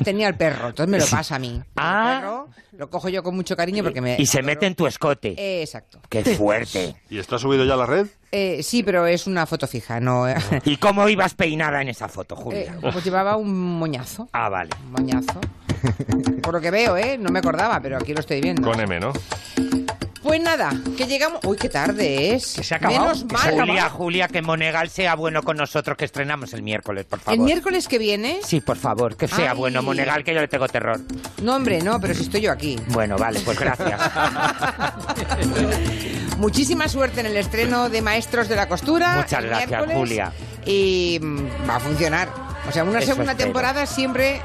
Tenía 0.04 0.28
el 0.28 0.36
perro, 0.36 0.68
entonces 0.68 0.90
me 0.90 0.98
lo 0.98 1.06
pasa 1.06 1.36
a 1.36 1.38
mí. 1.38 1.62
Ah. 1.76 2.14
El 2.14 2.20
perro 2.20 2.48
lo 2.78 2.90
cojo 2.90 3.08
yo 3.08 3.24
con 3.24 3.34
mucho 3.34 3.56
cariño 3.56 3.82
porque 3.82 4.00
me... 4.00 4.16
Y 4.20 4.26
se 4.26 4.40
mete 4.40 4.64
en 4.66 4.76
tu 4.76 4.86
escote. 4.86 5.34
Eh, 5.36 5.62
exacto. 5.62 6.00
¡Qué 6.08 6.22
fuerte! 6.36 6.94
¿Y 7.10 7.18
está 7.18 7.36
subido 7.36 7.64
ya 7.64 7.74
a 7.74 7.76
la 7.76 7.86
red? 7.86 8.06
Eh, 8.30 8.62
sí, 8.62 8.84
pero 8.84 9.04
es 9.06 9.26
una 9.26 9.46
foto 9.46 9.66
fija, 9.66 9.98
no... 9.98 10.26
¿Y 10.64 10.76
cómo 10.76 11.08
ibas 11.08 11.34
peinada 11.34 11.82
en 11.82 11.88
esa 11.88 12.08
foto, 12.08 12.36
Julia? 12.36 12.76
Eh, 12.80 12.90
pues 12.92 13.04
llevaba 13.04 13.36
un 13.36 13.78
moñazo. 13.78 14.28
Ah, 14.32 14.48
vale. 14.48 14.70
Un 14.84 14.92
moñazo. 14.92 15.40
Por 16.40 16.54
lo 16.54 16.60
que 16.60 16.70
veo, 16.70 16.96
¿eh? 16.96 17.18
No 17.18 17.30
me 17.30 17.40
acordaba, 17.40 17.80
pero 17.80 17.96
aquí 17.96 18.14
lo 18.14 18.20
estoy 18.20 18.40
viendo. 18.40 18.62
Con 18.62 18.80
M, 18.80 19.00
¿no? 19.00 19.12
Pues 20.28 20.42
nada, 20.42 20.70
que 20.94 21.06
llegamos... 21.06 21.40
Uy, 21.44 21.56
qué 21.56 21.70
tarde 21.70 22.34
es. 22.34 22.44
se 22.44 22.74
ha 22.74 22.76
acabado, 22.76 23.00
Menos 23.00 23.24
que 23.24 23.32
mal. 23.32 23.60
Julia, 23.60 23.88
Julia, 23.88 24.28
que 24.28 24.42
Monegal 24.42 24.90
sea 24.90 25.14
bueno 25.14 25.42
con 25.42 25.56
nosotros, 25.56 25.96
que 25.96 26.04
estrenamos 26.04 26.52
el 26.52 26.62
miércoles, 26.62 27.06
por 27.06 27.18
favor. 27.18 27.38
El 27.38 27.46
miércoles 27.46 27.88
que 27.88 27.98
viene... 27.98 28.40
Sí, 28.44 28.60
por 28.60 28.76
favor, 28.76 29.16
que 29.16 29.26
sea 29.26 29.52
Ay. 29.52 29.56
bueno 29.56 29.82
Monegal, 29.82 30.24
que 30.24 30.34
yo 30.34 30.42
le 30.42 30.48
tengo 30.48 30.68
terror. 30.68 31.00
No, 31.40 31.56
hombre, 31.56 31.80
no, 31.80 31.98
pero 31.98 32.12
si 32.12 32.24
estoy 32.24 32.42
yo 32.42 32.52
aquí. 32.52 32.78
Bueno, 32.88 33.16
vale, 33.16 33.40
pues 33.40 33.58
gracias. 33.58 33.98
Muchísima 36.36 36.88
suerte 36.88 37.20
en 37.20 37.26
el 37.26 37.36
estreno 37.38 37.88
de 37.88 38.02
Maestros 38.02 38.50
de 38.50 38.56
la 38.56 38.68
Costura. 38.68 39.16
Muchas 39.16 39.42
el 39.42 39.48
gracias, 39.48 39.70
miércoles, 39.70 39.96
Julia. 39.96 40.32
Y 40.66 41.18
mm, 41.22 41.38
va 41.66 41.76
a 41.76 41.80
funcionar. 41.80 42.28
O 42.68 42.72
sea, 42.72 42.84
una 42.84 42.98
Eso 42.98 43.12
segunda 43.12 43.32
espero. 43.32 43.46
temporada 43.46 43.86
siempre 43.86 44.42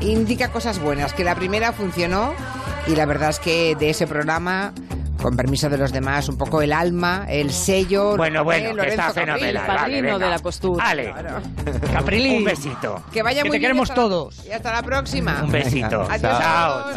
indica 0.00 0.52
cosas 0.52 0.78
buenas. 0.78 1.12
Que 1.12 1.24
la 1.24 1.34
primera 1.34 1.72
funcionó 1.72 2.34
y 2.86 2.94
la 2.96 3.06
verdad 3.06 3.30
es 3.30 3.38
que 3.38 3.74
de 3.76 3.90
ese 3.90 4.06
programa, 4.06 4.72
con 5.20 5.34
permiso 5.36 5.68
de 5.68 5.78
los 5.78 5.92
demás, 5.92 6.28
un 6.28 6.36
poco 6.36 6.62
el 6.62 6.72
alma, 6.72 7.24
el 7.28 7.50
sello. 7.52 8.16
Bueno, 8.16 8.44
bueno, 8.44 8.74
que 8.82 8.88
está 8.88 9.12
fenomenal. 9.12 9.56
El 9.56 9.62
padrino 9.62 10.12
vale, 10.12 10.24
de 10.24 10.30
la 10.30 10.38
costura. 10.38 10.84
Vale. 10.84 11.14
Caprilli. 11.92 12.36
Un 12.38 12.44
besito. 12.44 13.02
Que 13.12 13.22
vaya 13.22 13.42
Que 13.42 13.48
muy 13.48 13.56
te 13.56 13.58
bien 13.58 13.70
queremos 13.70 13.88
la- 13.88 13.94
todos. 13.94 14.46
Y 14.46 14.52
hasta 14.52 14.72
la 14.72 14.82
próxima. 14.82 15.42
Un 15.42 15.50
besito. 15.52 16.02
Adiós. 16.02 16.20
Chao. 16.38 16.92